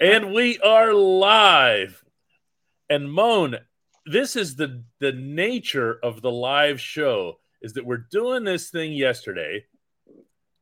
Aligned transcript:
and 0.00 0.32
we 0.32 0.58
are 0.58 0.92
live. 0.92 2.02
And 2.88 3.10
Moan, 3.10 3.56
this 4.04 4.36
is 4.36 4.56
the 4.56 4.84
the 5.00 5.12
nature 5.12 5.98
of 6.02 6.22
the 6.22 6.30
live 6.30 6.80
show 6.80 7.38
is 7.62 7.72
that 7.74 7.84
we're 7.84 8.06
doing 8.10 8.44
this 8.44 8.70
thing 8.70 8.92
yesterday 8.92 9.64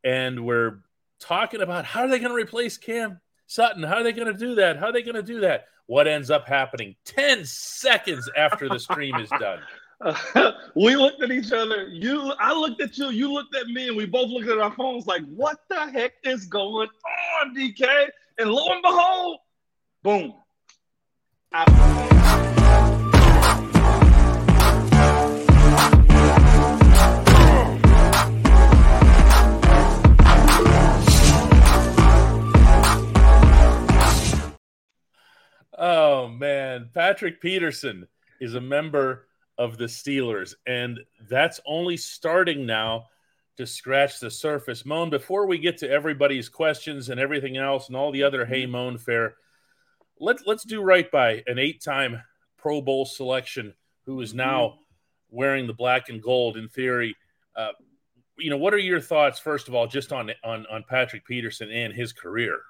and 0.02 0.44
we're 0.44 0.80
talking 1.20 1.60
about 1.60 1.84
how 1.84 2.00
are 2.00 2.08
they 2.08 2.18
going 2.18 2.30
to 2.30 2.36
replace 2.36 2.78
Cam 2.78 3.20
Sutton? 3.46 3.82
How 3.82 3.96
are 3.96 4.02
they 4.02 4.12
going 4.12 4.32
to 4.32 4.38
do 4.38 4.54
that? 4.56 4.78
How 4.78 4.86
are 4.86 4.92
they 4.92 5.02
going 5.02 5.14
to 5.14 5.22
do 5.22 5.40
that? 5.40 5.66
What 5.86 6.08
ends 6.08 6.30
up 6.30 6.48
happening 6.48 6.94
10 7.04 7.44
seconds 7.44 8.30
after 8.36 8.68
the 8.68 8.78
stream 8.78 9.14
is 9.16 9.28
done? 9.28 9.60
Uh, 10.00 10.52
we 10.74 10.96
looked 10.96 11.22
at 11.22 11.30
each 11.30 11.52
other. 11.52 11.88
You, 11.88 12.32
I 12.38 12.52
looked 12.52 12.80
at 12.80 12.96
you. 12.98 13.10
You 13.10 13.32
looked 13.32 13.54
at 13.54 13.66
me, 13.66 13.88
and 13.88 13.96
we 13.96 14.06
both 14.06 14.28
looked 14.28 14.48
at 14.48 14.58
our 14.58 14.72
phones 14.72 15.06
like, 15.06 15.22
"What 15.26 15.60
the 15.68 15.86
heck 15.90 16.14
is 16.24 16.46
going 16.46 16.88
on, 17.42 17.54
DK?" 17.54 18.08
And 18.36 18.50
lo 18.50 18.72
and 18.72 18.82
behold, 18.82 19.38
boom. 20.02 20.34
I- 21.52 21.94
Oh 35.76 36.28
man, 36.28 36.90
Patrick 36.94 37.40
Peterson 37.40 38.06
is 38.40 38.54
a 38.54 38.60
member 38.60 39.26
of 39.58 39.76
the 39.76 39.84
Steelers, 39.86 40.54
and 40.66 41.00
that's 41.28 41.60
only 41.66 41.96
starting 41.96 42.66
now 42.66 43.06
to 43.56 43.66
scratch 43.66 44.18
the 44.20 44.30
surface. 44.30 44.84
Moan, 44.84 45.10
before 45.10 45.46
we 45.46 45.58
get 45.58 45.78
to 45.78 45.90
everybody's 45.90 46.48
questions 46.48 47.08
and 47.08 47.20
everything 47.20 47.56
else 47.56 47.88
and 47.88 47.96
all 47.96 48.10
the 48.10 48.22
other 48.22 48.44
Hey 48.44 48.66
Moan 48.66 48.98
fare, 48.98 49.36
let, 50.18 50.46
let's 50.46 50.64
do 50.64 50.82
right 50.82 51.10
by 51.10 51.42
an 51.46 51.58
eight 51.58 51.82
time 51.82 52.20
Pro 52.56 52.80
Bowl 52.80 53.04
selection 53.04 53.74
who 54.06 54.20
is 54.20 54.34
now 54.34 54.78
wearing 55.30 55.66
the 55.66 55.74
black 55.74 56.08
and 56.08 56.22
gold 56.22 56.56
in 56.56 56.68
theory. 56.68 57.16
Uh, 57.56 57.72
you 58.38 58.50
know, 58.50 58.56
what 58.56 58.74
are 58.74 58.78
your 58.78 59.00
thoughts, 59.00 59.38
first 59.38 59.68
of 59.68 59.74
all, 59.74 59.86
just 59.86 60.12
on, 60.12 60.30
on, 60.42 60.66
on 60.70 60.84
Patrick 60.88 61.24
Peterson 61.24 61.70
and 61.70 61.92
his 61.92 62.12
career? 62.12 62.60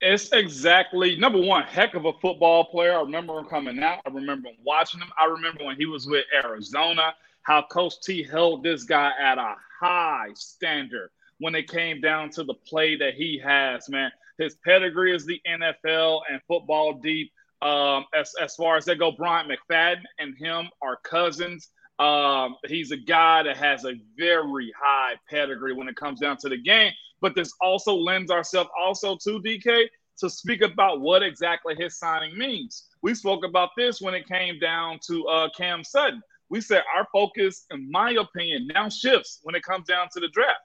It's 0.00 0.32
exactly 0.32 1.16
number 1.16 1.40
one, 1.40 1.62
heck 1.64 1.94
of 1.94 2.04
a 2.04 2.12
football 2.14 2.64
player. 2.64 2.98
I 2.98 3.00
remember 3.00 3.38
him 3.38 3.46
coming 3.46 3.82
out. 3.82 4.00
I 4.06 4.10
remember 4.10 4.48
him 4.48 4.56
watching 4.62 5.00
him. 5.00 5.08
I 5.18 5.26
remember 5.26 5.64
when 5.64 5.76
he 5.76 5.86
was 5.86 6.06
with 6.06 6.24
Arizona, 6.34 7.14
how 7.46 7.62
Coach 7.62 7.94
T 8.02 8.22
held 8.22 8.62
this 8.62 8.84
guy 8.84 9.12
at 9.20 9.38
a 9.38 9.54
high 9.80 10.28
standard 10.34 11.10
when 11.38 11.54
it 11.54 11.68
came 11.68 12.00
down 12.00 12.30
to 12.30 12.44
the 12.44 12.54
play 12.54 12.96
that 12.96 13.14
he 13.14 13.40
has, 13.44 13.88
man. 13.88 14.10
His 14.38 14.56
pedigree 14.64 15.14
is 15.14 15.26
the 15.26 15.40
NFL 15.48 16.20
and 16.30 16.40
football 16.48 16.94
deep. 16.94 17.32
Um, 17.62 18.04
as, 18.14 18.32
as 18.40 18.54
far 18.54 18.76
as 18.76 18.84
they 18.84 18.94
go, 18.94 19.12
Bryant 19.12 19.50
McFadden 19.50 20.02
and 20.18 20.36
him 20.38 20.68
are 20.82 20.98
cousins. 21.04 21.68
Um, 21.98 22.56
he's 22.66 22.90
a 22.90 22.96
guy 22.98 23.42
that 23.44 23.56
has 23.56 23.84
a 23.86 23.94
very 24.18 24.72
high 24.78 25.14
pedigree 25.30 25.72
when 25.72 25.88
it 25.88 25.96
comes 25.96 26.20
down 26.20 26.36
to 26.38 26.50
the 26.50 26.58
game 26.58 26.92
but 27.20 27.34
this 27.34 27.52
also 27.60 27.94
lends 27.94 28.30
ourselves 28.30 28.70
also 28.78 29.16
to 29.16 29.40
DK 29.40 29.86
to 30.18 30.30
speak 30.30 30.62
about 30.62 31.00
what 31.00 31.22
exactly 31.22 31.74
his 31.78 31.98
signing 31.98 32.36
means. 32.36 32.86
We 33.02 33.14
spoke 33.14 33.44
about 33.44 33.70
this 33.76 34.00
when 34.00 34.14
it 34.14 34.26
came 34.26 34.58
down 34.58 34.98
to 35.06 35.26
uh, 35.26 35.48
Cam 35.56 35.84
Sutton. 35.84 36.22
We 36.48 36.60
said 36.60 36.82
our 36.94 37.06
focus, 37.12 37.66
in 37.70 37.90
my 37.90 38.12
opinion, 38.12 38.68
now 38.72 38.88
shifts 38.88 39.40
when 39.42 39.54
it 39.54 39.62
comes 39.62 39.86
down 39.86 40.08
to 40.12 40.20
the 40.20 40.28
draft. 40.28 40.60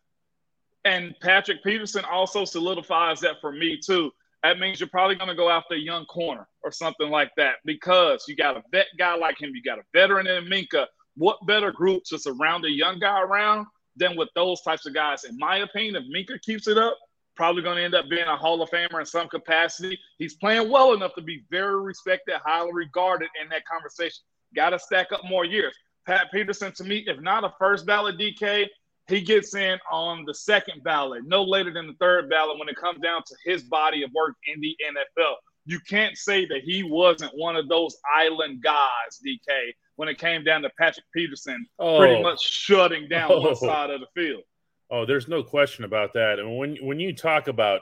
And 0.86 1.16
Patrick 1.22 1.64
Peterson 1.64 2.06
also 2.06 2.46
solidifies 2.46 3.20
that 3.22 3.42
for 3.42 3.52
me 3.52 3.80
too. 3.84 4.12
That 4.44 4.60
means 4.60 4.80
you're 4.80 4.90
probably 4.90 5.16
going 5.16 5.30
to 5.30 5.36
go 5.36 5.50
after 5.50 5.76
a 5.76 5.80
young 5.80 6.06
corner 6.06 6.48
or 6.64 6.72
something 6.72 7.10
like 7.10 7.32
that 7.38 7.56
because 7.64 8.26
you 8.28 8.36
got 8.36 8.58
a 8.58 8.64
vet 8.72 8.88
guy 8.98 9.16
like 9.16 9.40
him, 9.40 9.52
you 9.54 9.62
got 9.62 9.78
a 9.78 9.84
veteran 9.94 10.26
in 10.28 10.46
Minkah. 10.46 10.88
What 11.16 11.46
better 11.46 11.72
group 11.72 12.04
to 12.06 12.18
surround 12.18 12.66
a 12.66 12.72
young 12.72 13.00
guy 13.00 13.22
around 13.22 13.68
than 13.96 14.16
with 14.16 14.30
those 14.36 14.62
types 14.62 14.86
of 14.86 14.94
guys. 14.94 15.26
In 15.26 15.38
my 15.38 15.58
opinion, 15.58 15.96
if 15.96 16.04
Minkah 16.06 16.42
keeps 16.42 16.68
it 16.68 16.78
up, 16.78 16.98
probably 17.36 17.62
going 17.62 17.78
to 17.78 17.84
end 17.84 17.96
up 17.96 18.10
being 18.10 18.28
a 18.28 18.36
Hall 18.36 18.62
of 18.62 18.70
Famer 18.70 19.00
in 19.00 19.06
some 19.06 19.28
capacity. 19.28 20.00
He's 20.18 20.36
playing 20.36 20.70
well 20.70 20.94
enough 20.94 21.14
to 21.16 21.22
be 21.22 21.44
very 21.50 21.80
respected, 21.82 22.36
highly 22.44 22.72
regarded 22.74 23.30
in 23.42 23.50
that 23.50 23.66
conversation. 23.66 24.24
Got 24.56 24.72
to 24.72 24.80
stack 24.80 25.12
up 25.12 25.22
more 25.24 25.46
years. 25.46 25.76
Pat 26.06 26.28
Peterson, 26.32 26.72
to 26.74 26.84
me, 26.84 27.04
if 27.08 27.20
not 27.20 27.44
a 27.44 27.54
first 27.60 27.86
ballot 27.86 28.18
DK, 28.18 28.68
he 29.08 29.22
gets 29.22 29.56
in 29.56 29.78
on 29.92 30.26
the 30.26 30.34
second 30.34 30.84
ballot, 30.84 31.24
no 31.26 31.44
later 31.44 31.72
than 31.72 31.88
the 31.88 31.94
third 32.00 32.30
ballot 32.30 32.58
when 32.58 32.70
it 32.70 32.76
comes 32.76 33.00
down 33.02 33.22
to 33.26 33.36
his 33.44 33.64
body 33.64 34.04
of 34.04 34.12
work 34.14 34.36
in 34.48 34.62
the 34.62 34.76
NFL. 34.86 35.34
You 35.66 35.80
can't 35.88 36.18
say 36.18 36.46
that 36.48 36.62
he 36.64 36.84
wasn't 36.84 37.32
one 37.36 37.56
of 37.56 37.68
those 37.68 37.98
island 38.16 38.64
guys, 38.64 39.20
DK, 39.26 39.74
when 39.96 40.10
it 40.10 40.18
came 40.18 40.44
down 40.44 40.62
to 40.64 40.70
Patrick 40.80 41.06
Peterson 41.14 41.68
oh. 41.78 42.00
pretty 42.00 42.24
much 42.24 42.42
shutting 42.42 43.08
down 43.08 43.32
oh. 43.32 43.42
one 43.42 43.56
side 43.56 43.90
of 43.90 44.02
the 44.02 44.08
field. 44.16 44.44
Oh, 44.90 45.06
there's 45.06 45.28
no 45.28 45.44
question 45.44 45.86
about 45.86 46.14
that. 46.14 46.40
And 46.40 46.58
when 46.58 46.76
when 46.82 47.00
you 47.00 47.14
talk 47.14 47.48
about 47.48 47.82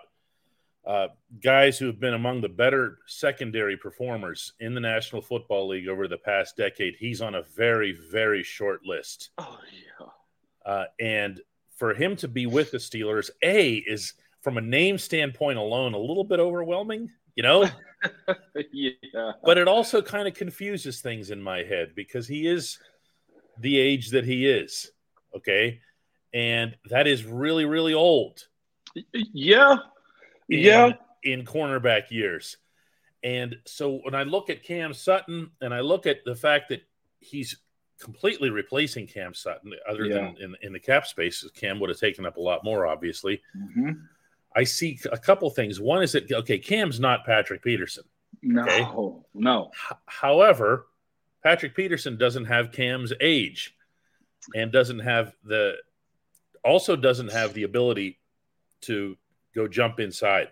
uh, 0.90 1.08
guys 1.42 1.78
who 1.78 1.86
have 1.86 2.00
been 2.00 2.16
among 2.16 2.42
the 2.42 2.50
better 2.50 3.00
secondary 3.06 3.78
performers 3.78 4.54
in 4.60 4.74
the 4.74 4.80
National 4.80 5.22
Football 5.22 5.68
League 5.70 5.88
over 5.88 6.08
the 6.08 6.18
past 6.18 6.58
decade, 6.58 6.96
he's 6.98 7.22
on 7.22 7.36
a 7.36 7.44
very 7.56 7.92
very 7.92 8.44
short 8.44 8.86
list. 8.86 9.30
Oh 9.38 9.60
yeah. 9.72 10.08
Uh, 10.66 10.86
and 11.00 11.42
for 11.76 11.94
him 11.94 12.16
to 12.18 12.28
be 12.28 12.46
with 12.46 12.72
the 12.72 12.78
Steelers, 12.78 13.30
a 13.42 13.76
is 13.76 14.14
from 14.42 14.58
a 14.58 14.62
name 14.62 14.98
standpoint 14.98 15.58
alone 15.58 15.94
a 15.94 15.98
little 15.98 16.24
bit 16.24 16.40
overwhelming 16.40 17.10
you 17.40 17.44
know? 17.44 17.70
yeah. 18.74 19.32
But 19.46 19.58
it 19.58 19.70
also 19.70 20.02
kind 20.02 20.28
of 20.28 20.34
confuses 20.34 21.00
things 21.00 21.32
in 21.32 21.42
my 21.42 21.60
head 21.64 21.94
because 21.96 22.28
he 22.28 22.46
is 22.46 22.80
the 23.60 23.80
age 23.80 24.10
that 24.10 24.26
he 24.26 24.46
is. 24.46 24.92
Okay. 25.34 25.80
And 26.34 26.76
that 26.90 27.08
is 27.08 27.24
really, 27.24 27.64
really 27.64 27.94
old. 27.94 28.44
Yeah. 29.14 29.78
In, 30.50 30.60
yeah. 30.60 30.94
In 31.24 31.46
cornerback 31.46 32.12
years. 32.12 32.58
And 33.24 33.58
so 33.66 34.00
when 34.04 34.16
I 34.16 34.24
look 34.24 34.50
at 34.50 34.64
Cam 34.64 34.94
Sutton 34.94 35.52
and 35.62 35.74
I 35.74 35.82
look 35.82 36.06
at 36.08 36.24
the 36.26 36.36
fact 36.36 36.70
that 36.70 36.82
he's 37.20 37.58
completely 38.00 38.50
replacing 38.50 39.08
Cam 39.08 39.34
Sutton, 39.34 39.74
other 39.88 40.06
yeah. 40.06 40.16
than 40.16 40.38
in, 40.40 40.56
in 40.62 40.74
the 40.74 40.80
cap 40.80 41.06
space, 41.06 41.46
Cam 41.56 41.80
would 41.80 41.90
have 41.90 42.00
taken 42.00 42.26
up 42.26 42.38
a 42.38 42.42
lot 42.42 42.64
more, 42.64 42.88
obviously. 42.88 43.42
Mm-hmm. 43.58 43.92
I 44.56 44.64
see 44.64 45.00
a 45.12 45.18
couple 45.18 45.50
things. 45.50 45.80
One 45.80 46.02
is 46.02 46.14
that 46.14 46.32
okay, 46.32 46.58
Cam's 46.58 47.00
not 47.00 47.26
Patrick 47.26 47.64
Peterson. 47.64 48.04
No, 48.42 48.64
okay? 48.64 49.26
no. 49.34 49.72
H- 49.92 49.98
however, 50.06 50.88
Patrick 51.44 51.76
Peterson 51.76 52.18
doesn't 52.18 52.46
have 52.46 52.72
Cam's 52.72 53.14
age, 53.22 53.76
and 54.56 54.72
doesn't 54.72 55.00
have 55.00 55.36
the 55.44 55.76
also 56.64 56.96
doesn't 56.96 57.32
have 57.32 57.54
the 57.54 57.64
ability 57.64 58.20
to 58.82 59.18
go 59.56 59.68
jump 59.68 60.00
inside. 60.00 60.50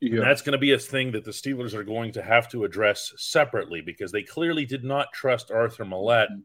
Yeah. 0.00 0.14
And 0.14 0.22
that's 0.22 0.42
going 0.42 0.52
to 0.52 0.58
be 0.58 0.72
a 0.72 0.78
thing 0.78 1.12
that 1.12 1.24
the 1.24 1.30
Steelers 1.30 1.74
are 1.74 1.84
going 1.84 2.12
to 2.12 2.22
have 2.22 2.48
to 2.50 2.64
address 2.64 3.12
separately 3.16 3.80
because 3.80 4.10
they 4.10 4.22
clearly 4.22 4.66
did 4.66 4.82
not 4.82 5.12
trust 5.12 5.52
Arthur 5.52 5.84
Maulet 5.84 6.28
mm-hmm. 6.30 6.40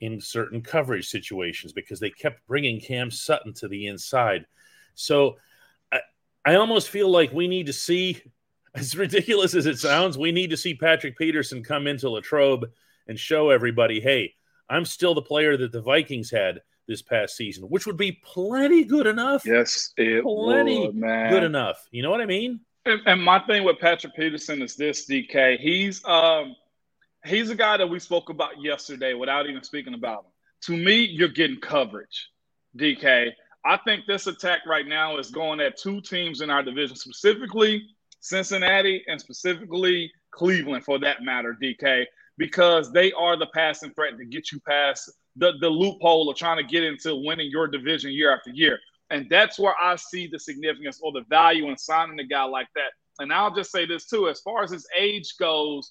in 0.00 0.20
certain 0.20 0.60
coverage 0.60 1.08
situations 1.08 1.72
because 1.72 1.98
they 1.98 2.10
kept 2.10 2.46
bringing 2.46 2.80
Cam 2.80 3.10
Sutton 3.10 3.54
to 3.54 3.68
the 3.68 3.86
inside. 3.86 4.44
So 4.94 5.36
I 6.44 6.56
almost 6.56 6.90
feel 6.90 7.08
like 7.08 7.32
we 7.32 7.48
need 7.48 7.66
to 7.66 7.72
see, 7.72 8.20
as 8.74 8.96
ridiculous 8.96 9.54
as 9.54 9.66
it 9.66 9.78
sounds, 9.78 10.18
we 10.18 10.32
need 10.32 10.50
to 10.50 10.56
see 10.56 10.74
Patrick 10.74 11.16
Peterson 11.16 11.62
come 11.62 11.86
into 11.86 12.10
Latrobe 12.10 12.66
and 13.08 13.18
show 13.18 13.50
everybody, 13.50 14.00
hey, 14.00 14.34
I'm 14.68 14.84
still 14.84 15.14
the 15.14 15.22
player 15.22 15.56
that 15.56 15.72
the 15.72 15.82
Vikings 15.82 16.30
had 16.30 16.60
this 16.86 17.02
past 17.02 17.36
season, 17.36 17.64
which 17.64 17.86
would 17.86 17.96
be 17.96 18.12
plenty 18.24 18.84
good 18.84 19.06
enough. 19.06 19.44
Yes, 19.44 19.92
it 19.96 20.22
plenty 20.22 20.86
would, 20.86 20.94
man. 20.94 21.30
good 21.30 21.42
enough. 21.42 21.86
You 21.90 22.02
know 22.02 22.10
what 22.10 22.20
I 22.20 22.26
mean? 22.26 22.60
And, 22.86 23.00
and, 23.06 23.22
my 23.22 23.38
thing 23.40 23.64
with 23.64 23.78
Patrick 23.78 24.14
Peterson 24.14 24.60
is 24.60 24.76
this, 24.76 25.08
DK. 25.08 25.58
He's 25.58 26.04
um 26.04 26.54
he's 27.24 27.50
a 27.50 27.54
guy 27.54 27.76
that 27.76 27.88
we 27.88 27.98
spoke 27.98 28.28
about 28.28 28.60
yesterday 28.62 29.14
without 29.14 29.48
even 29.48 29.62
speaking 29.62 29.94
about 29.94 30.24
him. 30.24 30.30
To 30.66 30.76
me, 30.76 31.04
you're 31.04 31.28
getting 31.28 31.60
coverage, 31.60 32.28
DK. 32.76 33.32
I 33.64 33.78
think 33.78 34.04
this 34.06 34.26
attack 34.26 34.60
right 34.66 34.86
now 34.86 35.16
is 35.16 35.30
going 35.30 35.60
at 35.60 35.78
two 35.78 36.02
teams 36.02 36.42
in 36.42 36.50
our 36.50 36.62
division, 36.62 36.96
specifically 36.96 37.82
Cincinnati 38.20 39.02
and 39.06 39.20
specifically 39.20 40.10
Cleveland, 40.30 40.84
for 40.84 40.98
that 40.98 41.22
matter, 41.22 41.56
DK, 41.62 42.04
because 42.36 42.92
they 42.92 43.12
are 43.12 43.38
the 43.38 43.46
passing 43.54 43.92
threat 43.92 44.18
to 44.18 44.24
get 44.24 44.52
you 44.52 44.60
past 44.60 45.10
the, 45.36 45.52
the 45.60 45.68
loophole 45.68 46.30
of 46.30 46.36
trying 46.36 46.58
to 46.58 46.62
get 46.62 46.84
into 46.84 47.16
winning 47.16 47.50
your 47.50 47.66
division 47.66 48.12
year 48.12 48.34
after 48.34 48.50
year. 48.50 48.78
And 49.10 49.26
that's 49.28 49.58
where 49.58 49.74
I 49.80 49.96
see 49.96 50.26
the 50.26 50.38
significance 50.38 51.00
or 51.02 51.12
the 51.12 51.24
value 51.28 51.68
in 51.68 51.76
signing 51.76 52.18
a 52.20 52.24
guy 52.24 52.44
like 52.44 52.68
that. 52.74 52.92
And 53.18 53.32
I'll 53.32 53.54
just 53.54 53.70
say 53.70 53.86
this 53.86 54.06
too 54.06 54.28
as 54.28 54.40
far 54.40 54.62
as 54.62 54.70
his 54.70 54.86
age 54.96 55.34
goes, 55.38 55.90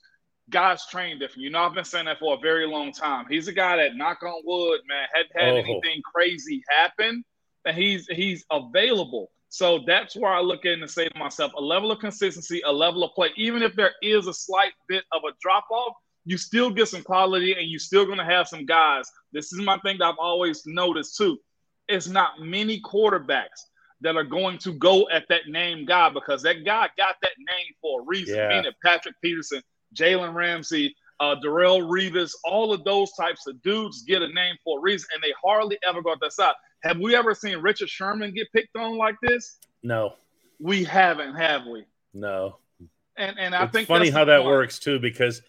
guys 0.49 0.85
train 0.87 1.19
different. 1.19 1.43
You 1.43 1.49
know, 1.51 1.59
I've 1.59 1.73
been 1.73 1.85
saying 1.85 2.05
that 2.05 2.19
for 2.19 2.35
a 2.35 2.39
very 2.39 2.67
long 2.67 2.91
time. 2.91 3.25
He's 3.29 3.47
a 3.47 3.53
guy 3.53 3.77
that, 3.77 3.95
knock 3.95 4.23
on 4.23 4.41
wood, 4.43 4.81
man, 4.87 5.07
hadn't 5.13 5.31
had 5.35 5.53
oh. 5.53 5.57
anything 5.57 6.01
crazy 6.13 6.63
happen 6.69 7.23
and 7.65 7.77
he's 7.77 8.07
he's 8.07 8.45
available. 8.51 9.31
So 9.49 9.83
that's 9.85 10.15
where 10.15 10.31
I 10.31 10.39
look 10.39 10.65
in 10.65 10.81
and 10.81 10.89
say 10.89 11.07
to 11.07 11.19
myself, 11.19 11.51
a 11.55 11.61
level 11.61 11.91
of 11.91 11.99
consistency, 11.99 12.61
a 12.65 12.71
level 12.71 13.03
of 13.03 13.13
play, 13.13 13.29
even 13.37 13.61
if 13.61 13.75
there 13.75 13.91
is 14.01 14.25
a 14.27 14.33
slight 14.33 14.73
bit 14.87 15.03
of 15.11 15.21
a 15.23 15.31
drop 15.41 15.65
off, 15.69 15.93
you 16.25 16.37
still 16.37 16.69
get 16.69 16.87
some 16.87 17.03
quality 17.03 17.53
and 17.53 17.69
you're 17.69 17.79
still 17.79 18.05
going 18.05 18.17
to 18.17 18.25
have 18.25 18.47
some 18.47 18.65
guys. 18.65 19.11
This 19.31 19.51
is 19.51 19.59
my 19.59 19.77
thing 19.79 19.97
that 19.99 20.05
I've 20.05 20.19
always 20.19 20.65
noticed 20.65 21.17
too. 21.17 21.37
It's 21.87 22.07
not 22.07 22.39
many 22.39 22.79
quarterbacks 22.81 23.67
that 24.01 24.15
are 24.15 24.23
going 24.23 24.57
to 24.59 24.73
go 24.73 25.07
at 25.09 25.25
that 25.29 25.47
name 25.47 25.85
guy 25.85 26.09
because 26.09 26.41
that 26.43 26.65
guy 26.65 26.89
got 26.97 27.15
that 27.21 27.31
name 27.37 27.73
for 27.81 28.01
a 28.01 28.03
reason. 28.05 28.35
Yeah. 28.35 28.49
Meaning 28.49 28.71
Patrick 28.83 29.15
Peterson, 29.21 29.61
Jalen 29.95 30.33
Ramsey, 30.33 30.95
uh, 31.19 31.35
Darrelle 31.43 31.81
Revis, 31.81 32.31
all 32.43 32.73
of 32.73 32.83
those 32.83 33.11
types 33.13 33.47
of 33.47 33.61
dudes 33.61 34.03
get 34.03 34.21
a 34.21 34.27
name 34.27 34.55
for 34.63 34.79
a 34.79 34.81
reason, 34.81 35.07
and 35.13 35.23
they 35.23 35.33
hardly 35.43 35.77
ever 35.87 36.01
go 36.01 36.11
at 36.11 36.19
that 36.21 36.33
side. 36.33 36.53
Have 36.83 36.99
we 36.99 37.15
ever 37.15 37.33
seen 37.33 37.57
Richard 37.59 37.89
Sherman 37.89 38.33
get 38.33 38.51
picked 38.51 38.75
on 38.75 38.97
like 38.97 39.15
this? 39.21 39.57
No, 39.83 40.15
we 40.59 40.83
haven't, 40.83 41.35
have 41.35 41.65
we? 41.65 41.85
No. 42.13 42.57
And 43.15 43.37
and 43.39 43.55
I 43.55 43.63
it's 43.63 43.71
think 43.71 43.87
funny 43.87 44.09
how 44.09 44.25
that 44.25 44.39
point. 44.39 44.49
works 44.49 44.79
too 44.79 44.99
because 44.99 45.41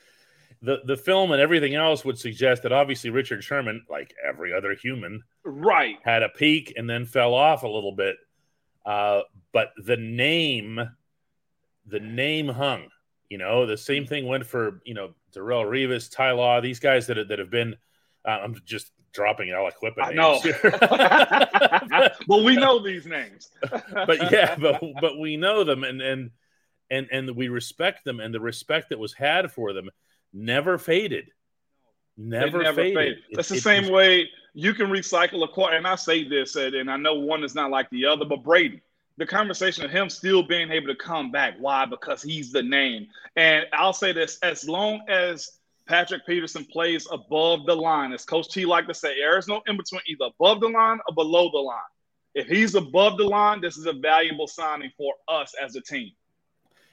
the 0.64 0.81
the 0.84 0.96
film 0.96 1.32
and 1.32 1.40
everything 1.40 1.75
else 1.75 2.05
would 2.05 2.19
suggest 2.19 2.62
that 2.62 2.72
obviously 2.72 3.11
Richard 3.11 3.44
Sherman, 3.44 3.84
like 3.88 4.14
every 4.26 4.52
other 4.52 4.75
human, 4.75 5.22
right, 5.44 5.99
had 6.02 6.22
a 6.22 6.28
peak 6.28 6.72
and 6.76 6.88
then 6.88 7.05
fell 7.05 7.34
off 7.34 7.62
a 7.62 7.69
little 7.69 7.93
bit. 7.93 8.16
Uh, 8.84 9.20
but 9.52 9.72
the 9.84 9.96
name, 9.96 10.81
the 11.87 12.00
name 12.00 12.49
hung. 12.49 12.88
You 13.28 13.38
know, 13.38 13.66
the 13.66 13.76
same 13.76 14.06
thing 14.06 14.26
went 14.26 14.46
for 14.46 14.81
you 14.84 14.94
know 14.94 15.14
Darrelle 15.34 15.66
Revis, 15.66 16.11
Ty 16.11 16.32
Law, 16.32 16.61
these 16.61 16.81
guys 16.81 17.06
that 17.08 17.28
that 17.28 17.38
have 17.38 17.50
been. 17.50 17.76
Uh, 18.26 18.40
I'm 18.43 18.56
just 18.64 18.90
dropping 19.12 19.50
Al 19.50 19.69
Equipment. 19.69 20.08
I 20.08 20.12
know. 20.12 20.40
well, 22.26 22.43
we 22.44 22.56
know 22.56 22.82
these 22.82 23.06
names. 23.06 23.50
but 23.93 24.32
yeah, 24.32 24.56
but 24.56 24.82
but 25.00 25.19
we 25.19 25.37
know 25.37 25.62
them, 25.62 25.84
and 25.84 26.00
and 26.00 26.31
and 26.90 27.08
and 27.12 27.37
we 27.37 27.49
respect 27.49 28.05
them, 28.05 28.20
and 28.20 28.32
the 28.32 28.40
respect 28.40 28.88
that 28.90 28.99
was 28.99 29.12
had 29.12 29.52
for 29.52 29.75
them 29.75 29.90
never 30.34 30.76
faded. 30.76 31.31
Never, 32.16 32.62
never 32.62 32.82
faded. 32.82 32.96
faded. 32.96 33.19
That's 33.32 33.50
it, 33.50 33.54
the 33.54 33.60
same 33.60 33.90
way 33.90 34.28
you 34.52 34.75
can 34.75 34.88
recycle 34.88 35.42
a 35.42 35.48
car. 35.48 35.72
And 35.72 35.86
I 35.86 35.94
say 35.94 36.28
this, 36.28 36.56
and 36.56 36.90
I 36.90 36.96
know 36.96 37.14
one 37.14 37.42
is 37.42 37.54
not 37.54 37.70
like 37.70 37.88
the 37.90 38.04
other, 38.04 38.26
but 38.26 38.44
Brady 38.44 38.82
the 39.16 39.26
conversation 39.26 39.84
of 39.84 39.90
him 39.90 40.10
still 40.10 40.42
being 40.42 40.70
able 40.70 40.88
to 40.88 40.96
come 40.96 41.31
back. 41.31 41.54
Why? 41.58 41.84
Because 41.84 42.22
he's 42.22 42.50
the 42.50 42.62
name. 42.62 43.06
And 43.36 43.66
I'll 43.72 43.92
say 43.92 44.12
this 44.12 44.38
as 44.42 44.69
long 44.69 45.02
as 45.08 45.58
Patrick 45.86 46.26
Peterson 46.26 46.64
plays 46.64 47.06
above 47.10 47.66
the 47.66 47.75
line, 47.75 48.12
as 48.12 48.25
Coach 48.25 48.48
T 48.48 48.64
like 48.64 48.88
to 48.88 48.94
say, 48.94 49.19
there 49.19 49.38
is 49.38 49.46
no 49.46 49.62
in 49.66 49.76
between 49.76 50.00
either 50.06 50.26
above 50.26 50.60
the 50.60 50.69
line 50.69 50.98
or 51.08 51.14
below 51.14 51.50
the 51.52 51.58
line. 51.58 51.78
If 52.34 52.48
he's 52.48 52.75
above 52.75 53.16
the 53.16 53.25
line, 53.25 53.60
this 53.60 53.76
is 53.76 53.86
a 53.86 53.92
valuable 53.92 54.48
signing 54.48 54.90
for 54.96 55.14
us 55.28 55.54
as 55.62 55.76
a 55.76 55.81
team. 55.81 56.10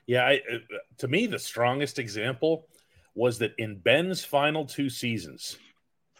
Yeah, 0.05 0.25
I, 0.25 0.35
uh, 0.35 0.57
to 0.99 1.07
me, 1.07 1.25
the 1.25 1.39
strongest 1.39 1.97
example 1.97 2.67
was 3.15 3.39
that 3.39 3.53
in 3.57 3.77
Ben's 3.77 4.23
final 4.23 4.65
two 4.65 4.89
seasons, 4.89 5.57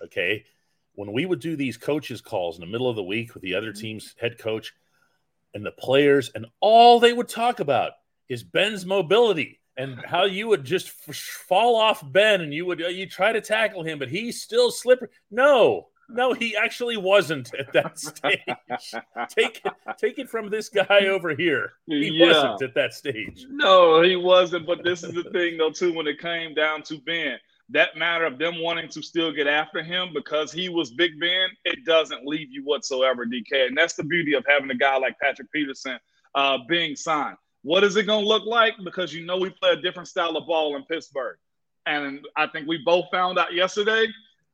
okay, 0.04 0.46
when 0.94 1.14
we 1.14 1.26
would 1.26 1.40
do 1.40 1.56
these 1.56 1.78
coaches 1.78 2.22
calls 2.22 2.58
in 2.58 2.62
the 2.62 2.72
middle 2.72 2.90
of 2.90 2.96
the 2.96 3.04
week 3.04 3.34
with 3.34 3.44
the 3.44 3.56
other 3.56 3.72
team's 3.72 4.14
head 4.20 4.38
coach, 4.38 4.74
and 5.54 5.66
the 5.66 5.72
players, 5.72 6.32
and 6.34 6.46
all 6.60 7.00
they 7.00 7.14
would 7.14 7.28
talk 7.28 7.60
about 7.60 7.94
is 8.30 8.44
Ben's 8.44 8.86
mobility 8.86 9.60
and 9.78 10.00
how 10.06 10.26
you 10.26 10.48
would 10.48 10.64
just 10.64 10.88
f- 11.08 11.16
fall 11.16 11.76
off 11.76 12.04
Ben 12.12 12.42
and 12.42 12.54
you 12.54 12.66
would 12.66 12.82
uh, 12.82 12.88
you 12.88 13.06
try 13.06 13.32
to 13.32 13.42
tackle 13.42 13.84
him, 13.84 14.00
but 14.00 14.10
he's 14.10 14.42
still 14.42 14.72
slippery. 14.72 15.10
No, 15.30 15.88
no, 16.12 16.34
he 16.34 16.56
actually 16.56 16.98
wasn't 16.98 17.54
at 17.56 17.72
that 17.74 18.00
stage. 18.00 18.94
take 19.30 19.62
it, 19.64 19.74
take 19.98 20.20
it 20.20 20.30
from 20.30 20.50
this 20.50 20.70
guy 20.70 21.06
over 21.08 21.36
here. 21.36 21.74
He 21.88 22.10
yeah. 22.10 22.28
wasn't 22.28 22.62
at 22.62 22.76
that 22.76 22.94
stage. 22.94 23.46
No, 23.50 24.02
he 24.02 24.16
wasn't. 24.16 24.66
But 24.68 24.84
this 24.84 25.04
is 25.04 25.14
the 25.14 25.24
thing, 25.32 25.58
though, 25.58 25.72
too. 25.72 25.94
When 25.94 26.08
it 26.08 26.20
came 26.20 26.54
down 26.54 26.84
to 26.84 26.98
Ben, 27.00 27.38
that 27.70 27.98
matter 27.98 28.26
of 28.26 28.38
them 28.38 28.62
wanting 28.62 28.90
to 28.90 29.02
still 29.02 29.32
get 29.32 29.48
after 29.48 29.82
him 29.82 30.10
because 30.14 30.52
he 30.52 30.70
was 30.70 30.92
Big 30.92 31.20
Ben, 31.20 31.50
it 31.66 31.86
doesn't 31.86 32.26
leave 32.26 32.52
you 32.52 32.64
whatsoever, 32.64 33.26
DK. 33.26 33.68
And 33.68 33.78
that's 33.78 33.94
the 33.94 34.04
beauty 34.04 34.34
of 34.34 34.46
having 34.48 34.70
a 34.70 34.76
guy 34.76 34.98
like 34.98 35.18
Patrick 35.20 35.52
Peterson 35.52 35.98
uh, 36.36 36.60
being 36.68 36.96
signed. 36.96 37.38
What 37.64 37.84
is 37.84 37.96
it 37.96 38.04
going 38.04 38.24
to 38.24 38.28
look 38.28 38.46
like? 38.46 38.74
Because 38.84 39.14
you 39.14 39.26
know 39.26 39.38
we 39.38 39.52
play 39.52 39.72
a 39.72 39.82
different 39.82 40.08
style 40.08 40.36
of 40.36 40.48
ball 40.48 40.76
in 40.76 40.84
Pittsburgh. 40.84 41.38
And 41.86 42.26
I 42.36 42.48
think 42.48 42.68
we 42.68 42.80
both 42.84 43.06
found 43.12 43.40
out 43.40 43.54
yesterday 43.54 44.08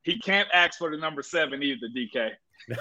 he 0.07 0.17
can't 0.17 0.47
ask 0.53 0.77
for 0.79 0.89
the 0.89 0.95
number 0.95 1.21
seven 1.21 1.61
either, 1.61 1.87
DK. 1.93 2.31
Do 2.69 2.75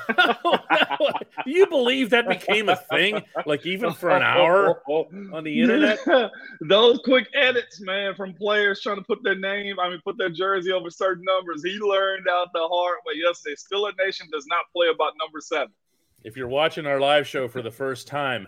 you 1.51 1.67
believe 1.67 2.11
that 2.11 2.29
became 2.29 2.69
a 2.69 2.77
thing? 2.77 3.21
Like 3.45 3.67
even 3.67 3.93
for 3.93 4.11
an 4.11 4.23
hour 4.23 4.81
on 4.89 5.43
the 5.43 5.61
internet? 5.61 5.99
Those 6.61 7.01
quick 7.05 7.29
edits, 7.35 7.81
man, 7.81 8.15
from 8.15 8.33
players 8.33 8.81
trying 8.81 8.99
to 8.99 9.03
put 9.03 9.25
their 9.25 9.35
name, 9.35 9.81
I 9.81 9.91
mean, 9.91 10.01
put 10.05 10.17
their 10.19 10.31
jersey 10.31 10.71
over 10.71 10.89
certain 10.89 11.25
numbers. 11.25 11.65
He 11.65 11.77
learned 11.81 12.27
out 12.31 12.49
the 12.55 12.61
hard 12.61 12.99
way 13.05 13.15
yesterday. 13.17 13.57
Steeler 13.57 13.93
Nation 13.99 14.29
does 14.31 14.47
not 14.47 14.67
play 14.73 14.87
about 14.95 15.15
number 15.21 15.41
seven. 15.41 15.75
If 16.23 16.37
you're 16.37 16.47
watching 16.47 16.87
our 16.87 17.01
live 17.01 17.27
show 17.27 17.49
for 17.49 17.61
the 17.61 17.73
first 17.73 18.07
time, 18.07 18.47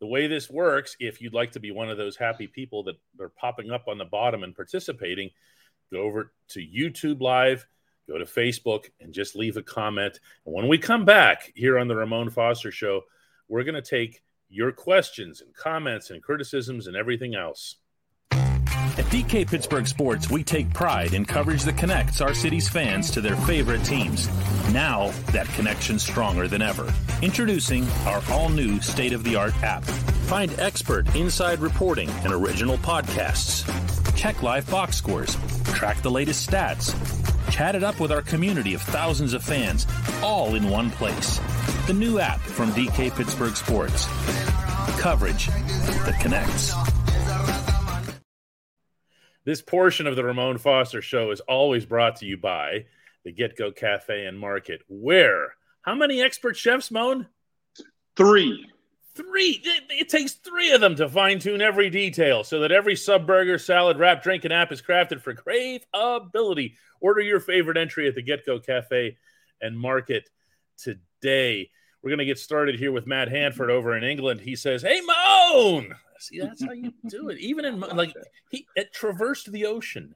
the 0.00 0.06
way 0.06 0.26
this 0.26 0.50
works, 0.50 0.96
if 1.00 1.22
you'd 1.22 1.34
like 1.34 1.52
to 1.52 1.60
be 1.60 1.70
one 1.70 1.88
of 1.88 1.96
those 1.96 2.16
happy 2.16 2.46
people 2.46 2.84
that 2.84 2.96
are 3.20 3.30
popping 3.30 3.70
up 3.70 3.88
on 3.88 3.96
the 3.96 4.04
bottom 4.04 4.42
and 4.42 4.54
participating, 4.54 5.30
go 5.90 6.02
over 6.02 6.32
to 6.48 6.60
YouTube 6.60 7.22
Live 7.22 7.66
go 8.08 8.18
to 8.18 8.24
Facebook 8.24 8.86
and 9.00 9.12
just 9.12 9.36
leave 9.36 9.56
a 9.56 9.62
comment. 9.62 10.18
And 10.46 10.54
when 10.54 10.66
we 10.66 10.78
come 10.78 11.04
back 11.04 11.52
here 11.54 11.78
on 11.78 11.88
the 11.88 11.96
Ramon 11.96 12.30
Foster 12.30 12.72
Show, 12.72 13.02
we're 13.48 13.64
going 13.64 13.74
to 13.74 13.82
take 13.82 14.22
your 14.48 14.72
questions 14.72 15.40
and 15.42 15.54
comments 15.54 16.10
and 16.10 16.22
criticisms 16.22 16.86
and 16.86 16.96
everything 16.96 17.34
else. 17.34 17.76
At 18.98 19.04
DK 19.06 19.48
Pittsburgh 19.48 19.86
Sports, 19.86 20.28
we 20.28 20.42
take 20.42 20.74
pride 20.74 21.14
in 21.14 21.24
coverage 21.24 21.62
that 21.62 21.76
connects 21.76 22.20
our 22.20 22.34
city's 22.34 22.68
fans 22.68 23.12
to 23.12 23.20
their 23.20 23.36
favorite 23.36 23.84
teams. 23.84 24.28
Now, 24.72 25.12
that 25.30 25.46
connection's 25.50 26.02
stronger 26.02 26.48
than 26.48 26.62
ever. 26.62 26.92
Introducing 27.22 27.86
our 28.06 28.20
all 28.30 28.48
new 28.48 28.80
state 28.80 29.12
of 29.12 29.22
the 29.22 29.36
art 29.36 29.54
app. 29.62 29.84
Find 29.84 30.52
expert 30.58 31.14
inside 31.14 31.60
reporting 31.60 32.10
and 32.24 32.32
original 32.32 32.76
podcasts. 32.78 33.64
Check 34.16 34.42
live 34.42 34.68
box 34.68 34.96
scores, 34.96 35.36
track 35.74 36.02
the 36.02 36.10
latest 36.10 36.50
stats 36.50 37.17
Chat 37.50 37.74
it 37.74 37.82
up 37.82 38.00
with 38.00 38.12
our 38.12 38.22
community 38.22 38.74
of 38.74 38.82
thousands 38.82 39.34
of 39.34 39.42
fans, 39.42 39.86
all 40.22 40.54
in 40.54 40.68
one 40.68 40.90
place. 40.90 41.40
The 41.86 41.92
new 41.92 42.18
app 42.18 42.40
from 42.40 42.70
DK 42.72 43.14
Pittsburgh 43.16 43.56
Sports. 43.56 44.06
Coverage 44.98 45.46
that 45.46 46.18
connects. 46.20 46.74
This 49.44 49.62
portion 49.62 50.06
of 50.06 50.16
the 50.16 50.24
Ramon 50.24 50.58
Foster 50.58 51.00
Show 51.00 51.30
is 51.30 51.40
always 51.40 51.86
brought 51.86 52.16
to 52.16 52.26
you 52.26 52.36
by 52.36 52.84
the 53.24 53.32
GetGo 53.32 53.74
Cafe 53.74 54.26
and 54.26 54.38
Market. 54.38 54.82
Where? 54.88 55.54
How 55.82 55.94
many 55.94 56.20
expert 56.20 56.56
chefs, 56.56 56.90
Moan? 56.90 57.26
Three 58.14 58.66
three 59.18 59.60
it, 59.64 59.82
it, 59.90 60.08
takes 60.08 60.34
three 60.34 60.72
of 60.72 60.80
them 60.80 60.94
to 60.94 61.08
fine-tune 61.08 61.60
every 61.60 61.90
detail 61.90 62.44
so 62.44 62.60
that 62.60 62.72
every 62.72 62.94
sub 62.96 63.26
burger 63.26 63.58
salad 63.58 63.98
wrap 63.98 64.22
drink 64.22 64.44
and 64.44 64.52
app 64.52 64.72
is 64.72 64.80
crafted 64.80 65.20
for 65.20 65.34
craveability 65.34 66.74
order 67.00 67.20
your 67.20 67.40
favorite 67.40 67.76
entry 67.76 68.06
at 68.08 68.14
the 68.14 68.22
get-go 68.22 68.58
cafe 68.58 69.16
and 69.60 69.78
market 69.78 70.28
today. 70.76 71.68
We're 72.02 72.10
going 72.10 72.18
to 72.18 72.24
get 72.24 72.38
started 72.38 72.78
here 72.78 72.92
with 72.92 73.06
matt 73.06 73.28
hanford 73.28 73.70
over 73.70 73.96
in 73.96 74.04
england. 74.04 74.40
He 74.40 74.56
says 74.56 74.82
hey 74.82 75.00
moan! 75.00 75.94
See 76.20 76.40
that's 76.40 76.64
how 76.64 76.72
you 76.72 76.92
do 77.08 77.28
it. 77.28 77.38
Even 77.38 77.64
in 77.64 77.80
like 77.80 78.14
he 78.50 78.66
it 78.76 78.92
traversed 78.92 79.50
the 79.50 79.66
ocean. 79.66 80.14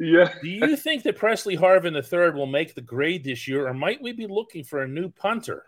Yeah. 0.00 0.32
Do 0.42 0.48
you 0.48 0.76
think 0.76 1.04
that 1.04 1.16
Presley 1.16 1.56
Harvin 1.56 1.94
III 1.94 2.36
will 2.36 2.46
make 2.46 2.74
the 2.74 2.80
grade 2.80 3.24
this 3.24 3.46
year, 3.46 3.68
or 3.68 3.74
might 3.74 4.02
we 4.02 4.12
be 4.12 4.26
looking 4.26 4.64
for 4.64 4.82
a 4.82 4.88
new 4.88 5.08
punter? 5.08 5.64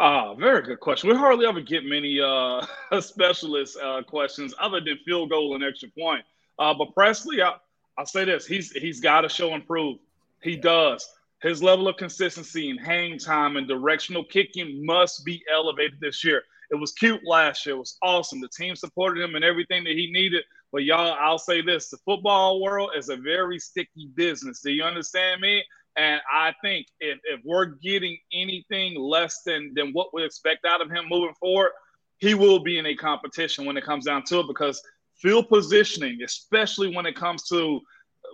Ah, 0.00 0.34
very 0.36 0.62
good 0.62 0.80
question. 0.80 1.10
We 1.10 1.16
hardly 1.16 1.46
ever 1.46 1.62
get 1.62 1.86
many 1.86 2.20
uh, 2.20 2.66
specialist 3.00 3.78
uh, 3.82 4.02
questions 4.04 4.54
other 4.60 4.82
than 4.82 4.98
field 5.06 5.30
goal 5.30 5.56
and 5.56 5.64
extra 5.64 5.90
point. 5.98 6.24
Uh, 6.60 6.74
but 6.74 6.94
Presley, 6.94 7.42
I, 7.42 7.54
I'll 7.98 8.06
say 8.06 8.26
this: 8.26 8.46
he's 8.46 8.72
he's 8.72 9.00
got 9.00 9.22
to 9.22 9.30
show 9.30 9.54
improve. 9.54 9.98
He 10.42 10.56
does. 10.58 11.08
His 11.42 11.64
level 11.64 11.88
of 11.88 11.98
consistency 11.98 12.70
and 12.70 12.80
hang 12.80 13.18
time 13.18 13.56
and 13.58 13.68
directional 13.68 14.24
kicking 14.24 14.86
must 14.86 15.24
be 15.24 15.44
elevated 15.52 16.00
this 16.02 16.24
year. 16.24 16.42
It 16.72 16.76
was 16.76 16.92
cute 16.92 17.22
last 17.26 17.66
year. 17.66 17.76
It 17.76 17.80
was 17.80 17.98
awesome. 18.02 18.42
The 18.42 18.50
team 18.50 18.76
supported 18.76 19.24
him 19.24 19.36
and 19.36 19.46
everything 19.46 19.84
that 19.86 19.94
he 19.94 20.12
needed. 20.12 20.44
But 20.72 20.84
y'all, 20.84 21.16
I'll 21.20 21.38
say 21.38 21.62
this: 21.62 21.90
the 21.90 21.98
football 22.06 22.62
world 22.62 22.92
is 22.98 23.10
a 23.10 23.16
very 23.16 23.60
sticky 23.60 24.10
business. 24.16 24.62
Do 24.62 24.72
you 24.72 24.84
understand 24.84 25.40
me? 25.42 25.64
And 26.00 26.18
I 26.32 26.54
think 26.62 26.86
if, 26.98 27.18
if 27.24 27.42
we're 27.44 27.66
getting 27.66 28.16
anything 28.32 28.98
less 28.98 29.42
than, 29.44 29.72
than 29.74 29.92
what 29.92 30.14
we 30.14 30.24
expect 30.24 30.64
out 30.64 30.80
of 30.80 30.90
him 30.90 31.04
moving 31.10 31.34
forward, 31.38 31.72
he 32.16 32.32
will 32.32 32.58
be 32.58 32.78
in 32.78 32.86
a 32.86 32.94
competition 32.94 33.66
when 33.66 33.76
it 33.76 33.84
comes 33.84 34.06
down 34.06 34.24
to 34.24 34.40
it 34.40 34.46
because 34.46 34.82
field 35.16 35.50
positioning, 35.50 36.22
especially 36.24 36.96
when 36.96 37.04
it 37.04 37.14
comes 37.14 37.42
to 37.48 37.82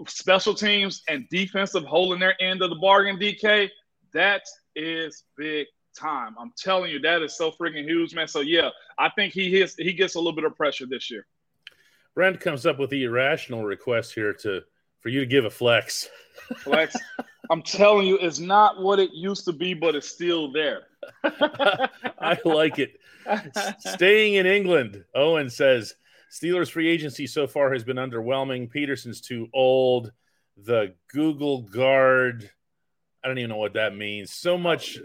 special 0.07 0.55
teams 0.55 1.03
and 1.09 1.29
defensive 1.29 1.83
holding 1.83 2.21
their 2.21 2.41
end 2.41 2.63
of 2.63 2.71
the 2.71 2.77
bargain, 2.77 3.19
DK, 3.19 3.69
that 4.13 4.43
is 4.77 5.25
big 5.37 5.67
time. 5.99 6.37
I'm 6.39 6.53
telling 6.57 6.93
you, 6.93 7.01
that 7.01 7.21
is 7.23 7.37
so 7.37 7.51
freaking 7.51 7.85
huge, 7.85 8.15
man. 8.15 8.29
So 8.29 8.43
yeah, 8.43 8.69
I 8.97 9.11
think 9.17 9.33
he 9.33 9.51
hits, 9.51 9.75
he 9.75 9.93
gets 9.93 10.15
a 10.15 10.19
little 10.19 10.37
bit 10.37 10.45
of 10.45 10.55
pressure 10.55 10.87
this 10.87 11.11
year. 11.11 11.27
Brent 12.15 12.39
comes 12.39 12.65
up 12.65 12.79
with 12.79 12.91
the 12.91 13.03
irrational 13.03 13.65
request 13.65 14.15
here 14.15 14.33
to 14.35 14.63
for 15.01 15.09
you 15.09 15.21
to 15.21 15.27
give 15.27 15.45
a 15.45 15.51
flex. 15.51 16.09
Flex. 16.59 16.97
I'm 17.50 17.62
telling 17.62 18.07
you, 18.07 18.19
it's 18.19 18.38
not 18.38 18.83
what 18.83 18.99
it 18.99 19.11
used 19.12 19.45
to 19.47 19.53
be, 19.53 19.75
but 19.75 19.95
it's 19.95 20.09
still 20.09 20.53
there. 20.53 20.83
I 21.25 22.38
like 22.45 22.79
it. 22.79 22.99
Staying 23.81 24.35
in 24.35 24.47
England, 24.47 25.05
Owen 25.15 25.50
says 25.50 25.95
Steelers 26.31 26.71
free 26.71 26.88
agency 26.88 27.26
so 27.26 27.47
far 27.47 27.73
has 27.73 27.85
been 27.85 27.97
underwhelming. 27.97 28.71
Peterson's 28.71 29.21
too 29.21 29.49
old. 29.53 30.12
The 30.57 30.95
Google 31.12 31.62
guard, 31.62 32.50
I 33.23 33.29
don't 33.29 33.38
even 33.38 33.50
know 33.50 33.57
what 33.57 33.75
that 33.75 33.97
means. 33.97 34.33
So 34.33 34.57
much, 34.57 34.99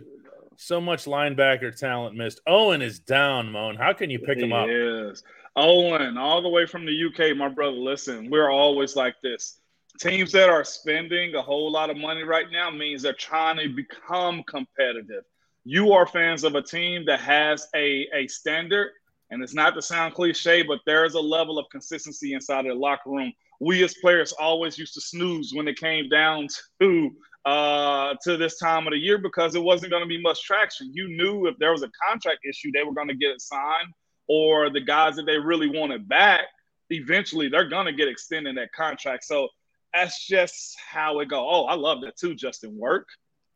so 0.57 0.81
much 0.81 1.05
linebacker 1.05 1.75
talent 1.77 2.15
missed. 2.15 2.41
Owen 2.47 2.81
is 2.81 2.99
down, 2.99 3.51
Moan. 3.51 3.75
How 3.75 3.93
can 3.93 4.09
you 4.09 4.19
pick 4.19 4.37
him 4.37 4.53
up? 4.53 4.67
Yes. 4.67 5.23
Owen, 5.55 6.17
all 6.17 6.41
the 6.41 6.49
way 6.49 6.65
from 6.65 6.85
the 6.85 7.05
UK, 7.05 7.35
my 7.35 7.49
brother. 7.49 7.75
Listen, 7.75 8.29
we're 8.29 8.49
always 8.49 8.95
like 8.95 9.15
this. 9.21 9.60
Teams 9.99 10.31
that 10.31 10.49
are 10.49 10.63
spending 10.63 11.35
a 11.35 11.41
whole 11.41 11.71
lot 11.71 11.89
of 11.89 11.97
money 11.97 12.23
right 12.23 12.47
now 12.51 12.69
means 12.71 13.01
they're 13.01 13.13
trying 13.13 13.57
to 13.57 13.69
become 13.69 14.43
competitive. 14.43 15.23
You 15.63 15.91
are 15.91 16.07
fans 16.07 16.43
of 16.43 16.55
a 16.55 16.61
team 16.61 17.05
that 17.05 17.19
has 17.19 17.67
a, 17.75 18.07
a 18.13 18.27
standard, 18.27 18.91
and 19.29 19.43
it's 19.43 19.53
not 19.53 19.75
to 19.75 19.81
sound 19.81 20.15
cliche, 20.15 20.63
but 20.63 20.79
there 20.85 21.05
is 21.05 21.13
a 21.13 21.19
level 21.19 21.59
of 21.59 21.67
consistency 21.71 22.33
inside 22.33 22.65
of 22.65 22.73
the 22.73 22.79
locker 22.79 23.11
room. 23.11 23.31
We 23.59 23.83
as 23.83 23.93
players 23.95 24.31
always 24.31 24.77
used 24.77 24.95
to 24.95 25.01
snooze 25.01 25.53
when 25.53 25.67
it 25.67 25.77
came 25.77 26.09
down 26.09 26.47
to 26.79 27.11
uh, 27.45 28.15
to 28.23 28.37
this 28.37 28.59
time 28.59 28.85
of 28.85 28.91
the 28.91 28.99
year 28.99 29.17
because 29.17 29.55
it 29.55 29.63
wasn't 29.63 29.91
going 29.91 30.03
to 30.03 30.07
be 30.07 30.21
much 30.21 30.43
traction. 30.43 30.91
You 30.93 31.09
knew 31.09 31.47
if 31.47 31.57
there 31.57 31.71
was 31.71 31.81
a 31.81 31.89
contract 32.07 32.39
issue, 32.47 32.71
they 32.71 32.83
were 32.83 32.93
going 32.93 33.07
to 33.07 33.15
get 33.15 33.31
it 33.31 33.41
signed 33.41 33.93
or 34.33 34.69
the 34.69 34.79
guys 34.79 35.17
that 35.17 35.25
they 35.25 35.37
really 35.37 35.67
wanted 35.67 36.07
back, 36.07 36.43
eventually 36.89 37.49
they're 37.49 37.67
gonna 37.67 37.91
get 37.91 38.07
extended 38.07 38.55
that 38.55 38.71
contract. 38.71 39.25
So 39.25 39.49
that's 39.93 40.25
just 40.25 40.77
how 40.79 41.19
it 41.19 41.27
go. 41.27 41.47
Oh, 41.47 41.65
I 41.65 41.75
love 41.75 42.01
that 42.01 42.17
too, 42.17 42.35
Justin 42.35 42.77
Work. 42.77 43.07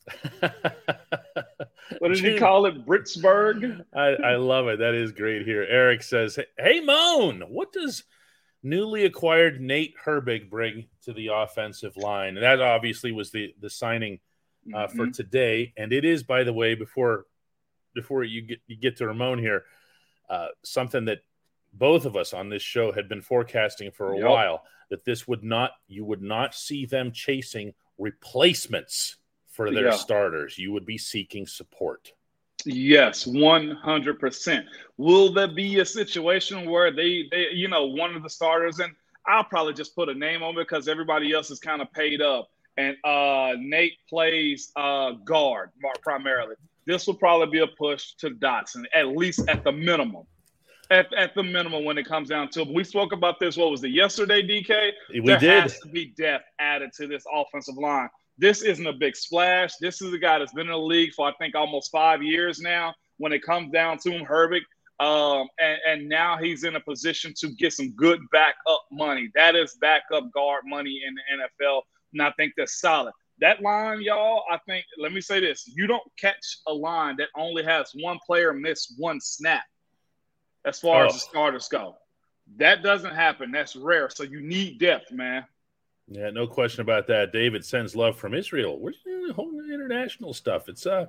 what 2.00 2.10
did 2.10 2.20
he 2.20 2.38
call 2.38 2.66
it? 2.66 2.86
Britsburg. 2.86 3.84
I, 3.96 4.08
I 4.08 4.36
love 4.36 4.68
it. 4.68 4.80
That 4.80 4.94
is 4.94 5.12
great 5.12 5.46
here. 5.46 5.66
Eric 5.68 6.04
says, 6.04 6.38
Hey 6.58 6.80
Moan, 6.80 7.42
what 7.42 7.72
does 7.74 8.04
newly 8.62 9.06
acquired 9.06 9.62
Nate 9.62 9.96
Herbig 10.04 10.50
bring 10.50 10.88
to 11.04 11.14
the 11.14 11.30
offensive 11.34 11.98
line? 11.98 12.36
And 12.36 12.44
that 12.44 12.62
obviously 12.62 13.12
was 13.12 13.32
the 13.32 13.54
the 13.60 13.70
signing 13.70 14.20
uh, 14.74 14.88
mm-hmm. 14.88 14.98
for 14.98 15.10
today. 15.10 15.74
And 15.78 15.92
it 15.92 16.06
is, 16.06 16.24
by 16.24 16.44
the 16.44 16.54
way, 16.54 16.76
before 16.76 17.26
before 17.94 18.24
you 18.24 18.42
get 18.42 18.60
you 18.68 18.76
get 18.76 18.98
to 18.98 19.08
Ramon 19.08 19.40
here, 19.40 19.64
uh, 20.30 20.48
something 20.64 21.06
that 21.06 21.20
both 21.78 22.06
of 22.06 22.16
us 22.16 22.34
on 22.34 22.50
this 22.50 22.62
show 22.62 22.92
had 22.92 23.08
been 23.08 23.22
forecasting 23.22 23.92
for 23.92 24.14
a 24.14 24.18
yep. 24.18 24.28
while 24.28 24.64
that 24.90 25.06
this 25.06 25.28
would 25.28 25.44
not 25.44 25.72
you 25.88 26.06
would 26.06 26.22
not 26.22 26.54
see 26.54 26.86
them 26.86 27.12
chasing 27.12 27.74
replacements 27.98 29.18
for 29.48 29.72
their 29.72 29.88
yeah. 29.88 29.92
starters 29.92 30.58
you 30.58 30.72
would 30.72 30.86
be 30.86 30.98
seeking 30.98 31.48
support 31.48 32.12
yes 32.66 33.26
100% 33.26 34.64
will 34.98 35.32
there 35.32 35.48
be 35.48 35.80
a 35.80 35.86
situation 35.86 36.70
where 36.70 36.92
they 36.92 37.26
they 37.32 37.48
you 37.52 37.68
know 37.68 37.86
one 37.86 38.16
of 38.16 38.24
the 38.24 38.30
starters 38.30 38.80
and 38.80 38.94
i'll 39.28 39.44
probably 39.44 39.74
just 39.74 39.96
put 39.96 40.10
a 40.10 40.14
name 40.14 40.44
on 40.44 40.54
it 40.54 40.58
because 40.58 40.88
everybody 40.88 41.34
else 41.34 41.52
is 41.52 41.60
kind 41.60 41.82
of 41.82 41.92
paid 41.94 42.22
up 42.22 42.50
and 42.78 42.98
uh 43.04 43.54
nate 43.60 43.94
plays 44.10 44.72
uh 44.76 45.12
guard 45.26 45.70
primarily 46.02 46.56
this 46.86 47.08
will 47.08 47.16
probably 47.16 47.48
be 47.48 47.60
a 47.60 47.68
push 47.68 48.14
to 48.16 48.30
Dotson, 48.30 48.86
at 48.94 49.08
least 49.08 49.42
at 49.48 49.64
the 49.64 49.72
minimum. 49.72 50.24
At, 50.92 51.12
at 51.14 51.34
the 51.34 51.44
minimum, 51.44 51.84
when 51.84 51.98
it 51.98 52.06
comes 52.06 52.30
down 52.30 52.50
to 52.50 52.62
it. 52.62 52.68
We 52.68 52.84
spoke 52.84 53.12
about 53.12 53.40
this, 53.40 53.58
what 53.58 53.72
was 53.72 53.84
it, 53.84 53.90
yesterday, 53.90 54.42
DK? 54.44 54.92
We 55.10 55.22
there 55.22 55.40
did. 55.40 55.62
has 55.64 55.80
to 55.80 55.88
be 55.90 56.14
depth 56.18 56.46
added 56.60 56.92
to 56.98 57.08
this 57.08 57.24
offensive 57.34 57.76
line. 57.76 58.10
This 58.38 58.62
isn't 58.62 58.86
a 58.86 58.94
big 58.94 59.16
splash. 59.16 59.76
This 59.78 60.02
is 60.02 60.14
a 60.14 60.18
guy 60.18 60.40
that's 60.40 60.54
been 60.54 60.68
in 60.68 60.74
the 60.74 60.78
league 60.78 61.14
for, 61.14 61.28
I 61.28 61.34
think, 61.40 61.56
almost 61.56 61.92
five 61.92 62.22
years 62.22 62.60
now. 62.60 62.94
When 63.18 63.32
it 63.32 63.44
comes 63.44 63.72
down 63.72 63.98
to 64.00 64.12
him, 64.12 64.26
Herbig, 64.26 64.62
um, 65.00 65.48
and, 65.60 65.80
and, 65.88 66.10
now 66.10 66.38
he's 66.38 66.64
in 66.64 66.76
a 66.78 66.80
position 66.80 67.34
to 67.40 67.50
get 67.50 67.74
some 67.74 67.92
good 67.92 68.20
backup 68.32 68.86
money. 68.92 69.30
That 69.36 69.56
is 69.56 69.78
backup 69.82 70.32
guard 70.32 70.64
money 70.66 71.02
in 71.06 71.16
the 71.16 71.44
NFL, 71.66 71.82
and 72.14 72.22
I 72.22 72.32
think 72.38 72.54
that's 72.56 72.80
solid. 72.80 73.14
That 73.40 73.62
line, 73.62 74.02
y'all, 74.02 74.44
I 74.50 74.58
think, 74.66 74.86
let 74.98 75.12
me 75.12 75.20
say 75.20 75.42
this 75.42 75.70
you 75.76 75.88
don't 75.88 76.04
catch 76.18 76.60
a 76.68 76.74
line 76.74 77.18
that 77.18 77.28
only 77.36 77.64
has 77.64 77.92
one 77.94 78.20
player 78.26 78.54
miss 78.54 78.94
one 78.98 79.20
snap 79.20 79.64
as 80.66 80.80
far 80.80 81.04
oh. 81.04 81.08
as 81.08 81.14
the 81.14 81.20
starters 81.20 81.68
go. 81.68 81.96
That 82.58 82.84
doesn't 82.84 83.16
happen. 83.16 83.52
That's 83.52 83.76
rare. 83.76 84.10
So 84.10 84.24
you 84.24 84.42
need 84.42 84.80
depth, 84.80 85.12
man. 85.12 85.46
Yeah, 86.08 86.30
no 86.30 86.46
question 86.46 86.82
about 86.82 87.08
that. 87.08 87.34
David 87.34 87.66
sends 87.66 87.96
love 87.96 88.16
from 88.18 88.36
Israel. 88.36 88.80
We're 88.80 88.94
doing 89.04 89.34
whole 89.34 89.60
international 89.72 90.34
stuff. 90.34 90.70
It's 90.70 90.86
uh, 90.86 91.08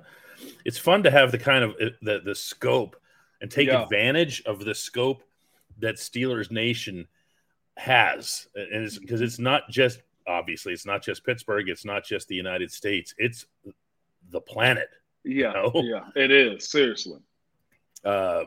it's 0.65 0.79
fun 0.79 1.03
to 1.03 1.11
have 1.11 1.31
the 1.31 1.37
kind 1.37 1.63
of 1.63 1.71
uh, 1.81 1.89
the 2.01 2.21
the 2.25 2.33
scope 2.33 2.95
and 3.41 3.51
take 3.51 3.67
yeah. 3.67 3.83
advantage 3.83 4.41
of 4.45 4.65
the 4.65 4.73
scope 4.73 5.23
that 5.79 5.97
Steelers 5.97 6.49
Nation 6.49 7.07
has, 7.75 8.47
and 8.55 8.83
it's 8.85 8.97
because 8.97 9.21
it's 9.21 9.37
not 9.37 9.69
just 9.69 10.01
obviously 10.27 10.73
it's 10.73 10.87
not 10.87 11.03
just 11.03 11.23
Pittsburgh, 11.23 11.69
it's 11.69 11.85
not 11.85 12.03
just 12.03 12.27
the 12.27 12.35
United 12.35 12.71
States, 12.71 13.13
it's 13.19 13.45
the 14.31 14.41
planet. 14.41 14.89
Yeah, 15.23 15.49
you 15.49 15.53
know? 15.53 15.71
yeah, 15.83 16.23
it 16.23 16.31
is 16.31 16.69
seriously. 16.69 17.19
Uh, 18.03 18.45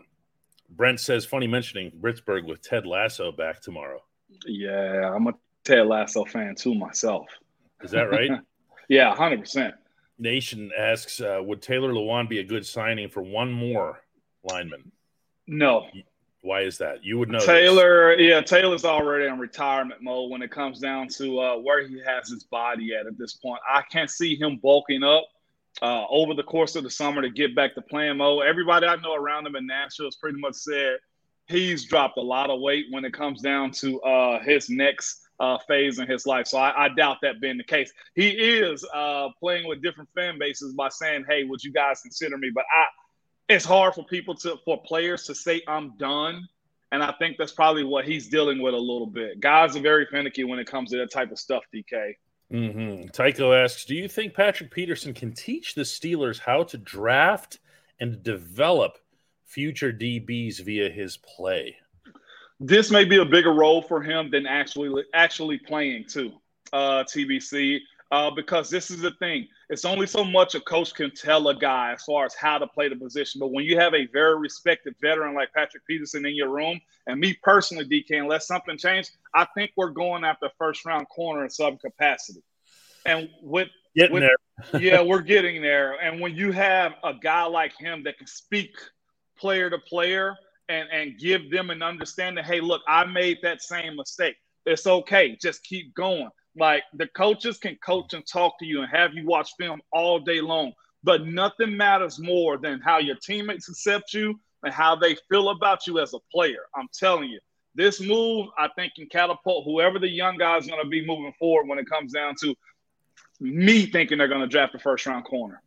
Brent 0.70 1.00
says, 1.00 1.24
funny 1.24 1.46
mentioning 1.46 1.90
Pittsburgh 2.02 2.46
with 2.46 2.62
Ted 2.62 2.86
Lasso 2.86 3.32
back 3.32 3.60
tomorrow. 3.60 4.00
Yeah, 4.46 5.12
I'm 5.14 5.26
a 5.26 5.34
Ted 5.64 5.86
Lasso 5.86 6.24
fan 6.24 6.54
too 6.54 6.74
myself. 6.74 7.26
Is 7.82 7.90
that 7.90 8.10
right? 8.10 8.30
yeah, 8.88 9.14
hundred 9.14 9.40
percent. 9.40 9.74
Nation 10.18 10.70
asks, 10.78 11.20
uh, 11.20 11.40
would 11.42 11.62
Taylor 11.62 11.92
Lewan 11.92 12.28
be 12.28 12.38
a 12.40 12.44
good 12.44 12.66
signing 12.66 13.08
for 13.08 13.22
one 13.22 13.50
more 13.50 14.00
lineman? 14.44 14.92
No, 15.46 15.86
why 16.42 16.62
is 16.62 16.78
that? 16.78 17.04
You 17.04 17.18
would 17.18 17.28
know. 17.28 17.38
Taylor, 17.40 18.16
this. 18.16 18.26
yeah, 18.26 18.40
Taylor's 18.40 18.84
already 18.84 19.26
in 19.26 19.38
retirement 19.38 20.02
mode 20.02 20.30
when 20.30 20.42
it 20.42 20.50
comes 20.50 20.78
down 20.78 21.08
to 21.08 21.38
uh, 21.40 21.56
where 21.56 21.86
he 21.86 22.00
has 22.04 22.28
his 22.28 22.44
body 22.44 22.94
at 22.94 23.06
at 23.06 23.18
this 23.18 23.34
point. 23.34 23.60
I 23.68 23.82
can't 23.90 24.10
see 24.10 24.36
him 24.36 24.56
bulking 24.56 25.02
up 25.02 25.24
uh, 25.82 26.04
over 26.08 26.34
the 26.34 26.42
course 26.42 26.76
of 26.76 26.84
the 26.84 26.90
summer 26.90 27.22
to 27.22 27.30
get 27.30 27.54
back 27.54 27.74
to 27.74 27.82
playing 27.82 28.18
mode. 28.18 28.44
Everybody 28.46 28.86
I 28.86 28.96
know 28.96 29.14
around 29.14 29.46
him 29.46 29.56
in 29.56 29.66
Nashville 29.66 30.06
has 30.06 30.16
pretty 30.16 30.38
much 30.38 30.54
said 30.54 30.98
he's 31.46 31.84
dropped 31.84 32.16
a 32.16 32.22
lot 32.22 32.50
of 32.50 32.60
weight 32.60 32.86
when 32.90 33.04
it 33.04 33.12
comes 33.12 33.40
down 33.40 33.70
to 33.72 34.00
uh, 34.02 34.42
his 34.42 34.70
next 34.70 35.20
uh, 35.40 35.58
phase 35.66 35.98
in 35.98 36.06
his 36.06 36.26
life. 36.26 36.46
So 36.46 36.58
I, 36.58 36.86
I, 36.86 36.88
doubt 36.90 37.16
that 37.22 37.40
being 37.40 37.56
the 37.56 37.64
case. 37.64 37.90
He 38.14 38.28
is 38.28 38.84
uh, 38.94 39.28
playing 39.40 39.66
with 39.66 39.82
different 39.82 40.10
fan 40.14 40.38
bases 40.38 40.74
by 40.74 40.90
saying, 40.90 41.24
"Hey, 41.26 41.44
would 41.44 41.64
you 41.64 41.72
guys 41.72 42.02
consider 42.02 42.36
me?" 42.36 42.50
But 42.54 42.64
I 42.70 43.54
it's 43.54 43.64
hard 43.64 43.94
for 43.94 44.04
people 44.04 44.34
to 44.36 44.58
for 44.64 44.82
players 44.82 45.24
to 45.24 45.34
say 45.34 45.62
I'm 45.66 45.96
done. 45.96 46.46
And 46.92 47.02
I 47.02 47.12
think 47.18 47.36
that's 47.38 47.52
probably 47.52 47.84
what 47.84 48.04
he's 48.04 48.28
dealing 48.28 48.60
with 48.60 48.74
a 48.74 48.78
little 48.78 49.06
bit. 49.06 49.40
Guys 49.40 49.76
are 49.76 49.80
very 49.80 50.06
finicky 50.06 50.42
when 50.42 50.58
it 50.58 50.66
comes 50.66 50.90
to 50.90 50.98
that 50.98 51.12
type 51.12 51.30
of 51.30 51.38
stuff, 51.38 51.62
DK. 51.72 52.14
Mm-hmm. 52.52 53.08
Tycho 53.08 53.52
asks, 53.52 53.84
do 53.84 53.94
you 53.94 54.08
think 54.08 54.34
Patrick 54.34 54.70
Peterson 54.70 55.14
can 55.14 55.32
teach 55.32 55.74
the 55.74 55.82
Steelers 55.82 56.38
how 56.38 56.64
to 56.64 56.78
draft 56.78 57.58
and 58.00 58.22
develop 58.22 58.98
future 59.44 59.92
DBs 59.92 60.60
via 60.60 60.90
his 60.90 61.16
play? 61.16 61.76
This 62.58 62.90
may 62.90 63.04
be 63.04 63.18
a 63.18 63.24
bigger 63.24 63.52
role 63.52 63.82
for 63.82 64.02
him 64.02 64.30
than 64.30 64.46
actually 64.46 65.04
actually 65.14 65.58
playing 65.58 66.06
too. 66.06 66.32
Uh, 66.72 67.04
TBC 67.04 67.78
uh, 68.10 68.30
because 68.30 68.68
this 68.68 68.90
is 68.90 69.00
the 69.00 69.12
thing. 69.12 69.48
It's 69.70 69.84
only 69.84 70.08
so 70.08 70.24
much 70.24 70.56
a 70.56 70.60
coach 70.60 70.92
can 70.92 71.12
tell 71.14 71.46
a 71.46 71.54
guy 71.54 71.92
as 71.92 72.02
far 72.02 72.26
as 72.26 72.34
how 72.34 72.58
to 72.58 72.66
play 72.66 72.88
the 72.88 72.96
position. 72.96 73.38
But 73.38 73.52
when 73.52 73.64
you 73.64 73.78
have 73.78 73.94
a 73.94 74.06
very 74.06 74.36
respected 74.36 74.96
veteran 75.00 75.32
like 75.36 75.52
Patrick 75.54 75.86
Peterson 75.86 76.26
in 76.26 76.34
your 76.34 76.48
room, 76.48 76.80
and 77.06 77.20
me 77.20 77.38
personally, 77.44 77.84
DK, 77.84 78.20
unless 78.20 78.48
something 78.48 78.76
changed, 78.76 79.12
I 79.32 79.46
think 79.54 79.70
we're 79.76 79.90
going 79.90 80.24
after 80.24 80.48
first 80.58 80.84
round 80.84 81.08
corner 81.08 81.44
in 81.44 81.50
some 81.50 81.78
capacity. 81.78 82.42
And 83.06 83.30
with 83.42 83.68
getting 83.94 84.14
with, 84.14 84.24
there, 84.72 84.80
yeah, 84.80 85.00
we're 85.02 85.22
getting 85.22 85.62
there. 85.62 85.92
And 86.02 86.20
when 86.20 86.34
you 86.34 86.50
have 86.50 86.94
a 87.04 87.14
guy 87.14 87.44
like 87.44 87.72
him 87.78 88.02
that 88.04 88.18
can 88.18 88.26
speak 88.26 88.72
player 89.38 89.70
to 89.70 89.78
player 89.78 90.36
and 90.68 90.88
and 90.90 91.16
give 91.16 91.48
them 91.48 91.70
an 91.70 91.80
understanding, 91.80 92.42
hey, 92.42 92.60
look, 92.60 92.82
I 92.88 93.04
made 93.04 93.38
that 93.42 93.62
same 93.62 93.94
mistake. 93.94 94.34
It's 94.66 94.88
okay. 94.88 95.38
Just 95.40 95.62
keep 95.62 95.94
going. 95.94 96.28
Like 96.56 96.82
the 96.94 97.06
coaches 97.08 97.58
can 97.58 97.76
coach 97.76 98.12
and 98.12 98.26
talk 98.26 98.58
to 98.58 98.66
you 98.66 98.82
and 98.82 98.90
have 98.90 99.14
you 99.14 99.26
watch 99.26 99.50
film 99.58 99.80
all 99.92 100.18
day 100.18 100.40
long, 100.40 100.72
but 101.02 101.26
nothing 101.26 101.76
matters 101.76 102.18
more 102.18 102.58
than 102.58 102.80
how 102.80 102.98
your 102.98 103.16
teammates 103.16 103.68
accept 103.68 104.12
you 104.12 104.38
and 104.62 104.74
how 104.74 104.96
they 104.96 105.16
feel 105.30 105.50
about 105.50 105.86
you 105.86 106.00
as 106.00 106.12
a 106.12 106.18
player. 106.32 106.66
I'm 106.74 106.88
telling 106.92 107.28
you, 107.28 107.40
this 107.74 108.00
move 108.00 108.48
I 108.58 108.68
think 108.76 108.94
can 108.96 109.06
catapult 109.06 109.64
whoever 109.64 109.98
the 109.98 110.08
young 110.08 110.36
guy 110.36 110.56
is 110.56 110.66
going 110.66 110.82
to 110.82 110.88
be 110.88 111.06
moving 111.06 111.32
forward 111.38 111.68
when 111.68 111.78
it 111.78 111.88
comes 111.88 112.12
down 112.12 112.34
to 112.42 112.54
me 113.40 113.86
thinking 113.86 114.18
they're 114.18 114.28
going 114.28 114.40
to 114.40 114.46
draft 114.46 114.74
a 114.74 114.78
first 114.78 115.06
round 115.06 115.24
corner. 115.24 115.62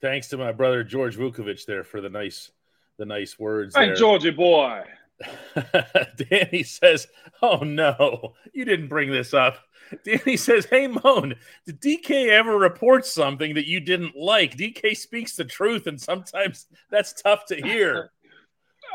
Thanks 0.00 0.28
to 0.28 0.36
my 0.36 0.52
brother 0.52 0.84
George 0.84 1.16
Vukovic 1.16 1.64
there 1.64 1.84
for 1.84 2.00
the 2.00 2.10
nice 2.10 2.50
the 2.98 3.06
nice 3.06 3.38
words. 3.38 3.74
Hey, 3.74 3.94
Georgia 3.94 4.32
boy. 4.32 4.82
Danny 6.30 6.62
says, 6.62 7.06
"Oh 7.40 7.58
no, 7.58 8.34
you 8.52 8.64
didn't 8.64 8.88
bring 8.88 9.10
this 9.10 9.34
up." 9.34 9.58
Danny 10.04 10.36
says, 10.36 10.66
"Hey 10.66 10.86
Moan, 10.86 11.34
did 11.66 11.80
DK 11.80 12.28
ever 12.28 12.56
report 12.56 13.06
something 13.06 13.54
that 13.54 13.68
you 13.68 13.80
didn't 13.80 14.16
like? 14.16 14.56
DK 14.56 14.96
speaks 14.96 15.36
the 15.36 15.44
truth, 15.44 15.86
and 15.86 16.00
sometimes 16.00 16.66
that's 16.90 17.12
tough 17.12 17.46
to 17.46 17.56
hear." 17.56 18.10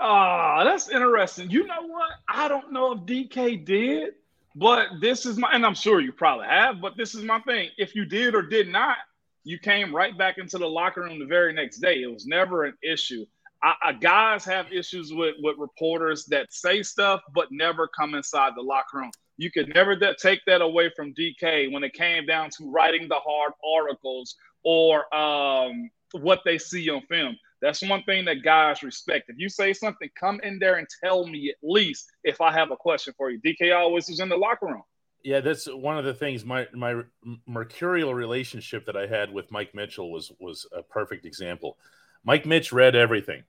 Ah, 0.01 0.63
that's 0.63 0.89
interesting. 0.89 1.49
You 1.49 1.67
know 1.67 1.85
what? 1.85 2.11
I 2.29 2.47
don't 2.47 2.71
know 2.71 2.93
if 2.93 2.99
DK 2.99 3.65
did, 3.65 4.13
but 4.55 4.87
this 5.01 5.25
is 5.25 5.37
my, 5.37 5.51
and 5.51 5.65
I'm 5.65 5.75
sure 5.75 5.99
you 5.99 6.13
probably 6.13 6.47
have, 6.47 6.79
but 6.79 6.95
this 6.95 7.15
is 7.15 7.25
my 7.25 7.39
thing. 7.41 7.69
If 7.77 7.95
you 7.95 8.05
did 8.05 8.33
or 8.33 8.41
did 8.41 8.69
not, 8.69 8.95
you 9.43 9.59
came 9.59 9.93
right 9.93 10.17
back 10.17 10.37
into 10.37 10.57
the 10.57 10.69
locker 10.69 11.01
room 11.01 11.19
the 11.19 11.25
very 11.25 11.53
next 11.53 11.79
day. 11.79 12.01
It 12.01 12.13
was 12.13 12.25
never 12.25 12.63
an 12.63 12.75
issue. 12.81 13.25
I, 13.61 13.73
I, 13.83 13.93
guys 13.93 14.45
have 14.45 14.71
issues 14.71 15.13
with 15.13 15.35
with 15.39 15.57
reporters 15.57 16.25
that 16.25 16.51
say 16.51 16.81
stuff 16.81 17.21
but 17.33 17.47
never 17.51 17.87
come 17.87 18.15
inside 18.15 18.53
the 18.55 18.61
locker 18.61 18.99
room. 18.99 19.11
You 19.37 19.51
could 19.51 19.73
never 19.73 19.97
take 20.21 20.41
that 20.47 20.61
away 20.61 20.91
from 20.95 21.13
DK 21.13 21.71
when 21.71 21.83
it 21.83 21.93
came 21.93 22.25
down 22.25 22.49
to 22.57 22.69
writing 22.69 23.07
the 23.07 23.15
hard 23.15 23.53
articles 23.63 24.35
or 24.63 25.13
um, 25.15 25.89
what 26.11 26.41
they 26.45 26.57
see 26.57 26.89
on 26.89 27.01
film. 27.09 27.37
That's 27.61 27.81
one 27.81 28.03
thing 28.03 28.25
that 28.25 28.43
guys 28.43 28.83
respect. 28.83 29.29
If 29.29 29.35
you 29.37 29.49
say 29.49 29.73
something, 29.73 30.09
come 30.17 30.39
in 30.43 30.59
there 30.59 30.75
and 30.75 30.87
tell 31.03 31.27
me 31.27 31.49
at 31.49 31.57
least 31.61 32.09
if 32.23 32.41
I 32.41 32.51
have 32.53 32.71
a 32.71 32.77
question 32.77 33.13
for 33.17 33.29
you. 33.29 33.39
DK 33.41 33.75
always 33.75 34.09
was 34.09 34.19
in 34.19 34.29
the 34.29 34.37
locker 34.37 34.67
room. 34.67 34.83
Yeah, 35.23 35.41
that's 35.41 35.65
one 35.65 35.97
of 35.97 36.05
the 36.05 36.13
things. 36.13 36.45
My 36.45 36.67
my 36.73 37.01
mercurial 37.45 38.13
relationship 38.13 38.85
that 38.85 38.95
I 38.95 39.05
had 39.05 39.33
with 39.33 39.51
Mike 39.51 39.75
Mitchell 39.75 40.11
was 40.11 40.31
was 40.39 40.65
a 40.73 40.81
perfect 40.81 41.25
example. 41.25 41.77
Mike 42.23 42.45
Mitch 42.45 42.71
read 42.71 42.95
everything, 42.95 43.43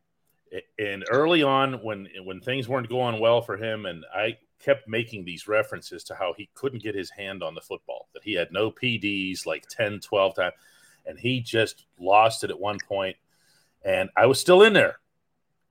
and 0.78 1.04
early 1.10 1.42
on, 1.42 1.74
when 1.82 2.08
when 2.24 2.40
things 2.40 2.68
weren't 2.68 2.88
going 2.88 3.20
well 3.20 3.40
for 3.42 3.56
him, 3.56 3.86
and 3.86 4.04
I 4.14 4.38
kept 4.58 4.88
making 4.88 5.24
these 5.24 5.48
references 5.48 6.04
to 6.04 6.14
how 6.14 6.34
he 6.36 6.50
couldn't 6.54 6.82
get 6.82 6.94
his 6.94 7.10
hand 7.10 7.42
on 7.42 7.54
the 7.54 7.60
football, 7.60 8.08
that 8.12 8.22
he 8.22 8.34
had 8.34 8.52
no 8.52 8.70
PDs 8.70 9.46
like 9.46 9.66
10, 9.68 10.00
12 10.00 10.34
times, 10.34 10.54
and 11.06 11.18
he 11.18 11.40
just 11.40 11.86
lost 11.98 12.44
it 12.44 12.50
at 12.50 12.60
one 12.60 12.78
point. 12.86 13.16
and 13.84 14.10
I 14.16 14.26
was 14.26 14.38
still 14.38 14.62
in 14.62 14.72
there. 14.74 14.98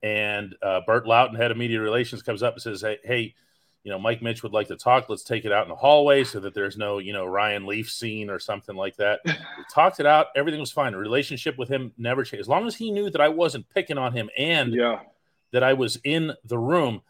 And 0.02 0.54
uh, 0.62 0.80
Burt 0.86 1.04
Lauten, 1.04 1.36
head 1.36 1.50
of 1.50 1.56
media 1.56 1.80
relations, 1.80 2.22
comes 2.22 2.42
up 2.42 2.54
and 2.54 2.62
says, 2.62 2.80
"Hey, 2.80 2.98
hey, 3.04 3.34
you 3.82 3.90
know, 3.90 3.98
Mike 3.98 4.20
Mitch 4.20 4.42
would 4.42 4.52
like 4.52 4.68
to 4.68 4.76
talk. 4.76 5.08
Let's 5.08 5.22
take 5.22 5.44
it 5.44 5.52
out 5.52 5.64
in 5.64 5.70
the 5.70 5.76
hallway 5.76 6.24
so 6.24 6.40
that 6.40 6.54
there's 6.54 6.76
no, 6.76 6.98
you 6.98 7.12
know, 7.12 7.24
Ryan 7.24 7.66
Leaf 7.66 7.90
scene 7.90 8.28
or 8.28 8.38
something 8.38 8.76
like 8.76 8.96
that." 8.96 9.20
we 9.24 9.32
talked 9.72 10.00
it 10.00 10.06
out. 10.06 10.26
Everything 10.36 10.60
was 10.60 10.72
fine. 10.72 10.92
The 10.92 10.98
relationship 10.98 11.56
with 11.56 11.68
him 11.68 11.92
never 11.96 12.22
changed. 12.24 12.42
As 12.42 12.48
long 12.48 12.66
as 12.66 12.76
he 12.76 12.90
knew 12.90 13.08
that 13.10 13.20
I 13.20 13.28
wasn't 13.28 13.68
picking 13.70 13.98
on 13.98 14.12
him 14.12 14.28
and 14.36 14.74
yeah. 14.74 15.00
that 15.52 15.62
I 15.62 15.72
was 15.72 15.98
in 16.04 16.32
the 16.44 16.58
room, 16.58 17.02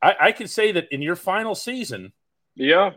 I, 0.00 0.16
I 0.20 0.32
can 0.32 0.46
say 0.46 0.72
that 0.72 0.92
in 0.92 1.02
your 1.02 1.16
final 1.16 1.54
season, 1.54 2.12
yeah, 2.54 2.92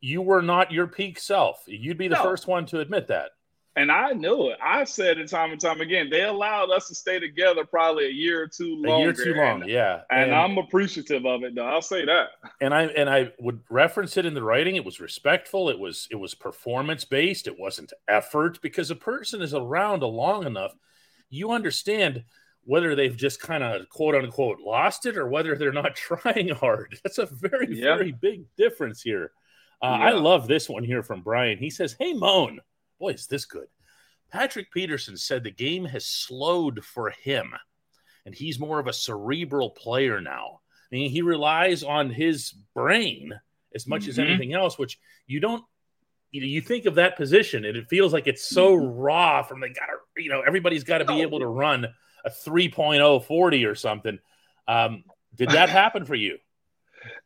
you 0.00 0.22
were 0.22 0.42
not 0.42 0.72
your 0.72 0.86
peak 0.86 1.18
self. 1.18 1.62
You'd 1.66 1.98
be 1.98 2.08
the 2.08 2.16
no. 2.16 2.22
first 2.22 2.46
one 2.46 2.66
to 2.66 2.80
admit 2.80 3.08
that. 3.08 3.30
And 3.76 3.92
I 3.92 4.12
knew 4.12 4.48
it. 4.48 4.58
I 4.62 4.84
said 4.84 5.18
it 5.18 5.28
time 5.28 5.52
and 5.52 5.60
time 5.60 5.82
again. 5.82 6.08
They 6.08 6.24
allowed 6.24 6.70
us 6.70 6.88
to 6.88 6.94
stay 6.94 7.20
together 7.20 7.66
probably 7.66 8.06
a 8.06 8.10
year 8.10 8.42
or 8.42 8.46
two 8.46 8.74
longer. 8.76 8.90
A 8.90 9.00
year 9.00 9.12
too 9.12 9.34
long, 9.34 9.60
and, 9.60 9.70
yeah. 9.70 10.00
And, 10.10 10.30
and, 10.30 10.34
I'm 10.34 10.56
appreciative 10.56 11.26
of 11.26 11.42
it, 11.42 11.54
though. 11.54 11.66
I'll 11.66 11.82
say 11.82 12.06
that. 12.06 12.28
And 12.62 12.72
I 12.72 12.84
and 12.84 13.10
I 13.10 13.32
would 13.38 13.60
reference 13.68 14.16
it 14.16 14.24
in 14.24 14.32
the 14.32 14.42
writing. 14.42 14.76
It 14.76 14.84
was 14.84 14.98
respectful. 14.98 15.68
It 15.68 15.78
was 15.78 16.08
it 16.10 16.16
was 16.16 16.34
performance 16.34 17.04
based. 17.04 17.46
It 17.46 17.58
wasn't 17.58 17.92
effort 18.08 18.62
because 18.62 18.90
a 18.90 18.96
person 18.96 19.42
is 19.42 19.52
around 19.52 20.02
a 20.02 20.06
long 20.06 20.46
enough, 20.46 20.74
you 21.28 21.50
understand 21.50 22.24
whether 22.64 22.94
they've 22.94 23.16
just 23.16 23.40
kind 23.42 23.62
of 23.62 23.88
quote 23.90 24.14
unquote 24.14 24.58
lost 24.60 25.04
it 25.04 25.18
or 25.18 25.28
whether 25.28 25.54
they're 25.54 25.70
not 25.70 25.94
trying 25.96 26.48
hard. 26.48 26.98
That's 27.04 27.18
a 27.18 27.26
very 27.26 27.76
yeah. 27.76 27.94
very 27.96 28.12
big 28.12 28.44
difference 28.56 29.02
here. 29.02 29.32
Uh, 29.82 29.98
yeah. 30.00 30.06
I 30.06 30.10
love 30.12 30.48
this 30.48 30.66
one 30.66 30.82
here 30.82 31.02
from 31.02 31.20
Brian. 31.20 31.58
He 31.58 31.68
says, 31.68 31.94
"Hey 31.98 32.14
Moan." 32.14 32.60
Boy, 32.98 33.10
is 33.10 33.26
this 33.26 33.44
good. 33.44 33.66
Patrick 34.30 34.72
Peterson 34.72 35.16
said 35.16 35.44
the 35.44 35.50
game 35.50 35.84
has 35.84 36.04
slowed 36.04 36.84
for 36.84 37.10
him, 37.10 37.54
and 38.24 38.34
he's 38.34 38.58
more 38.58 38.78
of 38.78 38.86
a 38.86 38.92
cerebral 38.92 39.70
player 39.70 40.20
now. 40.20 40.60
I 40.90 40.94
mean, 40.94 41.10
he 41.10 41.22
relies 41.22 41.82
on 41.82 42.10
his 42.10 42.52
brain 42.74 43.32
as 43.74 43.86
much 43.86 44.02
mm-hmm. 44.02 44.10
as 44.10 44.18
anything 44.18 44.52
else, 44.54 44.78
which 44.78 44.98
you 45.26 45.40
don't. 45.40 45.62
You 46.32 46.40
know, 46.40 46.48
you 46.48 46.60
think 46.60 46.86
of 46.86 46.96
that 46.96 47.16
position, 47.16 47.64
and 47.64 47.76
it 47.76 47.88
feels 47.88 48.12
like 48.12 48.26
it's 48.26 48.46
so 48.46 48.76
mm-hmm. 48.76 48.98
raw. 48.98 49.42
From 49.42 49.60
the 49.60 49.68
got 49.68 49.86
to, 49.86 50.22
you 50.22 50.28
know, 50.28 50.42
everybody's 50.42 50.84
got 50.84 50.98
to 50.98 51.04
be 51.04 51.22
able 51.22 51.38
to 51.38 51.46
run 51.46 51.86
a 52.24 52.30
3.0 52.30 53.24
40 53.24 53.64
or 53.64 53.74
something. 53.74 54.18
Um, 54.66 55.04
did 55.34 55.50
that 55.50 55.68
happen 55.82 56.04
for 56.04 56.16
you? 56.16 56.38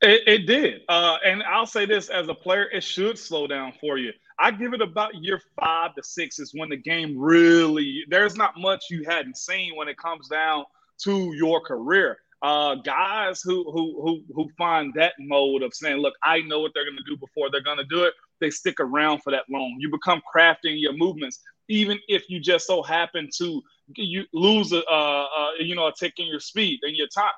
It, 0.02 0.22
it 0.26 0.46
did, 0.46 0.82
uh, 0.88 1.16
and 1.24 1.42
I'll 1.42 1.66
say 1.66 1.86
this: 1.86 2.10
as 2.10 2.28
a 2.28 2.34
player, 2.34 2.68
it 2.70 2.84
should 2.84 3.18
slow 3.18 3.46
down 3.46 3.72
for 3.80 3.96
you. 3.96 4.12
I 4.40 4.50
give 4.50 4.72
it 4.72 4.80
about 4.80 5.14
year 5.14 5.40
five 5.60 5.94
to 5.94 6.02
six 6.02 6.38
is 6.38 6.52
when 6.54 6.70
the 6.70 6.76
game 6.76 7.18
really 7.18 8.04
there's 8.08 8.36
not 8.36 8.54
much 8.56 8.86
you 8.90 9.04
hadn't 9.06 9.36
seen 9.36 9.76
when 9.76 9.88
it 9.88 9.98
comes 9.98 10.28
down 10.28 10.64
to 11.02 11.32
your 11.34 11.60
career. 11.60 12.18
Uh, 12.42 12.76
guys 12.76 13.42
who 13.42 13.70
who 13.70 14.00
who 14.02 14.22
who 14.34 14.48
find 14.56 14.94
that 14.94 15.12
mode 15.18 15.62
of 15.62 15.74
saying, 15.74 15.98
"Look, 15.98 16.14
I 16.24 16.40
know 16.40 16.60
what 16.60 16.72
they're 16.74 16.86
going 16.86 16.96
to 16.96 17.10
do 17.10 17.18
before 17.18 17.50
they're 17.50 17.62
going 17.62 17.76
to 17.76 17.84
do 17.84 18.04
it." 18.04 18.14
They 18.40 18.48
stick 18.48 18.80
around 18.80 19.20
for 19.22 19.30
that 19.30 19.44
long. 19.50 19.76
You 19.78 19.90
become 19.90 20.22
crafting 20.34 20.80
your 20.80 20.94
movements, 20.94 21.40
even 21.68 21.98
if 22.08 22.24
you 22.30 22.40
just 22.40 22.66
so 22.66 22.82
happen 22.82 23.28
to 23.36 23.62
you 23.96 24.24
lose 24.32 24.72
a 24.72 24.82
uh, 24.86 25.26
uh, 25.36 25.50
you 25.58 25.74
know 25.74 25.88
a 25.88 25.92
tick 25.92 26.14
in 26.16 26.26
your 26.26 26.40
speed 26.40 26.80
and 26.82 26.96
your 26.96 27.08
time. 27.08 27.32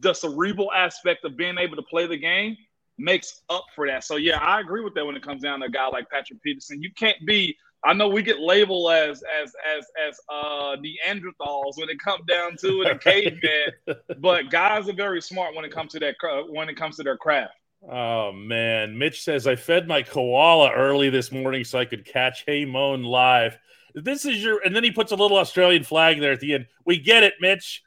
The 0.00 0.14
cerebral 0.14 0.72
aspect 0.72 1.24
of 1.26 1.36
being 1.36 1.58
able 1.58 1.76
to 1.76 1.82
play 1.82 2.06
the 2.06 2.16
game 2.16 2.56
makes 3.00 3.42
up 3.50 3.64
for 3.74 3.86
that. 3.86 4.04
So 4.04 4.16
yeah, 4.16 4.38
I 4.38 4.60
agree 4.60 4.82
with 4.82 4.94
that 4.94 5.04
when 5.04 5.16
it 5.16 5.22
comes 5.22 5.42
down 5.42 5.60
to 5.60 5.66
a 5.66 5.70
guy 5.70 5.88
like 5.88 6.08
Patrick 6.10 6.42
Peterson. 6.42 6.82
You 6.82 6.92
can't 6.92 7.18
be 7.26 7.56
I 7.84 7.94
know 7.94 8.08
we 8.08 8.22
get 8.22 8.38
labeled 8.40 8.92
as 8.92 9.22
as 9.42 9.52
as 9.76 9.86
as 10.08 10.20
uh 10.28 10.76
Neanderthals 10.76 11.76
when 11.76 11.88
it 11.88 11.98
comes 11.98 12.24
down 12.28 12.56
to 12.58 12.82
it, 12.82 12.90
and 12.90 13.00
caveman. 13.02 14.20
but 14.20 14.50
guys 14.50 14.88
are 14.88 14.94
very 14.94 15.22
smart 15.22 15.54
when 15.54 15.64
it 15.64 15.72
comes 15.72 15.92
to 15.92 15.98
that 16.00 16.16
when 16.50 16.68
it 16.68 16.76
comes 16.76 16.96
to 16.96 17.02
their 17.02 17.16
craft. 17.16 17.54
Oh 17.90 18.32
man, 18.32 18.98
Mitch 18.98 19.22
says 19.22 19.46
I 19.46 19.56
fed 19.56 19.88
my 19.88 20.02
koala 20.02 20.70
early 20.72 21.08
this 21.08 21.32
morning 21.32 21.64
so 21.64 21.78
I 21.78 21.86
could 21.86 22.04
catch 22.04 22.44
Hey 22.46 22.66
Moan 22.66 23.02
live. 23.02 23.58
This 23.94 24.24
is 24.24 24.42
your, 24.42 24.60
and 24.64 24.76
then 24.76 24.84
he 24.84 24.92
puts 24.92 25.12
a 25.12 25.16
little 25.16 25.38
Australian 25.38 25.82
flag 25.82 26.20
there 26.20 26.32
at 26.32 26.40
the 26.40 26.54
end. 26.54 26.66
We 26.84 26.98
get 26.98 27.24
it, 27.24 27.34
Mitch. 27.40 27.82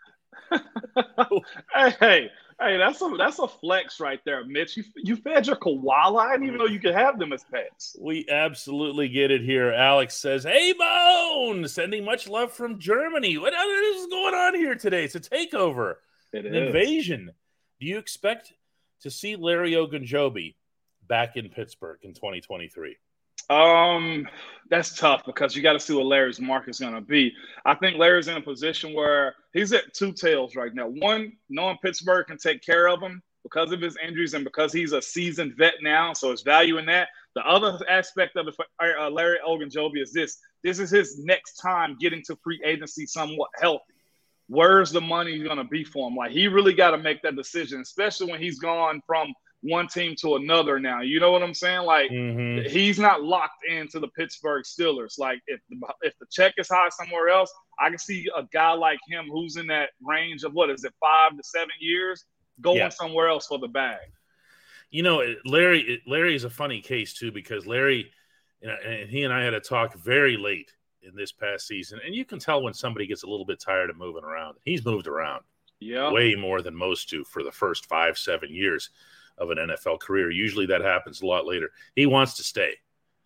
hey, 2.00 2.30
Hey, 2.64 2.78
that's 2.78 3.02
a 3.02 3.14
that's 3.18 3.40
a 3.40 3.48
flex 3.48 4.00
right 4.00 4.22
there, 4.24 4.46
Mitch. 4.46 4.78
You 4.78 4.84
you 4.96 5.16
fed 5.18 5.48
your 5.48 5.58
koala. 5.58 6.20
I 6.20 6.32
didn't 6.34 6.48
even 6.48 6.60
know 6.60 6.66
you 6.66 6.80
could 6.80 6.94
have 6.96 7.20
them 7.20 7.34
as 7.34 7.44
pets. 7.44 7.98
We 8.00 8.26
absolutely 8.30 9.10
get 9.10 9.32
it 9.32 9.42
here. 9.42 9.72
Alex 9.72 10.16
says, 10.16 10.44
"Hey, 10.44 10.74
Bone, 10.74 11.68
sending 11.68 12.06
much 12.06 12.28
love 12.30 12.54
from 12.54 12.80
Germany. 12.80 13.38
What 13.38 13.54
is 13.54 14.08
going 14.08 14.34
on 14.34 14.56
here 14.56 14.76
today? 14.76 15.04
It's 15.04 15.16
a 15.16 15.20
takeover, 15.20 15.96
it 16.32 16.46
an 16.46 16.56
is. 16.56 16.68
invasion. 16.68 17.32
Do 17.82 17.86
you 17.86 17.98
expect 17.98 18.54
to 19.02 19.12
see 19.12 19.36
Larry 19.36 19.72
Ogunjobi 19.72 20.56
back 21.06 21.36
in 21.36 21.50
Pittsburgh 21.50 22.00
in 22.02 22.14
2023?" 22.14 22.96
Um, 23.50 24.28
that's 24.70 24.98
tough 24.98 25.24
because 25.26 25.56
you 25.56 25.62
got 25.62 25.74
to 25.74 25.80
see 25.80 25.94
what 25.94 26.06
Larry's 26.06 26.40
market 26.40 26.72
is 26.72 26.80
going 26.80 26.96
to 26.96 27.02
be. 27.02 27.34
I 27.66 27.76
think 27.76 27.98
Larry's 27.98 28.28
in 28.28 28.38
a 28.38 28.42
position 28.42 28.94
where 28.94 29.36
he's 29.54 29.74
at 29.74 29.94
two 29.94 30.14
tails 30.14 30.56
right 30.56 30.74
now. 30.74 30.88
One, 30.88 31.34
knowing 31.50 31.78
Pittsburgh 31.84 32.26
can 32.28 32.38
take 32.38 32.64
care 32.64 32.88
of 32.88 33.02
him 33.02 33.22
because 33.44 33.72
of 33.72 33.82
his 33.82 33.98
injuries 34.06 34.34
and 34.34 34.44
because 34.44 34.72
he's 34.72 34.94
a 34.94 35.02
seasoned 35.02 35.56
vet 35.58 35.76
now, 35.82 36.14
so 36.14 36.32
it's 36.32 36.42
value 36.42 36.78
in 36.78 36.86
that. 36.88 37.10
The 37.36 37.42
other 37.42 37.78
aspect 37.90 38.36
of 38.38 38.46
the 38.46 38.54
uh, 38.82 39.10
Larry 39.10 39.40
Ogunjobi 39.48 40.02
is 40.02 40.14
this: 40.14 40.38
this 40.64 40.80
is 40.80 40.90
his 40.90 41.20
next 41.20 41.56
time 41.58 41.98
getting 42.00 42.24
to 42.28 42.38
free 42.44 42.62
agency 42.66 43.06
somewhat 43.06 43.50
healthy. 43.60 43.84
Where's 44.48 44.92
the 44.92 45.02
money 45.02 45.44
going 45.44 45.58
to 45.58 45.64
be 45.64 45.84
for 45.84 46.10
him? 46.10 46.16
Like 46.16 46.32
he 46.32 46.48
really 46.48 46.74
got 46.74 46.92
to 46.92 46.98
make 46.98 47.22
that 47.24 47.36
decision, 47.36 47.82
especially 47.82 48.32
when 48.32 48.42
he's 48.42 48.60
gone 48.60 49.02
from 49.06 49.34
one 49.64 49.88
team 49.88 50.14
to 50.20 50.36
another 50.36 50.78
now. 50.78 51.02
You 51.02 51.20
know 51.20 51.32
what 51.32 51.42
I'm 51.42 51.54
saying? 51.54 51.84
Like 51.84 52.12
mm-hmm. 52.12 52.70
he's 52.70 53.00
not 53.00 53.24
locked 53.24 53.66
into 53.68 54.00
the 54.00 54.10
Pittsburgh 54.10 54.64
Steelers. 54.66 55.18
Like 55.18 55.42
if 55.48 55.62
the, 55.70 55.78
if 56.02 56.14
the 56.20 56.26
check 56.30 56.54
is 56.58 56.68
high 56.70 56.90
somewhere 56.90 57.30
else, 57.30 57.52
I 57.80 57.90
can 57.90 57.98
see 57.98 58.30
a 58.36 58.44
guy 58.54 58.74
like 58.74 59.00
him 59.08 59.26
who's 59.32 59.56
in 59.56 59.68
that 59.68 59.90
range 60.02 60.44
of 60.44 60.54
what 60.54 60.70
is 60.70 60.84
it, 60.84 60.94
five 61.00 61.38
to 61.38 61.44
seven 61.44 61.72
years, 61.80 62.26
going 62.62 62.78
yeah. 62.78 62.90
somewhere 62.90 63.30
else 63.30 63.48
for 63.48 63.58
the 63.58 63.70
bag. 63.70 64.00
You 64.92 65.02
know, 65.02 65.24
Larry. 65.46 66.04
Larry 66.06 66.36
is 66.36 66.44
a 66.44 66.50
funny 66.50 66.82
case 66.82 67.14
too 67.14 67.32
because 67.32 67.66
Larry, 67.66 68.12
you 68.62 68.68
know, 68.68 68.76
and 68.86 69.10
he 69.10 69.24
and 69.24 69.34
I 69.34 69.44
had 69.44 69.54
a 69.54 69.62
talk 69.62 69.96
very 69.96 70.38
late 70.38 70.72
in 71.02 71.16
this 71.16 71.32
past 71.32 71.68
season, 71.68 72.00
and 72.06 72.14
you 72.14 72.26
can 72.26 72.38
tell 72.38 72.62
when 72.62 72.74
somebody 72.74 73.08
gets 73.08 73.24
a 73.24 73.28
little 73.28 73.46
bit 73.46 73.60
tired 73.60 73.90
of 73.90 73.98
moving 73.98 74.24
around. 74.24 74.58
He's 74.64 74.86
moved 74.86 75.08
around, 75.08 75.44
yeah, 75.80 76.12
way 76.12 76.36
more 76.36 76.62
than 76.62 76.76
most 76.76 77.10
do 77.10 77.24
for 77.24 77.44
the 77.44 77.52
first 77.52 77.88
five, 77.88 78.18
seven 78.18 78.54
years 78.54 78.90
of 79.38 79.50
an 79.50 79.58
NFL 79.58 80.00
career. 80.00 80.32
Usually 80.32 80.66
that 80.68 80.82
happens 80.82 81.22
a 81.22 81.26
lot 81.26 81.46
later. 81.46 81.72
He 81.96 82.06
wants 82.06 82.36
to 82.36 82.44
stay. 82.44 82.74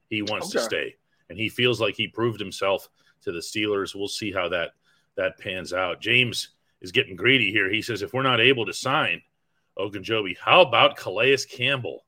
He 0.09 0.21
wants 0.21 0.47
okay. 0.47 0.59
to 0.59 0.63
stay. 0.63 0.95
And 1.29 1.37
he 1.37 1.49
feels 1.49 1.81
like 1.81 1.95
he 1.95 2.07
proved 2.07 2.39
himself 2.39 2.89
to 3.23 3.31
the 3.31 3.39
Steelers. 3.39 3.95
We'll 3.95 4.07
see 4.07 4.31
how 4.31 4.49
that 4.49 4.71
that 5.15 5.39
pans 5.39 5.73
out. 5.73 5.99
James 5.99 6.49
is 6.81 6.91
getting 6.91 7.15
greedy 7.15 7.51
here. 7.51 7.69
He 7.71 7.81
says 7.81 8.01
if 8.01 8.13
we're 8.13 8.21
not 8.21 8.39
able 8.39 8.65
to 8.65 8.73
sign 8.73 9.21
Ogunjobi, 9.77 10.37
how 10.37 10.61
about 10.61 10.95
Calais 10.95 11.37
Campbell? 11.49 12.05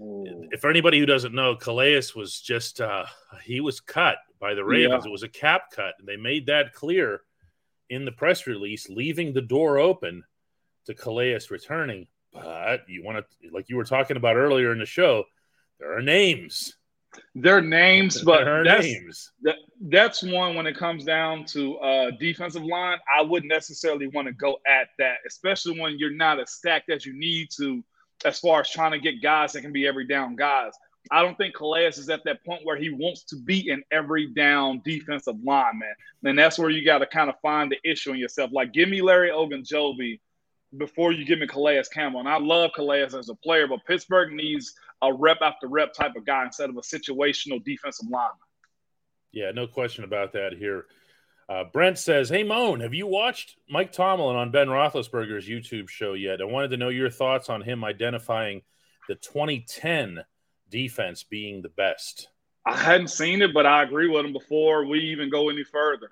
Ooh. 0.00 0.48
If 0.50 0.60
for 0.60 0.70
anybody 0.70 0.98
who 0.98 1.06
doesn't 1.06 1.34
know, 1.34 1.54
Calais 1.54 2.02
was 2.14 2.40
just 2.40 2.80
uh, 2.80 3.06
he 3.42 3.60
was 3.60 3.80
cut 3.80 4.18
by 4.40 4.54
the 4.54 4.64
Ravens. 4.64 5.04
Yeah. 5.04 5.08
It 5.08 5.12
was 5.12 5.22
a 5.22 5.28
cap 5.28 5.70
cut, 5.70 5.94
and 5.98 6.06
they 6.06 6.16
made 6.16 6.46
that 6.46 6.72
clear 6.72 7.22
in 7.88 8.04
the 8.04 8.12
press 8.12 8.46
release, 8.46 8.88
leaving 8.88 9.32
the 9.32 9.42
door 9.42 9.78
open 9.78 10.24
to 10.86 10.94
Calais 10.94 11.40
returning. 11.50 12.06
But 12.42 12.88
you 12.88 13.02
want 13.02 13.18
to, 13.18 13.50
like 13.50 13.68
you 13.68 13.76
were 13.76 13.84
talking 13.84 14.16
about 14.16 14.36
earlier 14.36 14.72
in 14.72 14.78
the 14.78 14.86
show, 14.86 15.24
there 15.78 15.96
are 15.96 16.02
names. 16.02 16.74
There 17.34 17.56
are 17.56 17.62
names, 17.62 18.20
but 18.20 18.44
there 18.44 18.60
are 18.60 18.64
that's, 18.64 18.84
names. 18.84 19.32
That, 19.42 19.56
that's 19.80 20.22
one 20.22 20.54
when 20.54 20.66
it 20.66 20.76
comes 20.76 21.04
down 21.04 21.44
to 21.46 21.76
uh, 21.78 22.10
defensive 22.20 22.64
line. 22.64 22.98
I 23.14 23.22
wouldn't 23.22 23.50
necessarily 23.50 24.06
want 24.08 24.28
to 24.28 24.34
go 24.34 24.58
at 24.66 24.88
that, 24.98 25.16
especially 25.26 25.80
when 25.80 25.98
you're 25.98 26.14
not 26.14 26.40
as 26.40 26.52
stacked 26.52 26.90
as 26.90 27.06
you 27.06 27.18
need 27.18 27.48
to, 27.56 27.82
as 28.24 28.38
far 28.38 28.60
as 28.60 28.70
trying 28.70 28.92
to 28.92 28.98
get 28.98 29.22
guys 29.22 29.52
that 29.52 29.62
can 29.62 29.72
be 29.72 29.86
every 29.86 30.06
down 30.06 30.36
guys. 30.36 30.72
I 31.10 31.22
don't 31.22 31.38
think 31.38 31.54
Calais 31.54 31.86
is 31.86 32.08
at 32.08 32.24
that 32.24 32.44
point 32.44 32.64
where 32.64 32.76
he 32.76 32.90
wants 32.90 33.22
to 33.24 33.36
be 33.36 33.70
an 33.70 33.82
every 33.90 34.26
down 34.26 34.82
defensive 34.84 35.36
lineman. 35.42 35.94
And 36.24 36.38
that's 36.38 36.58
where 36.58 36.70
you 36.70 36.84
got 36.84 36.98
to 36.98 37.06
kind 37.06 37.30
of 37.30 37.36
find 37.40 37.70
the 37.70 37.78
issue 37.88 38.12
in 38.12 38.18
yourself. 38.18 38.50
Like, 38.52 38.72
give 38.72 38.88
me 38.88 39.02
Larry 39.02 39.30
Ogunjobi 39.30 40.18
before 40.76 41.12
you 41.12 41.24
give 41.24 41.38
me 41.38 41.46
Calais 41.46 41.82
Campbell. 41.92 42.20
And 42.20 42.28
I 42.28 42.38
love 42.38 42.70
Calais 42.74 43.02
as 43.02 43.28
a 43.28 43.34
player, 43.34 43.66
but 43.66 43.84
Pittsburgh 43.86 44.32
needs 44.32 44.74
a 45.02 45.12
rep 45.12 45.38
after 45.42 45.68
rep 45.68 45.92
type 45.92 46.16
of 46.16 46.24
guy 46.24 46.44
instead 46.44 46.70
of 46.70 46.76
a 46.76 46.80
situational 46.80 47.62
defensive 47.64 48.06
lineman. 48.10 48.36
Yeah, 49.32 49.50
no 49.52 49.66
question 49.66 50.04
about 50.04 50.32
that 50.32 50.54
here. 50.58 50.86
Uh, 51.48 51.64
Brent 51.72 51.98
says, 51.98 52.28
Hey, 52.28 52.42
Moan, 52.42 52.80
have 52.80 52.94
you 52.94 53.06
watched 53.06 53.56
Mike 53.68 53.92
Tomlin 53.92 54.34
on 54.34 54.50
Ben 54.50 54.68
Roethlisberger's 54.68 55.48
YouTube 55.48 55.88
show 55.88 56.14
yet? 56.14 56.40
I 56.40 56.44
wanted 56.44 56.70
to 56.70 56.76
know 56.76 56.88
your 56.88 57.10
thoughts 57.10 57.48
on 57.48 57.62
him 57.62 57.84
identifying 57.84 58.62
the 59.08 59.14
2010 59.14 60.24
defense 60.68 61.22
being 61.22 61.62
the 61.62 61.68
best. 61.68 62.28
I 62.64 62.76
hadn't 62.76 63.08
seen 63.08 63.42
it, 63.42 63.54
but 63.54 63.64
I 63.64 63.84
agree 63.84 64.08
with 64.08 64.24
him 64.24 64.32
before 64.32 64.86
we 64.86 64.98
even 64.98 65.30
go 65.30 65.48
any 65.48 65.62
further. 65.62 66.08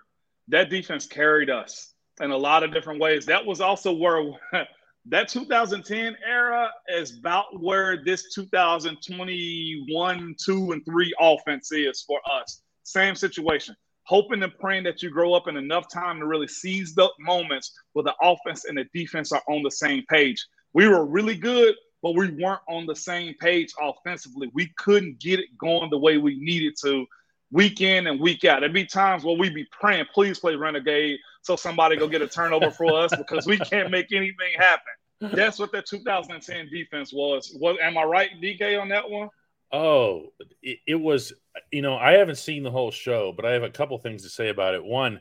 That 0.48 0.70
defense 0.70 1.06
carried 1.06 1.50
us 1.50 1.93
in 2.20 2.30
a 2.30 2.36
lot 2.36 2.62
of 2.62 2.72
different 2.72 3.00
ways. 3.00 3.26
That 3.26 3.44
was 3.44 3.60
also 3.60 3.92
where 3.92 4.22
that 5.06 5.28
2010 5.28 6.16
era 6.26 6.70
is 6.88 7.18
about 7.18 7.60
where 7.60 8.02
this 8.04 8.32
2021, 8.34 10.36
two, 10.42 10.72
and 10.72 10.84
three 10.84 11.14
offense 11.20 11.72
is 11.72 12.02
for 12.02 12.20
us. 12.30 12.62
Same 12.84 13.14
situation. 13.14 13.76
Hoping 14.06 14.42
and 14.42 14.56
praying 14.58 14.84
that 14.84 15.02
you 15.02 15.10
grow 15.10 15.34
up 15.34 15.48
in 15.48 15.56
enough 15.56 15.90
time 15.90 16.20
to 16.20 16.26
really 16.26 16.48
seize 16.48 16.94
the 16.94 17.08
moments 17.18 17.72
where 17.94 18.04
the 18.04 18.14
offense 18.20 18.66
and 18.66 18.76
the 18.76 18.84
defense 18.94 19.32
are 19.32 19.42
on 19.48 19.62
the 19.62 19.70
same 19.70 20.04
page. 20.10 20.44
We 20.74 20.88
were 20.88 21.06
really 21.06 21.36
good, 21.36 21.74
but 22.02 22.14
we 22.14 22.30
weren't 22.32 22.60
on 22.68 22.84
the 22.84 22.94
same 22.94 23.32
page 23.40 23.72
offensively. 23.80 24.50
We 24.52 24.70
couldn't 24.76 25.20
get 25.20 25.40
it 25.40 25.56
going 25.56 25.88
the 25.88 25.98
way 25.98 26.18
we 26.18 26.38
needed 26.38 26.74
to 26.84 27.06
week 27.50 27.80
in 27.80 28.06
and 28.06 28.20
week 28.20 28.44
out. 28.44 28.60
There'd 28.60 28.72
be 28.72 28.84
times 28.84 29.24
where 29.24 29.36
we'd 29.36 29.54
be 29.54 29.66
praying, 29.70 30.06
please 30.12 30.38
play 30.38 30.56
Renegade 30.56 31.18
so 31.44 31.56
somebody 31.56 31.96
go 31.96 32.08
get 32.08 32.22
a 32.22 32.26
turnover 32.26 32.70
for 32.70 32.98
us 32.98 33.14
because 33.14 33.46
we 33.46 33.58
can't 33.58 33.90
make 33.90 34.12
anything 34.12 34.54
happen. 34.56 34.92
That's 35.20 35.58
what 35.58 35.72
that 35.72 35.86
2010 35.86 36.68
defense 36.70 37.12
was. 37.12 37.54
Was 37.60 37.76
am 37.82 37.98
I 37.98 38.04
right, 38.04 38.30
DK, 38.42 38.80
on 38.80 38.88
that 38.88 39.08
one? 39.08 39.28
Oh, 39.70 40.32
it, 40.62 40.78
it, 40.86 40.94
was. 40.94 41.32
You 41.70 41.82
know, 41.82 41.96
I 41.96 42.12
haven't 42.12 42.36
seen 42.36 42.62
the 42.62 42.70
whole 42.70 42.90
show, 42.90 43.32
but 43.34 43.44
I 43.44 43.52
have 43.52 43.62
a 43.62 43.70
couple 43.70 43.98
things 43.98 44.22
to 44.22 44.28
say 44.28 44.48
about 44.48 44.74
it. 44.74 44.84
One, 44.84 45.20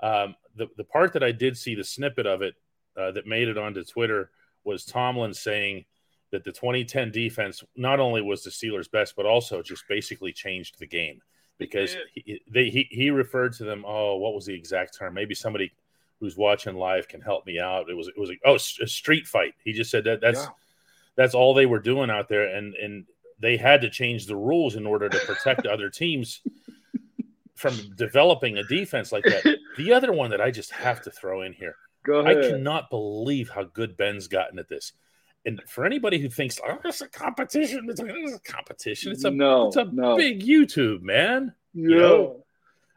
um, 0.00 0.36
the 0.56 0.68
the 0.76 0.84
part 0.84 1.12
that 1.14 1.22
I 1.22 1.32
did 1.32 1.56
see 1.56 1.74
the 1.74 1.84
snippet 1.84 2.26
of 2.26 2.42
it 2.42 2.54
uh, 2.96 3.10
that 3.12 3.26
made 3.26 3.48
it 3.48 3.58
onto 3.58 3.84
Twitter 3.84 4.30
was 4.64 4.84
Tomlin 4.84 5.34
saying 5.34 5.84
that 6.30 6.44
the 6.44 6.52
2010 6.52 7.10
defense 7.10 7.64
not 7.76 7.98
only 7.98 8.22
was 8.22 8.44
the 8.44 8.50
Steelers' 8.50 8.90
best, 8.90 9.14
but 9.16 9.26
also 9.26 9.62
just 9.62 9.84
basically 9.88 10.32
changed 10.32 10.78
the 10.78 10.86
game 10.86 11.20
because 11.60 11.94
he, 12.14 12.40
they, 12.50 12.70
he, 12.70 12.88
he 12.90 13.10
referred 13.10 13.52
to 13.52 13.64
them. 13.64 13.84
Oh, 13.86 14.16
what 14.16 14.34
was 14.34 14.46
the 14.46 14.54
exact 14.54 14.98
term? 14.98 15.14
Maybe 15.14 15.34
somebody 15.34 15.70
who's 16.18 16.36
watching 16.36 16.74
live 16.74 17.06
can 17.06 17.20
help 17.20 17.46
me 17.46 17.60
out. 17.60 17.88
It 17.88 17.96
was 17.96 18.08
it 18.08 18.18
was 18.18 18.30
a, 18.30 18.34
oh 18.44 18.56
a 18.56 18.58
street 18.58 19.28
fight. 19.28 19.54
He 19.62 19.72
just 19.72 19.90
said 19.90 20.04
that 20.04 20.20
that's 20.20 20.40
yeah. 20.40 20.48
that's 21.14 21.34
all 21.34 21.54
they 21.54 21.66
were 21.66 21.78
doing 21.78 22.10
out 22.10 22.28
there, 22.28 22.56
and 22.56 22.74
and 22.74 23.04
they 23.38 23.56
had 23.56 23.82
to 23.82 23.90
change 23.90 24.26
the 24.26 24.34
rules 24.34 24.74
in 24.74 24.86
order 24.86 25.08
to 25.08 25.18
protect 25.20 25.66
other 25.66 25.90
teams 25.90 26.40
from 27.54 27.74
developing 27.94 28.58
a 28.58 28.64
defense 28.64 29.12
like 29.12 29.24
that. 29.24 29.58
The 29.76 29.92
other 29.92 30.12
one 30.12 30.30
that 30.30 30.40
I 30.40 30.50
just 30.50 30.72
have 30.72 31.00
to 31.02 31.10
throw 31.10 31.42
in 31.42 31.52
here. 31.52 31.76
I 32.26 32.34
cannot 32.34 32.90
believe 32.90 33.48
how 33.48 33.62
good 33.62 33.96
Ben's 33.96 34.26
gotten 34.26 34.58
at 34.58 34.68
this 34.68 34.92
and 35.44 35.60
for 35.66 35.84
anybody 35.86 36.18
who 36.18 36.28
thinks, 36.28 36.60
oh, 36.66 36.78
it's 36.84 37.00
a 37.00 37.08
competition, 37.08 37.86
it's 37.88 38.00
a, 38.00 38.38
competition. 38.40 39.12
It's 39.12 39.24
a 39.24 39.30
no, 39.30 39.68
it's 39.68 39.76
a 39.76 39.84
no. 39.84 40.16
big 40.16 40.42
YouTube, 40.44 41.02
man. 41.02 41.54
Yeah. 41.72 41.88
You 41.88 41.96
know? 41.96 42.44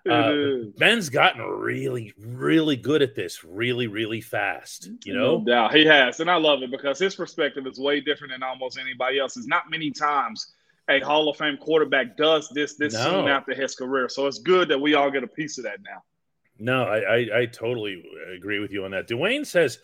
Uh, 0.09 0.69
Ben's 0.77 1.07
gotten 1.07 1.41
really, 1.41 2.13
really 2.19 2.75
good 2.75 3.01
at 3.01 3.15
this, 3.15 3.45
really, 3.45 3.87
really 3.87 4.19
fast. 4.19 4.89
You 5.05 5.13
know, 5.13 5.43
yeah, 5.47 5.71
he 5.71 5.85
has, 5.85 6.19
and 6.19 6.29
I 6.29 6.35
love 6.35 6.61
it 6.61 6.71
because 6.71 6.99
his 6.99 7.15
perspective 7.15 7.65
is 7.65 7.79
way 7.79 8.01
different 8.01 8.33
than 8.33 8.43
almost 8.43 8.77
anybody 8.77 9.19
else's. 9.19 9.47
Not 9.47 9.69
many 9.69 9.91
times 9.91 10.53
a 10.89 10.99
Hall 10.99 11.29
of 11.29 11.37
Fame 11.37 11.55
quarterback 11.55 12.17
does 12.17 12.49
this 12.49 12.75
this 12.75 12.93
no. 12.93 13.03
soon 13.03 13.27
after 13.29 13.53
his 13.53 13.75
career, 13.75 14.09
so 14.09 14.27
it's 14.27 14.39
good 14.39 14.67
that 14.67 14.79
we 14.79 14.93
all 14.93 15.09
get 15.09 15.23
a 15.23 15.27
piece 15.27 15.57
of 15.57 15.63
that 15.63 15.77
now. 15.85 16.03
No, 16.59 16.83
I, 16.83 16.97
I, 16.97 17.39
I 17.39 17.45
totally 17.45 18.03
agree 18.35 18.59
with 18.59 18.71
you 18.71 18.83
on 18.83 18.91
that. 18.91 19.07
Dwayne 19.07 19.45
says 19.45 19.79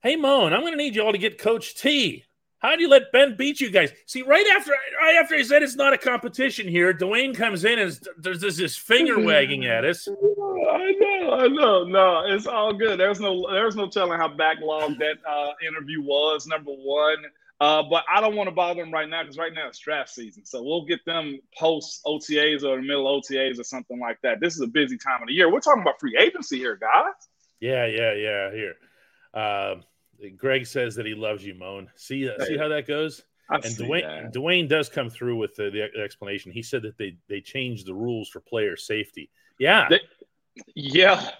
Hey, 0.00 0.14
Moan, 0.14 0.52
I'm 0.52 0.60
going 0.60 0.72
to 0.72 0.78
need 0.78 0.94
you 0.94 1.02
all 1.02 1.10
to 1.10 1.18
get 1.18 1.38
Coach 1.38 1.74
T. 1.74 2.24
How 2.60 2.76
do 2.76 2.82
you 2.82 2.88
let 2.88 3.10
Ben 3.10 3.36
beat 3.36 3.60
you 3.60 3.68
guys? 3.68 3.92
See, 4.06 4.22
right 4.22 4.46
after 4.56 4.70
right 4.70 5.16
after 5.16 5.36
he 5.36 5.42
said 5.42 5.62
it's 5.62 5.74
not 5.74 5.92
a 5.92 5.98
competition 5.98 6.68
here, 6.68 6.94
Dwayne 6.94 7.34
comes 7.34 7.64
in 7.64 7.80
and 7.80 7.98
there's 8.16 8.40
this, 8.40 8.56
this 8.56 8.76
finger 8.76 9.18
wagging 9.24 9.66
at 9.66 9.84
us. 9.84 10.08
I 10.08 10.94
know, 10.98 11.32
I 11.32 11.48
know. 11.48 11.84
No, 11.84 12.22
it's 12.26 12.46
all 12.46 12.72
good. 12.72 12.98
There's 12.98 13.20
no 13.20 13.48
there's 13.50 13.76
no 13.76 13.88
telling 13.88 14.18
how 14.18 14.28
backlogged 14.28 14.98
that 14.98 15.18
uh, 15.28 15.52
interview 15.66 16.02
was. 16.02 16.46
Number 16.46 16.72
one, 16.72 17.18
uh, 17.60 17.82
but 17.88 18.04
I 18.12 18.20
don't 18.20 18.36
want 18.36 18.48
to 18.48 18.54
bother 18.54 18.82
them 18.82 18.92
right 18.92 19.08
now 19.08 19.22
because 19.22 19.38
right 19.38 19.52
now 19.52 19.68
it's 19.68 19.78
draft 19.78 20.10
season. 20.10 20.44
So 20.44 20.62
we'll 20.62 20.84
get 20.84 21.04
them 21.04 21.38
post 21.56 22.00
OTAs 22.06 22.64
or 22.64 22.76
the 22.76 22.82
middle 22.82 23.06
OTAs 23.06 23.58
or 23.58 23.64
something 23.64 24.00
like 24.00 24.18
that. 24.22 24.40
This 24.40 24.54
is 24.54 24.60
a 24.60 24.68
busy 24.68 24.96
time 24.96 25.22
of 25.22 25.28
the 25.28 25.34
year. 25.34 25.52
We're 25.52 25.60
talking 25.60 25.82
about 25.82 26.00
free 26.00 26.16
agency 26.16 26.58
here, 26.58 26.76
guys. 26.76 27.14
Yeah, 27.60 27.86
yeah, 27.86 28.14
yeah. 28.14 28.52
Here. 28.52 28.74
Uh, 29.34 29.76
Greg 30.36 30.66
says 30.66 30.94
that 30.96 31.06
he 31.06 31.14
loves 31.14 31.44
you, 31.44 31.54
Moan. 31.54 31.88
See, 31.94 32.28
uh, 32.28 32.44
see 32.44 32.56
how 32.56 32.68
that 32.68 32.86
goes. 32.86 33.22
I 33.50 33.56
and 33.56 33.64
Dwayne. 33.64 34.32
Dwayne 34.32 34.68
does 34.68 34.88
come 34.88 35.08
through 35.08 35.36
with 35.36 35.54
the, 35.56 35.70
the, 35.70 36.02
explanation. 36.02 36.52
He 36.52 36.62
said 36.62 36.82
that 36.82 36.98
they 36.98 37.16
they 37.28 37.40
changed 37.40 37.86
the 37.86 37.94
rules 37.94 38.28
for 38.28 38.40
player 38.40 38.76
safety. 38.76 39.30
Yeah, 39.58 39.88
they, 39.88 40.00
yeah. 40.74 41.30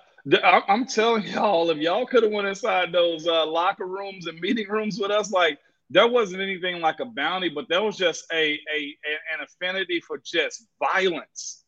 I'm 0.43 0.85
telling 0.87 1.23
y'all, 1.25 1.71
if 1.71 1.79
y'all 1.79 2.07
could 2.07 2.23
have 2.23 2.33
went 2.33 2.49
inside 2.49 2.93
those 2.93 3.27
uh, 3.27 3.47
locker 3.47 3.87
rooms 3.87 4.27
and 4.27 4.39
meeting 4.41 4.69
rooms 4.69 4.99
with 4.99 5.11
us, 5.11 5.33
like 5.33 5.59
there 5.91 6.09
wasn't 6.09 6.43
anything 6.43 6.81
like 6.81 7.01
a 7.01 7.07
bounty, 7.07 7.49
but 7.49 7.67
there 7.69 7.83
was 7.83 7.97
just 7.97 8.27
a, 8.33 8.59
a, 8.75 8.97
an 9.33 9.41
affinity 9.43 10.01
for 10.01 10.19
just 10.19 10.67
violence, 10.79 11.65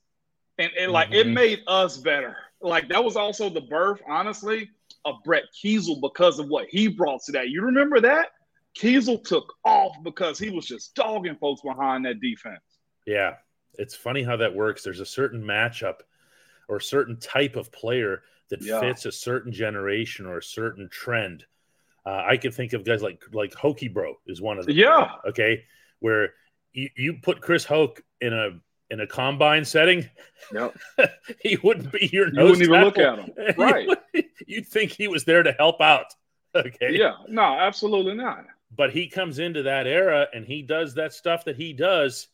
and, 0.59 0.70
and 0.78 0.92
like 0.92 1.09
mm-hmm. 1.09 1.28
it 1.30 1.33
made 1.33 1.62
us 1.66 1.96
better. 1.96 2.37
Like 2.61 2.88
that 2.88 3.02
was 3.02 3.16
also 3.16 3.48
the 3.48 3.62
birth, 3.62 4.02
honestly, 4.06 4.70
of 5.04 5.16
Brett 5.24 5.44
Keisel 5.52 6.00
because 6.00 6.38
of 6.38 6.48
what 6.48 6.66
he 6.68 6.88
brought 6.88 7.22
to 7.24 7.32
that. 7.32 7.48
You 7.48 7.62
remember 7.62 8.00
that? 8.00 8.28
Keisel 8.78 9.22
took 9.24 9.52
off 9.64 9.96
because 10.04 10.38
he 10.38 10.50
was 10.50 10.66
just 10.66 10.94
dogging 10.94 11.36
folks 11.36 11.62
behind 11.62 12.04
that 12.04 12.20
defense. 12.20 12.60
Yeah. 13.06 13.36
It's 13.74 13.94
funny 13.94 14.22
how 14.22 14.36
that 14.36 14.54
works. 14.54 14.82
There's 14.82 15.00
a 15.00 15.06
certain 15.06 15.42
matchup 15.42 16.00
or 16.68 16.76
a 16.76 16.82
certain 16.82 17.18
type 17.18 17.56
of 17.56 17.72
player 17.72 18.22
that 18.50 18.62
yeah. 18.62 18.80
fits 18.80 19.06
a 19.06 19.12
certain 19.12 19.52
generation 19.52 20.26
or 20.26 20.38
a 20.38 20.42
certain 20.42 20.88
trend. 20.88 21.44
Uh, 22.04 22.22
I 22.26 22.36
can 22.36 22.52
think 22.52 22.72
of 22.72 22.84
guys 22.84 23.02
like 23.02 23.22
like 23.32 23.54
Hokey 23.54 23.88
Bro 23.88 24.14
is 24.26 24.40
one 24.40 24.58
of 24.58 24.66
them. 24.66 24.76
Yeah. 24.76 25.12
Okay. 25.28 25.64
Where 26.00 26.30
you, 26.72 26.88
you 26.96 27.14
put 27.22 27.40
Chris 27.40 27.64
Hoke 27.64 28.02
in 28.20 28.32
a 28.32 28.50
in 28.90 29.00
a 29.00 29.07
combine 29.07 29.64
setting, 29.64 30.09
yep. 30.53 30.76
he 31.40 31.57
wouldn't 31.62 31.92
be 31.92 32.11
your 32.12 32.31
nose. 32.31 32.61
You 32.61 32.70
wouldn't 32.70 32.85
even 32.85 32.85
look 32.85 32.98
at 32.98 33.18
him. 33.18 33.55
Right. 33.59 33.88
You'd 34.46 34.66
think 34.66 34.92
he 34.92 35.09
was 35.09 35.24
there 35.24 35.42
to 35.42 35.53
help 35.53 35.81
out. 35.81 36.07
Okay. 36.53 36.98
Yeah. 36.98 37.12
No, 37.29 37.44
absolutely 37.44 38.14
not. 38.14 38.44
But 38.76 38.90
he 38.90 39.07
comes 39.07 39.38
into 39.38 39.62
that 39.62 39.87
era 39.87 40.26
and 40.35 40.44
he 40.44 40.62
does 40.62 40.94
that 40.94 41.12
stuff 41.12 41.44
that 41.44 41.55
he 41.55 41.72
does, 41.72 42.26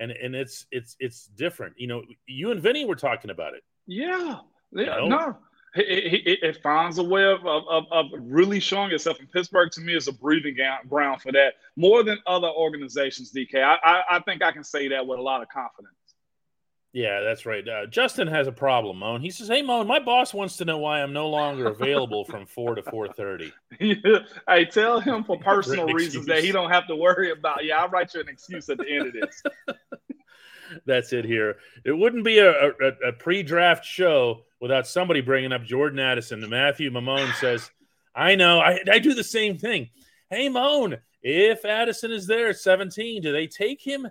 and 0.00 0.10
and 0.10 0.34
it's 0.34 0.66
it's 0.72 0.96
it's 0.98 1.26
different. 1.26 1.74
You 1.78 1.86
know, 1.86 2.02
you 2.26 2.50
and 2.50 2.60
Vinny 2.60 2.84
were 2.84 2.96
talking 2.96 3.30
about 3.30 3.54
it. 3.54 3.62
Yeah. 3.86 4.38
Yeah. 4.72 4.80
You 4.80 4.86
know? 4.86 5.06
No 5.06 5.36
it, 5.74 6.26
it, 6.26 6.38
it, 6.42 6.62
finds 6.62 6.98
a 6.98 7.02
way 7.02 7.24
of, 7.24 7.46
of, 7.46 7.84
of 7.90 8.06
really 8.18 8.60
showing 8.60 8.92
itself. 8.92 9.18
And 9.20 9.30
Pittsburgh, 9.30 9.70
to 9.72 9.80
me, 9.80 9.94
is 9.94 10.06
a 10.06 10.12
breathing 10.12 10.56
ground 10.88 11.22
for 11.22 11.32
that 11.32 11.54
more 11.76 12.02
than 12.02 12.18
other 12.26 12.48
organizations, 12.48 13.32
DK. 13.32 13.62
I, 13.62 13.78
I, 13.82 14.02
I 14.10 14.20
think 14.20 14.42
I 14.42 14.52
can 14.52 14.64
say 14.64 14.88
that 14.88 15.06
with 15.06 15.18
a 15.18 15.22
lot 15.22 15.42
of 15.42 15.48
confidence. 15.48 15.94
Yeah, 16.92 17.20
that's 17.22 17.46
right. 17.46 17.66
Uh, 17.66 17.86
Justin 17.86 18.28
has 18.28 18.46
a 18.46 18.52
problem, 18.52 18.98
Moan. 18.98 19.22
He 19.22 19.30
says, 19.30 19.48
"Hey, 19.48 19.62
Moan, 19.62 19.86
my 19.86 19.98
boss 19.98 20.34
wants 20.34 20.58
to 20.58 20.66
know 20.66 20.76
why 20.76 21.02
I'm 21.02 21.14
no 21.14 21.30
longer 21.30 21.68
available 21.68 22.26
from 22.26 22.44
four 22.44 22.74
to 22.74 22.82
four 22.82 23.08
thirty. 23.08 23.50
I 24.46 24.64
tell 24.64 25.00
him 25.00 25.24
for 25.24 25.38
personal 25.40 25.86
reasons 25.86 26.26
that 26.26 26.44
he 26.44 26.52
don't 26.52 26.70
have 26.70 26.86
to 26.88 26.96
worry 26.96 27.30
about. 27.30 27.64
Yeah, 27.64 27.78
I'll 27.78 27.88
write 27.88 28.12
you 28.12 28.20
an 28.20 28.28
excuse 28.28 28.68
at 28.68 28.76
the 28.76 28.86
end 28.90 29.06
of 29.06 29.12
this. 29.14 29.42
that's 30.86 31.14
it. 31.14 31.24
Here, 31.24 31.56
it 31.82 31.92
wouldn't 31.92 32.24
be 32.24 32.40
a, 32.40 32.50
a, 32.50 33.08
a 33.08 33.12
pre-draft 33.14 33.86
show 33.86 34.42
without 34.62 34.86
somebody 34.86 35.20
bringing 35.20 35.52
up 35.52 35.64
Jordan 35.64 35.98
Addison. 35.98 36.40
The 36.40 36.48
Matthew 36.48 36.90
Mamone 36.90 37.34
says, 37.34 37.70
"I 38.14 38.36
know. 38.36 38.60
I, 38.60 38.78
I 38.90 38.98
do 39.00 39.12
the 39.12 39.24
same 39.24 39.58
thing. 39.58 39.90
Hey, 40.30 40.48
Moan, 40.48 40.96
if 41.20 41.66
Addison 41.66 42.12
is 42.12 42.26
there 42.26 42.48
at 42.48 42.56
17, 42.56 43.20
do 43.20 43.32
they 43.32 43.46
take 43.48 43.82
him 43.82 44.08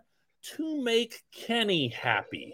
to 0.57 0.83
make 0.83 1.23
Kenny 1.31 1.87
happy?" 1.87 2.53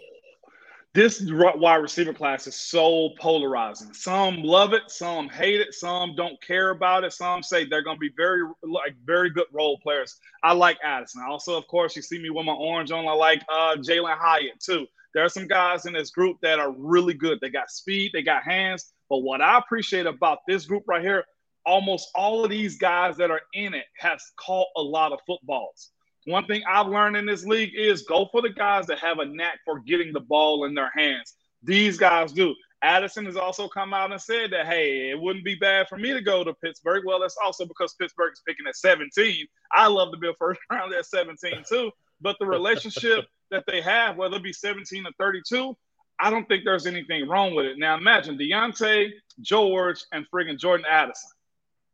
this 0.94 1.22
wide 1.30 1.76
receiver 1.76 2.12
class 2.12 2.46
is 2.46 2.56
so 2.56 3.10
polarizing. 3.20 3.92
Some 3.92 4.42
love 4.42 4.72
it, 4.72 4.82
some 4.88 5.28
hate 5.28 5.60
it, 5.60 5.74
some 5.74 6.16
don't 6.16 6.40
care 6.42 6.70
about 6.70 7.04
it. 7.04 7.12
Some 7.12 7.42
say 7.42 7.64
they're 7.64 7.84
going 7.84 7.96
to 7.96 8.00
be 8.00 8.10
very 8.16 8.42
like 8.62 8.96
very 9.04 9.30
good 9.30 9.46
role 9.52 9.78
players. 9.78 10.16
I 10.42 10.54
like 10.54 10.78
Addison. 10.82 11.22
Also, 11.28 11.56
of 11.56 11.68
course, 11.68 11.94
you 11.94 12.02
see 12.02 12.18
me 12.18 12.30
with 12.30 12.46
my 12.46 12.52
orange 12.52 12.90
on. 12.90 13.06
I 13.06 13.12
like 13.12 13.42
uh, 13.48 13.76
Jalin 13.76 14.16
Hyatt 14.18 14.58
too. 14.60 14.86
There 15.18 15.24
are 15.24 15.28
some 15.28 15.48
guys 15.48 15.84
in 15.84 15.94
this 15.94 16.10
group 16.10 16.36
that 16.42 16.60
are 16.60 16.70
really 16.70 17.12
good. 17.12 17.40
They 17.40 17.50
got 17.50 17.72
speed, 17.72 18.12
they 18.14 18.22
got 18.22 18.44
hands. 18.44 18.92
But 19.10 19.22
what 19.22 19.40
I 19.40 19.58
appreciate 19.58 20.06
about 20.06 20.38
this 20.46 20.64
group 20.64 20.84
right 20.86 21.02
here, 21.02 21.24
almost 21.66 22.10
all 22.14 22.44
of 22.44 22.50
these 22.50 22.78
guys 22.78 23.16
that 23.16 23.28
are 23.28 23.40
in 23.52 23.74
it 23.74 23.86
has 23.96 24.22
caught 24.36 24.68
a 24.76 24.80
lot 24.80 25.10
of 25.10 25.18
footballs. 25.26 25.90
One 26.26 26.46
thing 26.46 26.62
I've 26.70 26.86
learned 26.86 27.16
in 27.16 27.26
this 27.26 27.44
league 27.44 27.72
is 27.76 28.02
go 28.02 28.28
for 28.30 28.42
the 28.42 28.50
guys 28.50 28.86
that 28.86 29.00
have 29.00 29.18
a 29.18 29.24
knack 29.24 29.58
for 29.64 29.80
getting 29.80 30.12
the 30.12 30.20
ball 30.20 30.66
in 30.66 30.74
their 30.74 30.92
hands. 30.94 31.34
These 31.64 31.98
guys 31.98 32.30
do. 32.30 32.54
Addison 32.82 33.24
has 33.24 33.36
also 33.36 33.66
come 33.66 33.92
out 33.92 34.12
and 34.12 34.22
said 34.22 34.52
that, 34.52 34.66
hey, 34.66 35.10
it 35.10 35.20
wouldn't 35.20 35.44
be 35.44 35.56
bad 35.56 35.88
for 35.88 35.98
me 35.98 36.12
to 36.12 36.20
go 36.20 36.44
to 36.44 36.54
Pittsburgh. 36.62 37.02
Well, 37.04 37.18
that's 37.18 37.38
also 37.44 37.66
because 37.66 37.92
Pittsburgh 37.94 38.34
is 38.34 38.42
picking 38.46 38.68
at 38.68 38.76
17. 38.76 39.44
I 39.72 39.88
love 39.88 40.12
to 40.12 40.16
be 40.16 40.28
a 40.28 40.34
first 40.34 40.60
round 40.70 40.94
at 40.94 41.06
17 41.06 41.64
too. 41.68 41.90
But 42.20 42.36
the 42.38 42.46
relationship 42.46 43.26
that 43.50 43.64
they 43.66 43.80
have, 43.80 44.16
whether 44.16 44.36
it 44.36 44.42
be 44.42 44.52
17 44.52 45.06
or 45.06 45.12
32, 45.18 45.76
I 46.20 46.30
don't 46.30 46.46
think 46.48 46.64
there's 46.64 46.86
anything 46.86 47.28
wrong 47.28 47.54
with 47.54 47.66
it. 47.66 47.78
Now 47.78 47.96
imagine 47.96 48.36
Diontae, 48.38 49.10
George, 49.40 50.04
and 50.12 50.26
friggin' 50.32 50.58
Jordan 50.58 50.86
Addison 50.88 51.30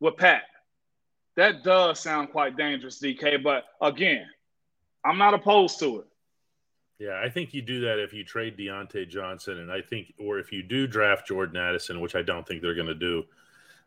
with 0.01 0.17
Pat 0.17 0.43
that 1.37 1.65
does 1.65 2.01
sound 2.01 2.31
quite 2.31 2.57
dangerous, 2.57 3.01
DK. 3.01 3.43
But 3.43 3.65
again, 3.81 4.27
I'm 5.05 5.19
not 5.19 5.35
opposed 5.35 5.79
to 5.81 6.01
it. 6.01 6.07
Yeah, 6.99 7.21
I 7.23 7.29
think 7.29 7.53
you 7.53 7.61
do 7.61 7.81
that 7.83 7.99
if 7.99 8.13
you 8.13 8.25
trade 8.25 8.57
Diontae 8.57 9.09
Johnson, 9.09 9.59
and 9.59 9.71
I 9.71 9.81
think, 9.81 10.15
or 10.19 10.39
if 10.39 10.53
you 10.53 10.63
do 10.63 10.87
draft 10.87 11.27
Jordan 11.27 11.57
Addison, 11.57 12.01
which 12.01 12.15
I 12.15 12.23
don't 12.23 12.47
think 12.47 12.63
they're 12.63 12.75
going 12.75 12.87
to 12.87 12.95
do. 12.95 13.25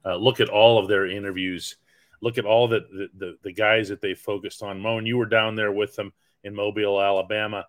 Uh, 0.05 0.15
look 0.15 0.39
at 0.39 0.49
all 0.49 0.77
of 0.77 0.87
their 0.87 1.07
interviews. 1.07 1.77
Look 2.21 2.37
at 2.37 2.45
all 2.45 2.67
the, 2.67 3.09
the 3.17 3.37
the 3.43 3.53
guys 3.53 3.89
that 3.89 4.01
they 4.01 4.13
focused 4.13 4.61
on. 4.61 4.79
Moan, 4.79 5.05
you 5.05 5.17
were 5.17 5.25
down 5.25 5.55
there 5.55 5.71
with 5.71 5.95
them 5.95 6.11
in 6.43 6.55
Mobile, 6.55 7.01
Alabama. 7.01 7.65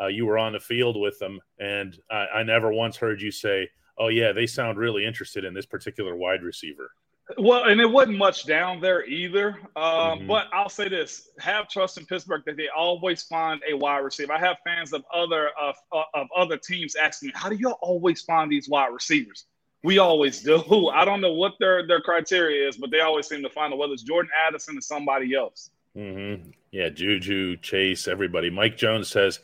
Uh, 0.00 0.06
you 0.06 0.26
were 0.26 0.38
on 0.38 0.52
the 0.52 0.60
field 0.60 0.98
with 0.98 1.18
them, 1.18 1.40
and 1.58 1.98
I, 2.10 2.26
I 2.36 2.42
never 2.42 2.72
once 2.72 2.96
heard 2.96 3.20
you 3.20 3.30
say, 3.30 3.68
"Oh 3.98 4.08
yeah, 4.08 4.32
they 4.32 4.46
sound 4.46 4.78
really 4.78 5.04
interested 5.04 5.44
in 5.44 5.54
this 5.54 5.66
particular 5.66 6.16
wide 6.16 6.42
receiver." 6.42 6.90
Well, 7.38 7.64
and 7.64 7.80
it 7.80 7.90
wasn't 7.90 8.18
much 8.18 8.46
down 8.46 8.80
there 8.80 9.04
either. 9.06 9.58
Um, 9.76 9.84
mm-hmm. 9.84 10.26
But 10.26 10.48
I'll 10.52 10.68
say 10.68 10.88
this: 10.88 11.28
have 11.38 11.68
trust 11.68 11.98
in 11.98 12.06
Pittsburgh 12.06 12.42
that 12.46 12.56
they 12.56 12.68
always 12.68 13.22
find 13.22 13.60
a 13.70 13.74
wide 13.74 13.98
receiver. 13.98 14.32
I 14.32 14.38
have 14.38 14.56
fans 14.64 14.92
of 14.92 15.04
other 15.14 15.50
of, 15.60 15.76
of 16.14 16.26
other 16.34 16.56
teams 16.56 16.96
asking 16.96 17.28
me, 17.28 17.32
"How 17.36 17.48
do 17.48 17.56
y'all 17.56 17.78
always 17.80 18.22
find 18.22 18.50
these 18.50 18.68
wide 18.68 18.92
receivers?" 18.92 19.46
We 19.84 19.98
always 19.98 20.42
do. 20.42 20.88
I 20.94 21.04
don't 21.04 21.20
know 21.20 21.32
what 21.32 21.54
their 21.60 21.86
their 21.86 22.00
criteria 22.00 22.68
is, 22.68 22.76
but 22.76 22.90
they 22.90 23.00
always 23.00 23.28
seem 23.28 23.42
to 23.42 23.50
find 23.50 23.72
it, 23.72 23.76
whether 23.76 23.92
it's 23.92 24.02
Jordan 24.02 24.30
Addison 24.46 24.78
or 24.78 24.80
somebody 24.80 25.34
else. 25.34 25.70
Mm-hmm. 25.96 26.50
Yeah, 26.72 26.88
Juju, 26.88 27.58
Chase, 27.58 28.08
everybody. 28.08 28.48
Mike 28.48 28.78
Jones 28.78 29.08
says, 29.08 29.40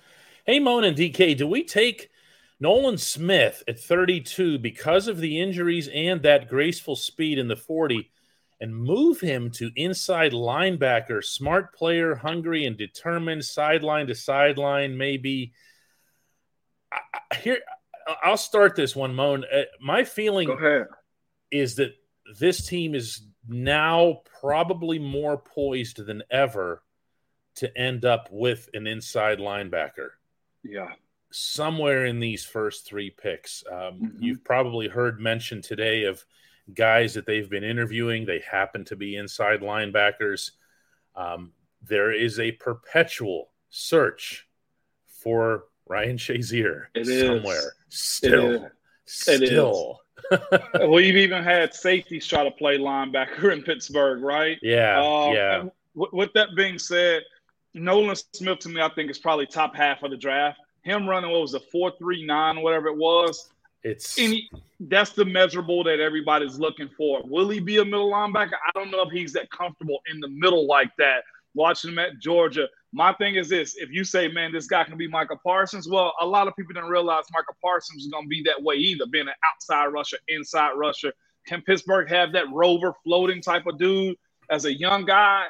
"Hey, 0.47 0.59
Moan 0.59 0.85
and 0.85 0.97
DK, 0.97 1.35
do 1.35 1.47
we 1.47 1.63
take?" 1.63 2.11
Nolan 2.59 2.99
Smith 2.99 3.63
at 3.69 3.79
32 3.79 4.59
because 4.59 5.07
of 5.07 5.19
the 5.19 5.39
injuries 5.41 5.89
and 5.89 6.23
that 6.23 6.49
graceful 6.49 6.97
speed 6.97 7.39
in 7.39 7.47
the 7.47 7.55
40 7.55 8.11
and 8.61 8.75
move 8.75 9.21
him 9.21 9.51
to 9.53 9.71
inside 9.77 10.33
linebacker, 10.33 11.23
smart 11.23 11.73
player, 11.75 12.17
hungry 12.17 12.65
and 12.65 12.77
determined, 12.77 13.45
sideline 13.45 14.09
to 14.09 14.15
sideline, 14.15 14.97
maybe. 14.97 15.53
I, 16.91 17.37
here, 17.37 17.61
I'll 18.25 18.37
start 18.37 18.75
this 18.75 18.97
one, 18.97 19.15
Moan. 19.15 19.45
Uh, 19.45 19.63
my 19.81 20.03
feeling 20.03 20.49
is 21.53 21.77
that 21.77 21.95
this 22.41 22.67
team 22.67 22.95
is 22.95 23.23
now 23.47 24.23
probably 24.41 24.99
more 24.99 25.39
poised 25.39 26.05
than 26.05 26.23
ever 26.31 26.83
to 27.59 27.79
end 27.79 28.05
up 28.05 28.29
with 28.31 28.69
an 28.75 28.87
inside 28.87 29.39
linebacker. 29.39 30.11
Yeah 30.65 30.89
somewhere 31.31 32.07
in 32.07 32.21
these 32.21 32.45
first 32.45 32.87
three 32.87 33.11
picks. 33.11 33.63
Um, 33.71 33.77
mm-hmm. 33.77 34.23
You've 34.23 34.45
probably 34.45 34.89
heard 34.89 35.21
mention 35.21 35.63
today 35.63 36.05
of 36.05 36.25
guys 36.75 37.15
that 37.15 37.27
they've 37.27 37.49
been 37.49 37.65
interviewing. 37.65 38.25
They 38.25 38.41
happen 38.51 38.85
to 38.87 38.97
be 38.97 39.17
inside 39.17 39.61
linebackers. 39.61 40.53
Um, 41.15 41.53
there 41.83 42.13
is 42.13 42.39
a 42.39 42.53
perpetual 42.53 43.51
search 43.71 44.47
for 45.07 45.65
Ryan 45.87 46.17
Shazier 46.17 46.87
it 46.95 47.07
somewhere. 47.07 47.59
Is. 47.59 47.99
Still, 47.99 48.65
it 48.65 48.73
still. 49.07 50.01
well, 50.75 51.01
you've 51.01 51.17
even 51.17 51.43
had 51.43 51.75
safeties 51.75 52.27
try 52.27 52.45
to 52.45 52.51
play 52.51 52.79
linebacker 52.79 53.53
in 53.53 53.63
Pittsburgh, 53.63 54.23
right? 54.23 54.59
Yeah, 54.63 55.01
uh, 55.01 55.31
yeah. 55.33 55.65
with 55.95 56.33
that 56.35 56.55
being 56.55 56.79
said, 56.79 57.23
Nolan 57.75 58.17
Smith 58.35 58.59
to 58.61 58.69
me, 58.69 58.81
I 58.81 58.89
think 58.89 59.11
is 59.11 59.19
probably 59.19 59.47
top 59.47 59.75
half 59.75 60.03
of 60.03 60.11
the 60.11 60.17
draft 60.17 60.59
him 60.89 61.09
running 61.09 61.31
what 61.31 61.41
was 61.41 61.55
a 61.55 61.61
four 61.61 61.93
three 61.99 62.25
nine, 62.25 62.63
whatever 62.63 62.89
it 62.89 62.97
was. 62.97 63.51
It's 63.85 64.19
any 64.19 64.49
that's 64.81 65.13
the 65.13 65.25
measurable 65.25 65.85
that 65.85 66.01
everybody's 66.01 66.59
looking 66.59 66.89
for. 66.97 67.23
Will 67.25 67.49
he 67.49 67.61
be 67.61 67.79
a 67.79 67.85
middle 67.85 68.11
linebacker? 68.11 68.55
I 68.67 68.71
don't 68.75 68.91
know 68.91 69.03
if 69.03 69.13
he's 69.13 69.33
that 69.35 69.51
comfortable 69.51 70.01
in 70.11 70.21
the 70.21 70.29
middle 70.29 70.67
like 70.67 70.91
that. 70.99 71.23
Watching 71.55 71.93
him 71.93 71.99
at 71.99 72.19
Georgia, 72.21 72.69
my 72.93 73.13
thing 73.15 73.37
is 73.37 73.49
this: 73.49 73.77
if 73.77 73.91
you 73.91 74.05
say, 74.05 74.29
"Man, 74.29 74.53
this 74.53 74.67
guy 74.67 74.85
can 74.85 74.97
be 74.97 75.09
Micah 75.09 75.37
Parsons," 75.37 75.89
well, 75.89 76.13
a 76.21 76.27
lot 76.27 76.49
of 76.49 76.57
people 76.57 76.75
didn't 76.75 76.91
realize 76.91 77.25
Micah 77.33 77.57
Parsons 77.63 78.05
is 78.05 78.11
going 78.11 78.25
to 78.25 78.29
be 78.29 78.43
that 78.45 78.63
way 78.63 78.77
either, 78.77 79.07
being 79.07 79.29
an 79.29 79.35
outside 79.53 79.87
rusher, 79.87 80.19
inside 80.29 80.73
rusher. 80.73 81.13
Can 81.47 81.63
Pittsburgh 81.63 82.09
have 82.11 82.33
that 82.33 82.45
rover 82.53 82.93
floating 83.05 83.41
type 83.41 83.67
of 83.67 83.79
dude 83.79 84.17
as 84.51 84.65
a 84.67 84.73
young 84.73 85.05
guy? 85.05 85.47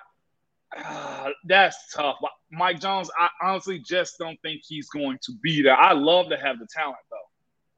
Uh, 0.77 1.31
that's 1.45 1.93
tough. 1.95 2.17
Mike 2.51 2.81
Jones, 2.81 3.11
I 3.19 3.29
honestly 3.43 3.79
just 3.79 4.19
don't 4.19 4.39
think 4.43 4.63
he's 4.67 4.89
going 4.89 5.19
to 5.23 5.33
be 5.43 5.63
there. 5.63 5.77
I 5.77 5.93
love 5.93 6.29
to 6.29 6.37
have 6.37 6.59
the 6.59 6.67
talent 6.75 6.99
though. 7.11 7.17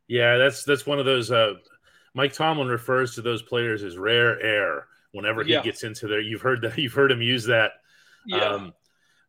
Yeah, 0.09 0.39
that's 0.39 0.65
that's 0.65 0.87
one 0.87 0.99
of 0.99 1.05
those. 1.05 1.31
Uh, 1.31 1.55
Mike 2.15 2.33
Tomlin 2.33 2.69
refers 2.69 3.15
to 3.15 3.23
those 3.23 3.43
players 3.43 3.83
as 3.83 3.97
rare 3.97 4.41
air. 4.43 4.87
Whenever 5.13 5.43
he 5.43 5.53
yeah. 5.53 5.63
gets 5.63 5.83
into 5.83 6.07
there, 6.07 6.21
you've 6.21 6.43
heard 6.43 6.63
that 6.63 6.79
you've 6.79 6.93
heard 6.93 7.13
him 7.13 7.23
use 7.23 7.47
that. 7.47 7.73
Yeah. 8.27 8.39
Um, 8.39 8.75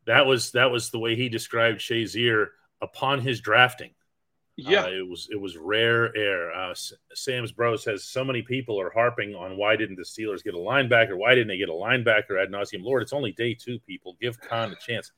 that 0.06 0.26
was 0.26 0.52
that 0.52 0.72
was 0.72 0.90
the 0.90 1.00
way 1.00 1.16
he 1.16 1.30
described 1.30 1.80
Shazier 1.80 2.48
upon 2.82 3.22
his 3.22 3.42
drafting. 3.42 3.92
Yeah, 4.58 4.84
uh, 4.84 4.90
it 4.90 5.08
was 5.08 5.28
it 5.32 5.40
was 5.40 5.58
rare 5.58 6.16
air. 6.16 6.52
Uh, 6.54 6.74
Sam's 7.14 7.52
bro 7.52 7.78
says 7.78 8.04
so 8.04 8.24
many 8.24 8.42
people 8.42 8.80
are 8.80 8.92
harping 8.92 9.34
on 9.34 9.58
why 9.58 9.76
didn't 9.76 9.96
the 9.96 10.04
Steelers 10.04 10.44
get 10.44 10.54
a 10.54 10.58
linebacker? 10.58 11.18
Why 11.18 11.34
didn't 11.34 11.48
they 11.48 11.58
get 11.58 11.70
a 11.70 11.74
linebacker 11.74 12.42
ad 12.42 12.52
nauseum? 12.52 12.84
Lord, 12.84 13.02
it's 13.02 13.14
only 13.14 13.32
day 13.32 13.54
two. 13.54 13.80
People 13.80 14.18
give 14.22 14.40
Khan 14.40 14.72
a 14.72 14.76
chance. 14.76 15.12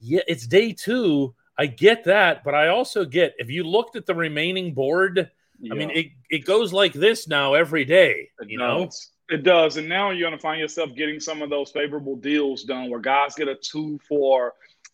Yeah, 0.00 0.22
it's 0.28 0.46
day 0.46 0.72
two. 0.72 1.34
I 1.58 1.66
get 1.66 2.04
that, 2.04 2.44
but 2.44 2.54
I 2.54 2.68
also 2.68 3.04
get 3.04 3.34
if 3.38 3.50
you 3.50 3.64
looked 3.64 3.96
at 3.96 4.06
the 4.06 4.14
remaining 4.14 4.74
board. 4.74 5.30
Yeah. 5.60 5.72
I 5.72 5.76
mean, 5.76 5.90
it 5.90 6.06
it 6.30 6.44
goes 6.44 6.72
like 6.72 6.92
this 6.92 7.28
now 7.28 7.54
every 7.54 7.84
day. 7.84 8.30
It 8.40 8.50
you 8.50 8.58
does. 8.58 9.10
know, 9.30 9.36
it 9.36 9.42
does, 9.42 9.76
and 9.76 9.88
now 9.88 10.10
you're 10.10 10.28
going 10.28 10.38
to 10.38 10.42
find 10.42 10.60
yourself 10.60 10.94
getting 10.94 11.20
some 11.20 11.42
of 11.42 11.50
those 11.50 11.70
favorable 11.70 12.16
deals 12.16 12.64
done 12.64 12.90
where 12.90 13.00
guys 13.00 13.34
get 13.34 13.48
a 13.48 13.54
two 13.54 13.98
for 14.06 14.52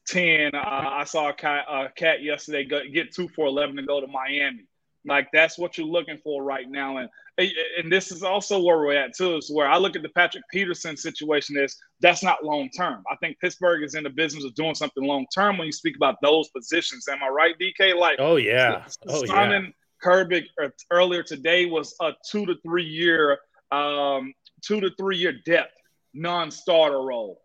10. 0.09 0.55
Uh, 0.55 0.59
I 0.65 1.05
saw 1.05 1.29
a 1.29 1.33
cat, 1.33 1.65
a 1.69 1.89
cat 1.95 2.23
yesterday 2.23 2.65
go, 2.65 2.81
get 2.93 3.15
two 3.15 3.29
for 3.29 3.47
11 3.47 3.79
and 3.79 3.87
go 3.87 4.01
to 4.01 4.07
Miami. 4.07 4.67
Like 5.07 5.29
that's 5.33 5.59
what 5.59 5.79
you're 5.79 5.87
looking 5.87 6.19
for 6.23 6.43
right 6.43 6.69
now. 6.69 6.99
And 6.99 7.09
and 7.39 7.91
this 7.91 8.13
is 8.13 8.23
also 8.23 8.63
where 8.63 8.79
we're 8.79 8.97
at 8.97 9.17
too, 9.17 9.37
is 9.37 9.51
where 9.51 9.67
I 9.67 9.79
look 9.79 9.97
at 9.97 10.03
the 10.03 10.11
Patrick 10.11 10.45
Peterson 10.53 10.97
situation 10.97 11.57
is 11.57 11.75
that's 12.01 12.23
not 12.23 12.45
long 12.45 12.69
term. 12.71 13.03
I 13.11 13.17
think 13.17 13.39
Pittsburgh 13.41 13.83
is 13.83 13.95
in 13.95 14.05
the 14.05 14.11
business 14.11 14.45
of 14.45 14.55
doing 14.55 14.75
something 14.75 15.03
long 15.03 15.27
term 15.35 15.57
when 15.57 15.65
you 15.67 15.73
speak 15.73 15.97
about 15.97 16.17
those 16.21 16.51
positions. 16.51 17.09
Am 17.09 17.23
I 17.23 17.29
right, 17.29 17.55
DK? 17.59 17.97
Like 17.97 18.17
oh 18.19 18.37
yeah. 18.37 18.85
Oh, 19.09 19.25
Simon 19.25 19.73
yeah. 20.05 20.33
Uh, 20.63 20.69
earlier 20.91 21.23
today 21.23 21.67
was 21.67 21.95
a 22.01 22.13
two 22.31 22.47
to 22.47 22.55
three 22.63 22.85
year 22.85 23.39
um, 23.71 24.33
two 24.63 24.81
to 24.81 24.91
three 24.99 25.17
year 25.17 25.35
depth 25.47 25.75
non-starter 26.13 27.03
role. 27.03 27.41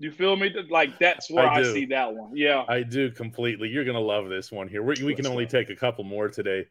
You 0.00 0.10
feel 0.10 0.34
me? 0.34 0.50
Like 0.70 0.98
that's 0.98 1.30
where 1.30 1.46
I, 1.46 1.60
I 1.60 1.62
see 1.62 1.84
that 1.86 2.14
one. 2.14 2.34
Yeah, 2.34 2.64
I 2.66 2.82
do 2.82 3.10
completely. 3.10 3.68
You're 3.68 3.84
gonna 3.84 4.00
love 4.00 4.30
this 4.30 4.50
one 4.50 4.66
here. 4.66 4.82
we 4.82 4.94
we 5.04 5.14
can 5.14 5.26
only 5.26 5.46
take 5.46 5.68
a 5.68 5.76
couple 5.76 6.04
more 6.04 6.26
today. 6.26 6.68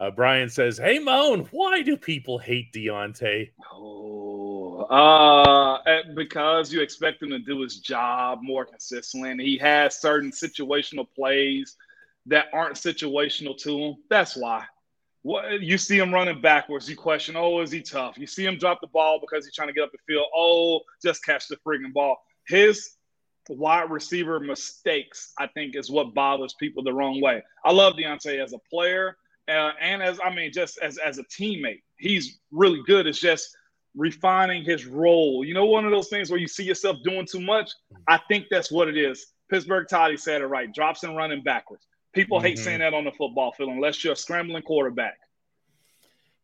Uh, 0.00 0.10
Brian 0.10 0.48
says, 0.48 0.78
"Hey 0.78 0.98
Moan, 0.98 1.46
why 1.52 1.82
do 1.82 1.96
people 1.96 2.38
hate 2.38 2.72
Diontae?" 2.72 3.52
Oh, 3.72 4.80
uh, 4.80 6.02
because 6.16 6.72
you 6.72 6.80
expect 6.80 7.22
him 7.22 7.30
to 7.30 7.38
do 7.38 7.60
his 7.60 7.76
job 7.78 8.40
more 8.42 8.64
consistently. 8.64 9.44
He 9.44 9.58
has 9.58 10.00
certain 10.00 10.32
situational 10.32 11.06
plays 11.14 11.76
that 12.26 12.46
aren't 12.52 12.74
situational 12.74 13.56
to 13.58 13.78
him. 13.78 13.96
That's 14.10 14.34
why. 14.34 14.64
What 15.22 15.60
you 15.60 15.78
see 15.78 15.98
him 15.98 16.12
running 16.12 16.40
backwards, 16.40 16.90
you 16.90 16.96
question, 16.96 17.36
oh, 17.36 17.60
is 17.60 17.70
he 17.70 17.80
tough? 17.80 18.18
You 18.18 18.26
see 18.26 18.44
him 18.44 18.58
drop 18.58 18.80
the 18.80 18.88
ball 18.88 19.20
because 19.20 19.44
he's 19.44 19.54
trying 19.54 19.68
to 19.68 19.72
get 19.72 19.84
up 19.84 19.92
the 19.92 19.98
field. 20.04 20.26
Oh, 20.34 20.80
just 21.00 21.24
catch 21.24 21.46
the 21.46 21.56
freaking 21.64 21.92
ball. 21.92 22.16
His 22.46 22.96
wide 23.48 23.90
receiver 23.90 24.40
mistakes, 24.40 25.32
I 25.38 25.46
think, 25.48 25.76
is 25.76 25.90
what 25.90 26.14
bothers 26.14 26.54
people 26.58 26.82
the 26.82 26.92
wrong 26.92 27.20
way. 27.20 27.42
I 27.64 27.72
love 27.72 27.94
Diontae 27.94 28.42
as 28.42 28.52
a 28.52 28.58
player 28.70 29.16
uh, 29.48 29.72
and 29.80 30.02
as 30.02 30.20
I 30.24 30.34
mean, 30.34 30.52
just 30.52 30.78
as 30.78 30.98
as 30.98 31.18
a 31.18 31.24
teammate. 31.24 31.82
He's 31.96 32.38
really 32.50 32.80
good. 32.86 33.06
It's 33.06 33.20
just 33.20 33.56
refining 33.96 34.64
his 34.64 34.86
role. 34.86 35.44
You 35.44 35.54
know, 35.54 35.66
one 35.66 35.84
of 35.84 35.90
those 35.90 36.08
things 36.08 36.30
where 36.30 36.40
you 36.40 36.48
see 36.48 36.64
yourself 36.64 36.98
doing 37.04 37.26
too 37.26 37.40
much. 37.40 37.70
I 38.08 38.18
think 38.28 38.46
that's 38.50 38.70
what 38.70 38.88
it 38.88 38.96
is. 38.96 39.26
Pittsburgh 39.50 39.86
Toddy 39.88 40.16
said 40.16 40.40
it 40.40 40.46
right. 40.46 40.72
Drops 40.72 41.02
and 41.02 41.16
running 41.16 41.42
backwards. 41.42 41.86
People 42.14 42.38
mm-hmm. 42.38 42.46
hate 42.46 42.58
saying 42.58 42.78
that 42.80 42.94
on 42.94 43.04
the 43.04 43.12
football 43.12 43.52
field 43.52 43.70
unless 43.70 44.02
you're 44.02 44.14
a 44.14 44.16
scrambling 44.16 44.62
quarterback. 44.62 45.18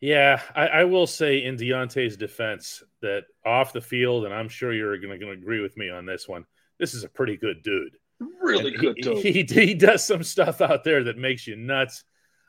Yeah, 0.00 0.40
I, 0.54 0.66
I, 0.68 0.84
will 0.84 1.08
say 1.08 1.44
in 1.44 1.56
Diontae's 1.56 2.16
defense 2.16 2.84
that 3.02 3.24
off 3.44 3.72
the 3.72 3.80
field, 3.80 4.24
and 4.24 4.32
I'm 4.32 4.48
sure 4.48 4.72
you're 4.72 4.96
going 4.98 5.18
to 5.18 5.30
agree 5.30 5.60
with 5.60 5.76
me 5.76 5.90
on 5.90 6.06
this 6.06 6.28
one. 6.28 6.44
This 6.78 6.94
is 6.94 7.02
a 7.02 7.08
pretty 7.08 7.36
good 7.36 7.64
dude. 7.64 7.96
Really 8.40 8.72
and 8.74 8.80
good 8.80 8.96
he, 8.96 9.02
dude. 9.02 9.50
He, 9.50 9.66
he, 9.66 9.74
does 9.74 10.04
some 10.04 10.22
stuff 10.22 10.60
out 10.60 10.84
there 10.84 11.04
that 11.04 11.18
makes 11.18 11.46
you 11.46 11.56
nuts. 11.56 12.04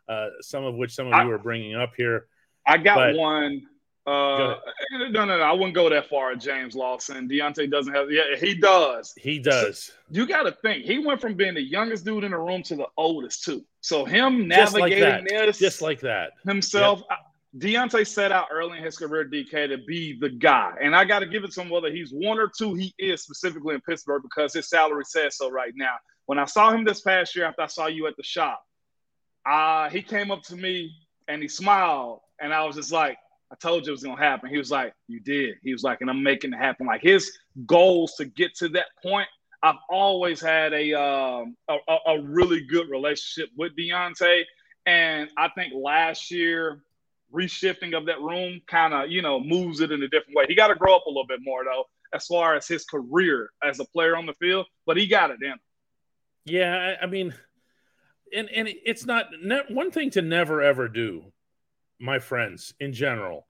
Uh, 0.07 0.27
some 0.41 0.63
of 0.63 0.75
which 0.75 0.93
some 0.93 1.07
of 1.07 1.13
I, 1.13 1.23
you 1.23 1.31
are 1.31 1.39
bringing 1.39 1.75
up 1.75 1.93
here. 1.97 2.27
I 2.67 2.77
got 2.77 2.95
but, 2.95 3.15
one. 3.15 3.61
Uh, 4.05 4.55
no, 4.91 5.07
no, 5.09 5.25
no. 5.25 5.39
I 5.39 5.51
wouldn't 5.51 5.75
go 5.75 5.89
that 5.89 6.09
far. 6.09 6.33
James 6.35 6.75
Lawson. 6.75 7.27
Diontae 7.29 7.69
doesn't 7.69 7.93
have. 7.93 8.11
Yeah, 8.11 8.35
he 8.39 8.55
does. 8.55 9.13
He 9.17 9.37
does. 9.37 9.91
You 10.09 10.25
got 10.25 10.43
to 10.43 10.51
think. 10.51 10.83
He 10.83 10.97
went 10.97 11.21
from 11.21 11.35
being 11.35 11.53
the 11.53 11.61
youngest 11.61 12.05
dude 12.05 12.23
in 12.23 12.31
the 12.31 12.37
room 12.37 12.63
to 12.63 12.75
the 12.75 12.87
oldest 12.97 13.43
too. 13.43 13.63
So 13.81 14.05
him 14.05 14.47
navigating 14.47 14.55
just 14.55 14.75
like 14.75 15.29
this, 15.29 15.59
just 15.59 15.81
like 15.81 15.99
that 16.01 16.31
himself. 16.43 17.03
Yep. 17.07 17.19
Diontae 17.57 18.05
set 18.05 18.31
out 18.31 18.47
early 18.51 18.77
in 18.77 18.83
his 18.83 18.97
career, 18.97 19.25
DK, 19.25 19.69
to 19.69 19.79
be 19.87 20.17
the 20.19 20.29
guy. 20.29 20.73
And 20.81 20.95
I 20.95 21.03
got 21.03 21.19
to 21.19 21.25
give 21.25 21.43
it 21.43 21.51
to 21.53 21.61
him, 21.61 21.69
whether 21.69 21.91
he's 21.91 22.11
one 22.11 22.37
or 22.37 22.47
two, 22.55 22.75
he 22.75 22.93
is 22.99 23.23
specifically 23.23 23.73
in 23.73 23.81
Pittsburgh 23.81 24.21
because 24.21 24.53
his 24.53 24.69
salary 24.69 25.03
says 25.05 25.37
so 25.37 25.49
right 25.49 25.73
now. 25.75 25.95
When 26.27 26.37
I 26.37 26.45
saw 26.45 26.71
him 26.71 26.83
this 26.83 27.01
past 27.01 27.35
year 27.35 27.45
after 27.45 27.63
I 27.63 27.67
saw 27.67 27.87
you 27.87 28.05
at 28.05 28.15
the 28.17 28.23
shop, 28.23 28.63
uh, 29.47 29.89
he 29.89 30.03
came 30.03 30.29
up 30.29 30.43
to 30.43 30.55
me 30.55 30.91
and 31.27 31.41
he 31.41 31.47
smiled. 31.47 32.19
And 32.39 32.53
I 32.53 32.63
was 32.65 32.75
just 32.75 32.91
like, 32.91 33.17
I 33.51 33.55
told 33.55 33.85
you 33.85 33.89
it 33.89 33.93
was 33.93 34.03
going 34.03 34.17
to 34.17 34.23
happen. 34.23 34.49
He 34.49 34.59
was 34.59 34.69
like, 34.69 34.93
You 35.07 35.19
did. 35.19 35.55
He 35.63 35.73
was 35.73 35.81
like, 35.81 36.01
And 36.01 36.09
I'm 36.09 36.21
making 36.21 36.53
it 36.53 36.57
happen. 36.57 36.85
Like 36.85 37.01
his 37.01 37.35
goals 37.65 38.13
to 38.17 38.25
get 38.25 38.53
to 38.57 38.69
that 38.69 38.87
point, 39.01 39.27
I've 39.63 39.79
always 39.89 40.39
had 40.39 40.71
a, 40.73 40.93
um, 40.93 41.57
a, 41.67 41.77
a 42.05 42.21
really 42.21 42.61
good 42.61 42.89
relationship 42.89 43.49
with 43.57 43.75
Diontae. 43.75 44.43
And 44.85 45.29
I 45.35 45.49
think 45.49 45.73
last 45.75 46.29
year, 46.29 46.83
reshifting 47.33 47.95
of 47.95 48.05
that 48.07 48.19
room 48.21 48.61
kind 48.67 48.93
of, 48.93 49.09
you 49.11 49.21
know, 49.21 49.39
moves 49.39 49.81
it 49.81 49.91
in 49.91 50.01
a 50.03 50.07
different 50.07 50.35
way. 50.35 50.45
He 50.47 50.55
got 50.55 50.67
to 50.67 50.75
grow 50.75 50.95
up 50.95 51.05
a 51.05 51.09
little 51.09 51.27
bit 51.27 51.39
more, 51.41 51.63
though, 51.63 51.85
as 52.13 52.25
far 52.25 52.55
as 52.55 52.67
his 52.67 52.85
career 52.85 53.49
as 53.63 53.79
a 53.79 53.85
player 53.85 54.15
on 54.15 54.25
the 54.25 54.33
field, 54.33 54.65
but 54.85 54.97
he 54.97 55.07
got 55.07 55.31
it 55.31 55.41
in. 55.41 55.55
Yeah, 56.45 56.95
I 57.01 57.05
mean, 57.05 57.33
and 58.35 58.49
and 58.49 58.67
it's 58.67 59.05
not 59.05 59.27
ne- 59.41 59.61
one 59.69 59.91
thing 59.91 60.09
to 60.11 60.21
never 60.21 60.61
ever 60.61 60.87
do, 60.87 61.31
my 61.99 62.19
friends 62.19 62.73
in 62.79 62.93
general, 62.93 63.47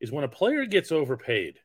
is 0.00 0.12
when 0.12 0.24
a 0.24 0.28
player 0.28 0.66
gets 0.66 0.92
overpaid, 0.92 1.58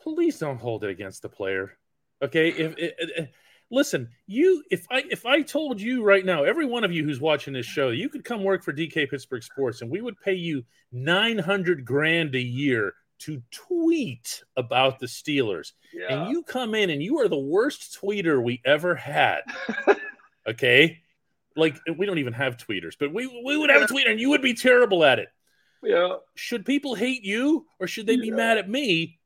please 0.00 0.38
don't 0.38 0.60
hold 0.60 0.84
it 0.84 0.90
against 0.90 1.22
the 1.22 1.28
player. 1.28 1.76
Okay, 2.22 2.50
if 2.50 2.74
it, 2.76 3.32
listen, 3.70 4.08
you 4.26 4.62
if 4.70 4.86
I 4.90 5.04
if 5.10 5.26
I 5.26 5.42
told 5.42 5.80
you 5.80 6.02
right 6.02 6.24
now, 6.24 6.44
every 6.44 6.66
one 6.66 6.84
of 6.84 6.92
you 6.92 7.04
who's 7.04 7.20
watching 7.20 7.52
this 7.52 7.66
show, 7.66 7.90
you 7.90 8.08
could 8.08 8.24
come 8.24 8.42
work 8.42 8.62
for 8.62 8.72
DK 8.72 9.08
Pittsburgh 9.10 9.42
Sports, 9.42 9.82
and 9.82 9.90
we 9.90 10.00
would 10.00 10.20
pay 10.20 10.34
you 10.34 10.64
nine 10.92 11.38
hundred 11.38 11.84
grand 11.84 12.34
a 12.34 12.40
year 12.40 12.94
to 13.20 13.42
tweet 13.50 14.42
about 14.56 14.98
the 14.98 15.06
Steelers, 15.06 15.72
yeah. 15.92 16.22
and 16.24 16.30
you 16.30 16.42
come 16.42 16.74
in 16.74 16.90
and 16.90 17.02
you 17.02 17.18
are 17.18 17.28
the 17.28 17.38
worst 17.38 17.98
tweeter 18.02 18.42
we 18.42 18.60
ever 18.64 18.94
had. 18.94 19.40
okay 20.48 21.00
like 21.56 21.78
we 21.96 22.06
don't 22.06 22.18
even 22.18 22.32
have 22.32 22.56
tweeters, 22.56 22.94
but 22.98 23.12
we 23.12 23.26
we 23.44 23.56
would 23.56 23.70
have 23.70 23.82
a 23.82 23.86
tweeter 23.86 24.10
and 24.10 24.20
you 24.20 24.30
would 24.30 24.42
be 24.42 24.54
terrible 24.54 25.04
at 25.04 25.18
it. 25.18 25.28
Yeah. 25.82 26.16
Should 26.34 26.64
people 26.64 26.94
hate 26.94 27.24
you 27.24 27.66
or 27.78 27.86
should 27.86 28.06
they 28.06 28.16
be 28.16 28.28
yeah. 28.28 28.34
mad 28.34 28.58
at 28.58 28.68
me 28.68 29.19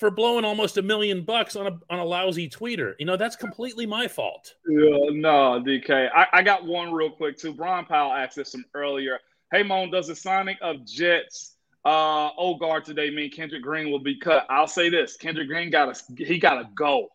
for 0.00 0.10
blowing 0.10 0.46
almost 0.46 0.78
a 0.78 0.82
million 0.82 1.22
bucks 1.22 1.54
on 1.54 1.66
a 1.66 1.78
on 1.90 1.98
a 2.00 2.04
lousy 2.04 2.48
tweeter? 2.48 2.94
You 2.98 3.04
know, 3.06 3.16
that's 3.16 3.36
completely 3.36 3.86
my 3.86 4.08
fault. 4.08 4.54
Yeah, 4.66 5.10
no, 5.12 5.62
DK. 5.64 6.08
I, 6.12 6.26
I 6.32 6.42
got 6.42 6.64
one 6.64 6.92
real 6.92 7.10
quick 7.10 7.36
too. 7.36 7.52
Brian 7.52 7.84
Powell 7.84 8.12
asked 8.12 8.36
this 8.36 8.50
some 8.50 8.64
earlier. 8.74 9.20
Hey 9.52 9.62
Moan, 9.62 9.90
does 9.90 10.08
the 10.08 10.16
signing 10.16 10.56
of 10.62 10.84
Jets 10.86 11.56
uh 11.84 12.30
old 12.36 12.60
guard 12.60 12.84
today 12.84 13.10
mean 13.10 13.30
Kendrick 13.30 13.62
Green 13.62 13.90
will 13.90 14.00
be 14.00 14.18
cut? 14.18 14.46
I'll 14.48 14.66
say 14.66 14.88
this: 14.88 15.16
Kendrick 15.16 15.48
Green 15.48 15.70
got 15.70 15.94
to 15.94 16.24
he 16.24 16.38
got 16.38 16.54
to 16.54 16.68
go 16.74 17.08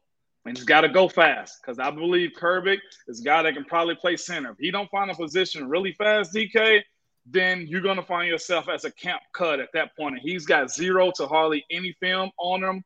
and 0.46 0.56
he's 0.56 0.66
got 0.66 0.82
to 0.82 0.90
go 0.90 1.08
fast 1.08 1.62
because 1.62 1.80
I 1.80 1.90
believe 1.90 2.34
Herbig 2.40 2.78
is 3.08 3.20
a 3.20 3.24
guy 3.24 3.42
that 3.42 3.56
can 3.56 3.66
probably 3.66 3.96
play 3.96 4.16
center. 4.16 4.52
If 4.52 4.58
he 4.60 4.70
don't 4.70 4.90
find 4.92 5.10
a 5.10 5.16
position 5.16 5.68
really 5.68 5.94
fast, 5.94 6.34
DK, 6.34 6.82
then 7.26 7.66
you're 7.68 7.82
going 7.82 7.98
to 7.98 8.04
find 8.04 8.30
yourself 8.30 8.70
as 8.70 8.86
a 8.86 8.92
camp 8.92 9.22
cut 9.34 9.60
at 9.60 9.70
that 9.74 9.96
point. 9.98 10.16
And 10.16 10.22
he's 10.22 10.46
got 10.46 10.72
zero 10.72 11.12
to 11.16 11.28
hardly 11.28 11.66
any 11.72 11.96
film 12.00 12.32
on 12.38 12.64
him 12.64 12.84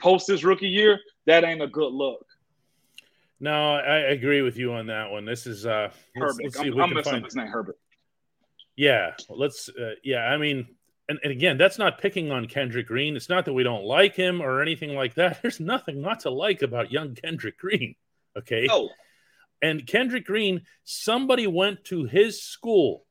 post 0.00 0.28
his 0.28 0.44
rookie 0.44 0.68
year. 0.68 0.98
That 1.26 1.44
ain't 1.44 1.62
a 1.62 1.66
good 1.66 1.92
look. 1.92 2.24
No, 3.38 3.74
I 3.74 3.96
agree 3.96 4.40
with 4.40 4.56
you 4.56 4.72
on 4.72 4.86
that 4.86 5.10
one. 5.10 5.26
This 5.26 5.46
is 5.46 5.66
uh. 5.66 5.90
Let's, 6.16 6.38
let's 6.42 6.58
I'm, 6.58 6.80
I'm 6.80 7.02
find... 7.02 7.24
his 7.24 7.36
name, 7.36 7.48
Herbig. 7.48 7.74
Yeah, 8.76 9.12
let's. 9.28 9.68
Uh, 9.68 9.94
yeah, 10.02 10.20
I 10.20 10.38
mean, 10.38 10.66
and, 11.08 11.18
and 11.22 11.32
again, 11.32 11.58
that's 11.58 11.76
not 11.76 12.00
picking 12.00 12.30
on 12.30 12.46
Kendrick 12.46 12.86
Green. 12.86 13.14
It's 13.14 13.28
not 13.28 13.44
that 13.44 13.52
we 13.52 13.62
don't 13.62 13.84
like 13.84 14.14
him 14.14 14.40
or 14.40 14.62
anything 14.62 14.94
like 14.94 15.14
that. 15.14 15.40
There's 15.42 15.60
nothing 15.60 16.00
not 16.00 16.20
to 16.20 16.30
like 16.30 16.62
about 16.62 16.92
young 16.92 17.14
Kendrick 17.14 17.58
Green. 17.58 17.94
Okay. 18.38 18.68
Oh. 18.70 18.88
And 19.62 19.86
Kendrick 19.86 20.26
Green, 20.26 20.62
somebody 20.84 21.46
went 21.46 21.84
to 21.86 22.04
his 22.04 22.42
school 22.42 23.05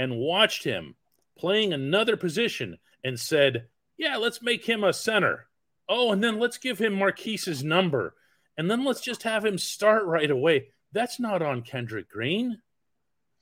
and 0.00 0.16
watched 0.16 0.64
him 0.64 0.94
playing 1.38 1.72
another 1.72 2.16
position 2.16 2.78
and 3.04 3.18
said, 3.18 3.66
Yeah, 3.96 4.16
let's 4.16 4.42
make 4.42 4.64
him 4.64 4.82
a 4.82 4.92
center. 4.92 5.46
Oh, 5.88 6.12
and 6.12 6.22
then 6.22 6.38
let's 6.38 6.58
give 6.58 6.78
him 6.78 6.94
Maurkice's 6.94 7.62
number. 7.62 8.14
And 8.56 8.70
then 8.70 8.84
let's 8.84 9.00
just 9.00 9.24
have 9.24 9.44
him 9.44 9.58
start 9.58 10.04
right 10.04 10.30
away. 10.30 10.68
That's 10.92 11.20
not 11.20 11.42
on 11.42 11.62
Kendrick 11.62 12.08
Green. 12.08 12.60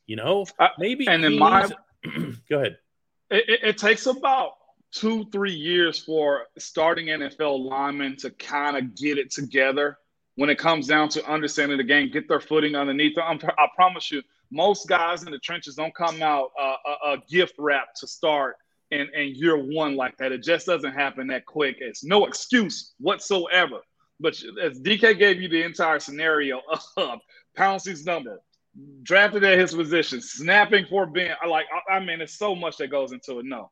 You 0.07 0.17
know, 0.17 0.47
uh, 0.59 0.69
maybe. 0.79 1.07
And 1.07 1.23
then 1.23 1.39
my. 1.39 1.69
go 2.49 2.59
ahead 2.59 2.79
it, 3.31 3.61
it, 3.63 3.79
takes 3.79 4.07
about 4.07 4.53
two, 4.93 5.27
three 5.31 5.53
years 5.53 5.99
for 5.99 6.47
starting 6.57 7.07
NFL 7.07 7.69
linemen 7.69 8.17
to 8.19 8.31
kind 8.31 8.77
of 8.77 8.95
get 8.95 9.19
it 9.19 9.31
together 9.31 9.99
when 10.37 10.51
it 10.51 10.59
comes 10.59 10.87
down 10.87 11.09
to 11.11 11.31
understanding 11.31 11.79
the 11.79 11.85
game, 11.85 12.11
get 12.11 12.29
their 12.29 12.41
footing 12.41 12.75
underneath 12.75 13.17
them. 13.17 13.39
I 13.59 13.67
promise 13.75 14.11
you, 14.11 14.23
most 14.51 14.89
guys 14.89 15.23
in 15.23 15.31
the 15.31 15.39
trenches 15.39 15.75
don't 15.75 15.95
come 15.95 16.23
out 16.23 16.51
uh, 16.61 16.75
a, 16.87 17.11
a, 17.13 17.17
gift 17.29 17.55
wrap 17.59 17.95
to 17.97 18.07
start 18.07 18.57
in, 18.91 19.09
in 19.15 19.35
year 19.35 19.57
one 19.57 19.97
like 19.97 20.17
that. 20.19 20.33
It 20.33 20.43
just 20.43 20.67
doesn't 20.67 20.93
happen 20.93 21.27
that 21.29 21.45
quick. 21.47 21.77
It's 21.81 22.05
no 22.05 22.27
excuse 22.27 22.95
whatsoever. 22.99 23.81
But 24.21 24.35
as 24.61 24.81
DK 24.81 25.19
gave 25.19 25.41
you 25.41 25.49
the 25.49 25.63
entire 25.63 26.01
scenario 26.01 26.61
of 26.97 27.21
Pouncey's 27.57 28.05
number, 28.05 28.41
drafted 29.03 29.45
at 29.45 29.59
his 29.59 29.75
position, 29.75 30.21
snapping 30.21 30.87
for 30.87 31.07
Ben. 31.07 31.35
I 31.43 31.47
like. 31.47 31.67
I, 31.91 32.01
mean, 32.01 32.21
it's 32.21 32.39
so 32.39 32.55
much 32.55 32.77
that 32.79 32.89
goes 32.89 33.13
into 33.13 33.39
it. 33.39 33.47
No, 33.47 33.71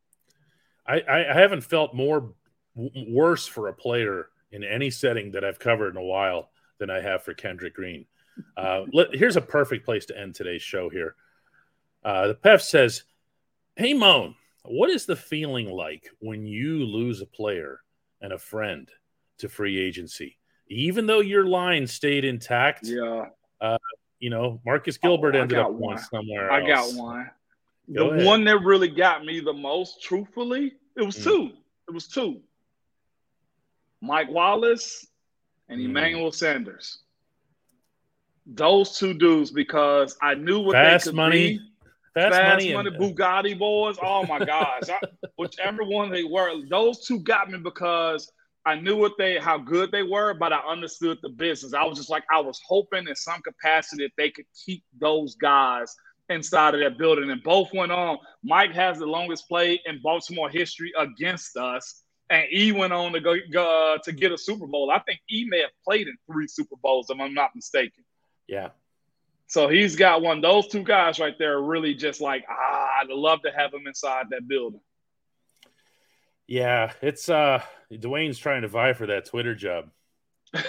I, 0.86 1.02
I 1.08 1.34
haven't 1.34 1.62
felt 1.62 1.94
more 1.94 2.32
worse 2.74 3.46
for 3.46 3.68
a 3.68 3.74
player 3.74 4.28
in 4.52 4.62
any 4.62 4.90
setting 4.90 5.32
that 5.32 5.44
I've 5.44 5.58
covered 5.58 5.90
in 5.90 5.96
a 5.96 6.04
while 6.04 6.50
than 6.78 6.90
I 6.90 7.00
have 7.00 7.22
for 7.22 7.34
Kendrick 7.34 7.74
Green. 7.74 8.06
Uh, 8.56 8.82
let, 8.92 9.14
here's 9.14 9.36
a 9.36 9.40
perfect 9.40 9.84
place 9.84 10.06
to 10.06 10.18
end 10.18 10.34
today's 10.34 10.62
show. 10.62 10.88
Here, 10.88 11.14
uh, 12.04 12.28
the 12.28 12.34
PEF 12.34 12.60
says, 12.60 13.04
"Hey 13.76 13.94
Moan, 13.94 14.34
what 14.64 14.90
is 14.90 15.06
the 15.06 15.16
feeling 15.16 15.70
like 15.70 16.08
when 16.20 16.46
you 16.46 16.84
lose 16.84 17.20
a 17.20 17.26
player 17.26 17.80
and 18.20 18.32
a 18.32 18.38
friend 18.38 18.90
to 19.38 19.48
free 19.48 19.78
agency, 19.78 20.38
even 20.68 21.06
though 21.06 21.20
your 21.20 21.46
line 21.46 21.86
stayed 21.86 22.24
intact?" 22.24 22.86
Yeah. 22.86 23.26
Uh, 23.60 23.78
you 24.18 24.30
know, 24.30 24.60
Marcus 24.64 24.98
Gilbert 24.98 25.36
oh, 25.36 25.42
ended 25.42 25.58
up 25.58 25.72
one 25.72 25.98
somewhere. 25.98 26.50
I 26.50 26.66
got 26.66 26.92
one. 26.94 27.30
Go 27.94 28.08
the 28.08 28.14
ahead. 28.16 28.26
one 28.26 28.44
that 28.44 28.62
really 28.62 28.88
got 28.88 29.24
me 29.24 29.40
the 29.40 29.52
most, 29.52 30.02
truthfully, 30.02 30.74
it 30.96 31.02
was 31.02 31.16
mm. 31.18 31.24
two. 31.24 31.52
It 31.88 31.92
was 31.92 32.08
two. 32.08 32.40
Mike 34.00 34.30
Wallace 34.30 35.06
and 35.68 35.80
mm. 35.80 35.84
Emmanuel 35.84 36.32
Sanders. 36.32 36.98
Those 38.46 38.96
two 38.96 39.14
dudes, 39.14 39.50
because 39.50 40.16
I 40.22 40.34
knew 40.34 40.60
what 40.60 40.74
fast 40.74 41.04
they 41.04 41.10
could 41.10 41.16
money, 41.16 41.58
be. 41.58 41.60
fast, 42.14 42.34
Fast 42.34 42.52
money, 42.54 42.74
money, 42.74 42.90
and, 42.90 43.16
Bugatti 43.16 43.58
boys. 43.58 43.96
Oh 44.00 44.24
my 44.26 44.38
gosh, 44.38 44.88
I, 44.88 45.00
whichever 45.36 45.84
one 45.84 46.10
they 46.10 46.24
were, 46.24 46.52
those 46.68 47.04
two 47.04 47.20
got 47.20 47.50
me 47.50 47.58
because 47.58 48.30
I 48.64 48.74
knew 48.74 48.96
what 48.96 49.12
they, 49.16 49.38
how 49.38 49.58
good 49.58 49.92
they 49.92 50.02
were, 50.02 50.34
but 50.34 50.52
I 50.52 50.58
understood 50.58 51.18
the 51.22 51.28
business. 51.28 51.72
I 51.74 51.84
was 51.84 51.98
just 51.98 52.10
like, 52.10 52.24
I 52.32 52.40
was 52.40 52.60
hoping 52.66 53.06
in 53.08 53.14
some 53.14 53.40
capacity 53.42 54.04
that 54.04 54.12
they 54.16 54.30
could 54.30 54.46
keep 54.64 54.82
those 55.00 55.36
guys 55.36 55.94
inside 56.28 56.74
of 56.74 56.80
that 56.80 56.98
building. 56.98 57.30
And 57.30 57.42
both 57.44 57.72
went 57.72 57.92
on. 57.92 58.18
Mike 58.42 58.72
has 58.72 58.98
the 58.98 59.06
longest 59.06 59.46
play 59.46 59.80
in 59.86 60.00
Baltimore 60.02 60.50
history 60.50 60.92
against 60.98 61.56
us. 61.56 62.02
And 62.28 62.44
E 62.52 62.72
went 62.72 62.92
on 62.92 63.12
to 63.12 63.20
go, 63.20 63.36
go 63.52 63.94
uh, 63.94 63.98
to 64.02 64.10
get 64.10 64.32
a 64.32 64.38
Super 64.38 64.66
Bowl. 64.66 64.90
I 64.90 64.98
think 65.00 65.20
E 65.30 65.46
may 65.48 65.60
have 65.60 65.70
played 65.84 66.08
in 66.08 66.16
three 66.28 66.48
Super 66.48 66.74
Bowls, 66.82 67.08
if 67.08 67.20
I'm 67.20 67.34
not 67.34 67.50
mistaken. 67.54 68.04
Yeah. 68.48 68.68
So 69.48 69.68
he's 69.68 69.96
got 69.96 70.22
one. 70.22 70.40
Those 70.40 70.66
two 70.68 70.82
guys 70.82 71.20
right 71.20 71.36
there 71.38 71.54
are 71.54 71.62
really 71.62 71.94
just 71.94 72.20
like, 72.20 72.44
ah, 72.50 72.88
I'd 73.00 73.08
love 73.08 73.42
to 73.42 73.50
have 73.56 73.72
him 73.72 73.86
inside 73.86 74.26
that 74.30 74.48
building. 74.48 74.80
Yeah, 76.48 76.92
it's 77.02 77.28
uh 77.28 77.62
Dwayne's 77.92 78.38
trying 78.38 78.62
to 78.62 78.68
vie 78.68 78.92
for 78.92 79.06
that 79.06 79.26
Twitter 79.26 79.54
job. 79.54 79.90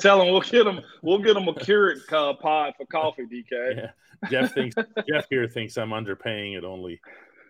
Tell 0.00 0.22
him 0.22 0.32
we'll 0.32 0.40
get 0.40 0.66
him 0.66 0.80
we'll 1.02 1.18
get 1.18 1.36
him 1.36 1.48
a 1.48 1.52
Keurig 1.52 2.12
uh, 2.12 2.34
pod 2.34 2.74
for 2.76 2.86
coffee, 2.86 3.24
DK. 3.24 3.76
Yeah. 3.76 3.90
Jeff 4.30 4.54
thinks 4.54 4.76
Jeff 5.08 5.26
here 5.30 5.48
thinks 5.48 5.76
I'm 5.76 5.90
underpaying 5.90 6.56
it 6.56 6.64
only 6.64 7.00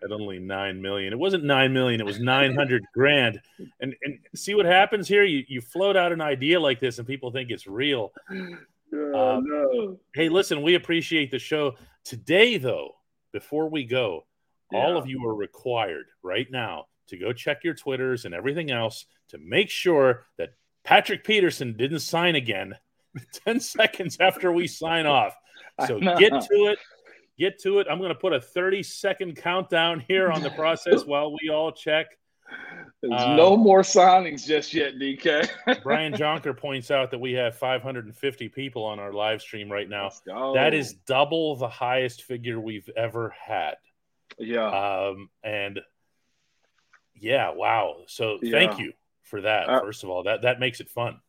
at 0.03 0.11
only 0.11 0.39
nine 0.39 0.81
million. 0.81 1.13
It 1.13 1.19
wasn't 1.19 1.43
nine 1.43 1.73
million, 1.73 2.01
it 2.01 2.05
was 2.05 2.19
nine 2.35 2.55
hundred 2.55 2.83
grand. 2.93 3.41
And 3.79 3.95
and 4.03 4.19
see 4.35 4.55
what 4.55 4.65
happens 4.65 5.07
here? 5.07 5.23
You 5.23 5.43
you 5.47 5.61
float 5.61 5.95
out 5.95 6.11
an 6.11 6.21
idea 6.21 6.59
like 6.59 6.79
this 6.79 6.97
and 6.99 7.07
people 7.07 7.31
think 7.31 7.49
it's 7.51 7.67
real. 7.67 8.11
Oh, 8.91 9.37
um, 9.37 9.43
no. 9.45 9.99
Hey, 10.15 10.29
listen, 10.29 10.63
we 10.63 10.73
appreciate 10.73 11.29
the 11.29 11.37
show. 11.37 11.75
Today, 12.03 12.57
though, 12.57 12.95
before 13.31 13.69
we 13.69 13.83
go, 13.83 14.25
yeah. 14.71 14.79
all 14.79 14.97
of 14.97 15.05
you 15.07 15.23
are 15.27 15.35
required 15.35 16.07
right 16.23 16.47
now 16.49 16.85
to 17.09 17.17
go 17.17 17.33
check 17.33 17.63
your 17.63 17.75
Twitters 17.75 18.25
and 18.25 18.33
everything 18.33 18.71
else 18.71 19.05
to 19.29 19.37
make 19.37 19.69
sure 19.69 20.25
that 20.37 20.49
Patrick 20.83 21.23
Peterson 21.23 21.75
didn't 21.77 21.99
sign 21.99 22.35
again 22.35 22.75
10 23.45 23.59
seconds 23.59 24.17
after 24.19 24.51
we 24.51 24.67
sign 24.67 25.05
off. 25.05 25.35
So 25.87 25.97
get 25.97 26.31
to 26.31 26.65
it. 26.65 26.79
Get 27.39 27.59
to 27.61 27.79
it. 27.79 27.87
I'm 27.89 27.99
going 27.99 28.09
to 28.09 28.19
put 28.19 28.33
a 28.33 28.41
30 28.41 28.83
second 28.83 29.37
countdown 29.37 30.03
here 30.07 30.29
on 30.29 30.43
the 30.43 30.49
process 30.51 31.05
while 31.05 31.31
we 31.31 31.49
all 31.49 31.71
check. 31.71 32.07
There's 33.01 33.21
um, 33.21 33.37
no 33.37 33.55
more 33.55 33.81
signings 33.81 34.45
just 34.45 34.73
yet, 34.73 34.95
DK. 34.95 35.49
Brian 35.83 36.11
Jonker 36.13 36.57
points 36.57 36.91
out 36.91 37.11
that 37.11 37.19
we 37.19 37.33
have 37.33 37.55
550 37.55 38.49
people 38.49 38.83
on 38.83 38.99
our 38.99 39.13
live 39.13 39.41
stream 39.41 39.71
right 39.71 39.87
now. 39.87 40.09
That 40.25 40.73
is 40.73 40.93
double 41.05 41.55
the 41.55 41.69
highest 41.69 42.23
figure 42.23 42.59
we've 42.59 42.89
ever 42.97 43.33
had. 43.41 43.75
Yeah. 44.37 44.67
Um, 44.67 45.29
and 45.43 45.79
yeah, 47.15 47.51
wow. 47.51 48.03
So 48.07 48.39
yeah. 48.41 48.51
thank 48.51 48.79
you 48.79 48.93
for 49.23 49.41
that. 49.41 49.69
Uh, 49.69 49.81
first 49.81 50.03
of 50.03 50.09
all, 50.09 50.23
that 50.23 50.41
that 50.41 50.59
makes 50.59 50.79
it 50.81 50.89
fun. 50.89 51.19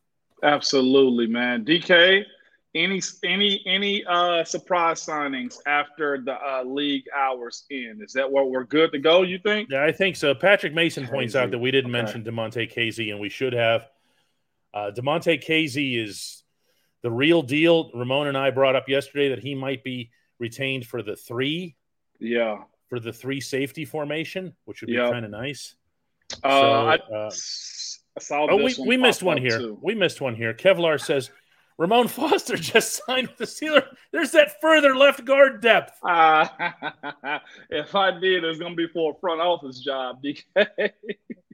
Absolutely, 0.43 1.27
man. 1.27 1.63
DK, 1.63 2.25
any 2.73 3.01
any 3.23 3.61
any 3.65 4.05
uh 4.05 4.43
surprise 4.43 5.05
signings 5.05 5.57
after 5.65 6.21
the 6.23 6.33
uh, 6.33 6.63
league 6.63 7.03
hours 7.15 7.65
end? 7.71 8.01
Is 8.01 8.13
that 8.13 8.31
what 8.31 8.49
we're 8.49 8.63
good 8.63 8.91
to 8.93 8.99
go? 8.99 9.23
You 9.23 9.39
think? 9.39 9.69
Yeah, 9.69 9.83
I 9.83 9.91
think 9.91 10.15
so. 10.15 10.33
Patrick 10.33 10.73
Mason 10.73 11.07
points 11.07 11.35
out 11.35 11.51
that 11.51 11.59
we 11.59 11.71
didn't 11.71 11.93
okay. 11.93 12.03
mention 12.03 12.23
Damontae 12.23 12.73
Kazee, 12.73 13.11
and 13.11 13.19
we 13.19 13.29
should 13.29 13.53
have. 13.53 13.87
Uh, 14.73 14.91
Damontae 14.95 15.43
Kazee 15.43 16.01
is 16.01 16.43
the 17.03 17.11
real 17.11 17.41
deal. 17.41 17.91
Ramon 17.93 18.27
and 18.27 18.37
I 18.37 18.51
brought 18.51 18.75
up 18.75 18.87
yesterday 18.87 19.29
that 19.29 19.39
he 19.39 19.55
might 19.55 19.83
be 19.83 20.11
retained 20.39 20.85
for 20.85 21.01
the 21.01 21.15
three. 21.15 21.75
Yeah. 22.19 22.63
For 22.89 22.99
the 22.99 23.13
three 23.13 23.41
safety 23.41 23.85
formation, 23.85 24.53
which 24.65 24.81
would 24.81 24.87
be 24.87 24.93
yep. 24.93 25.11
kind 25.11 25.25
of 25.25 25.31
nice. 25.31 25.75
Uh, 26.43 26.49
so, 26.49 26.71
I, 26.87 26.95
uh, 26.95 27.29
I 28.17 28.19
saw 28.19 28.47
oh, 28.49 28.57
we, 28.57 28.75
we 28.85 28.97
missed 28.97 29.23
one 29.23 29.37
here. 29.37 29.57
Too. 29.57 29.79
We 29.81 29.95
missed 29.95 30.21
one 30.21 30.35
here. 30.35 30.53
Kevlar 30.53 30.99
says 30.99 31.31
Ramon 31.77 32.07
Foster 32.07 32.55
just 32.57 33.01
signed 33.05 33.29
with 33.29 33.37
the 33.37 33.45
Steelers. 33.45 33.87
There's 34.11 34.31
that 34.31 34.61
further 34.61 34.95
left 34.95 35.25
guard 35.25 35.61
depth. 35.61 35.93
Uh, 36.03 36.47
if 37.69 37.95
I 37.95 38.11
did, 38.19 38.43
it's 38.43 38.59
going 38.59 38.73
to 38.73 38.75
be 38.75 38.87
for 38.87 39.13
a 39.13 39.19
front 39.19 39.41
office 39.41 39.79
job, 39.79 40.21
DK. 40.23 40.91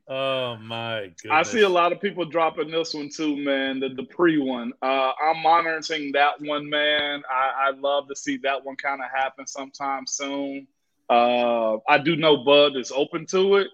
oh 0.08 0.58
my 0.58 1.12
goodness! 1.22 1.32
I 1.32 1.44
see 1.44 1.62
a 1.62 1.70
lot 1.70 1.92
of 1.92 2.02
people 2.02 2.26
dropping 2.26 2.72
this 2.72 2.94
one 2.94 3.10
too, 3.10 3.38
man. 3.38 3.80
The 3.80 3.90
Dupree 3.90 4.38
one. 4.38 4.74
Uh, 4.82 5.12
I'm 5.22 5.42
monitoring 5.42 6.12
that 6.14 6.42
one, 6.42 6.70
man. 6.70 7.24
I, 7.30 7.70
I'd 7.70 7.80
love 7.80 8.08
to 8.10 8.16
see 8.16 8.38
that 8.44 8.66
one 8.66 8.76
kind 8.76 9.02
of 9.02 9.10
happen 9.14 9.48
sometime 9.48 10.06
soon. 10.08 10.68
Uh, 11.10 11.78
I 11.88 12.00
do 12.00 12.18
know 12.18 12.44
Bud 12.44 12.76
is 12.76 12.92
open 12.92 13.26
to 13.28 13.58
it 13.58 13.68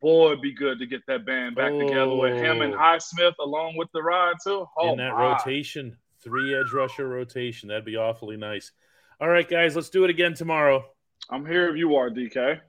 boy, 0.00 0.28
it'd 0.28 0.42
be 0.42 0.54
good 0.54 0.78
to 0.78 0.86
get 0.86 1.02
that 1.06 1.24
band 1.24 1.56
back 1.56 1.72
oh. 1.72 1.80
together 1.80 2.14
with 2.14 2.36
him 2.36 2.62
and 2.62 2.74
oh. 2.74 2.78
Highsmith 2.78 3.34
along 3.40 3.76
with 3.76 3.88
the 3.92 4.02
ride 4.02 4.36
too. 4.42 4.66
Oh, 4.76 4.92
In 4.92 4.98
that 4.98 5.12
my. 5.12 5.32
rotation, 5.32 5.96
three 6.22 6.54
edge 6.54 6.72
rusher 6.72 7.08
rotation, 7.08 7.68
that'd 7.68 7.84
be 7.84 7.96
awfully 7.96 8.36
nice. 8.36 8.72
All 9.20 9.28
right, 9.28 9.48
guys, 9.48 9.74
let's 9.74 9.90
do 9.90 10.04
it 10.04 10.10
again 10.10 10.34
tomorrow. 10.34 10.84
I'm 11.30 11.46
here 11.46 11.68
if 11.68 11.76
you 11.76 11.96
are, 11.96 12.10
DK. 12.10 12.60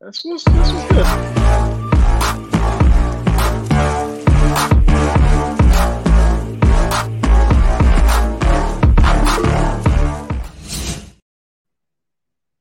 That's 0.00 0.24
what's, 0.24 0.44
that's 0.44 0.72
what's 0.72 0.92
good. 0.92 1.41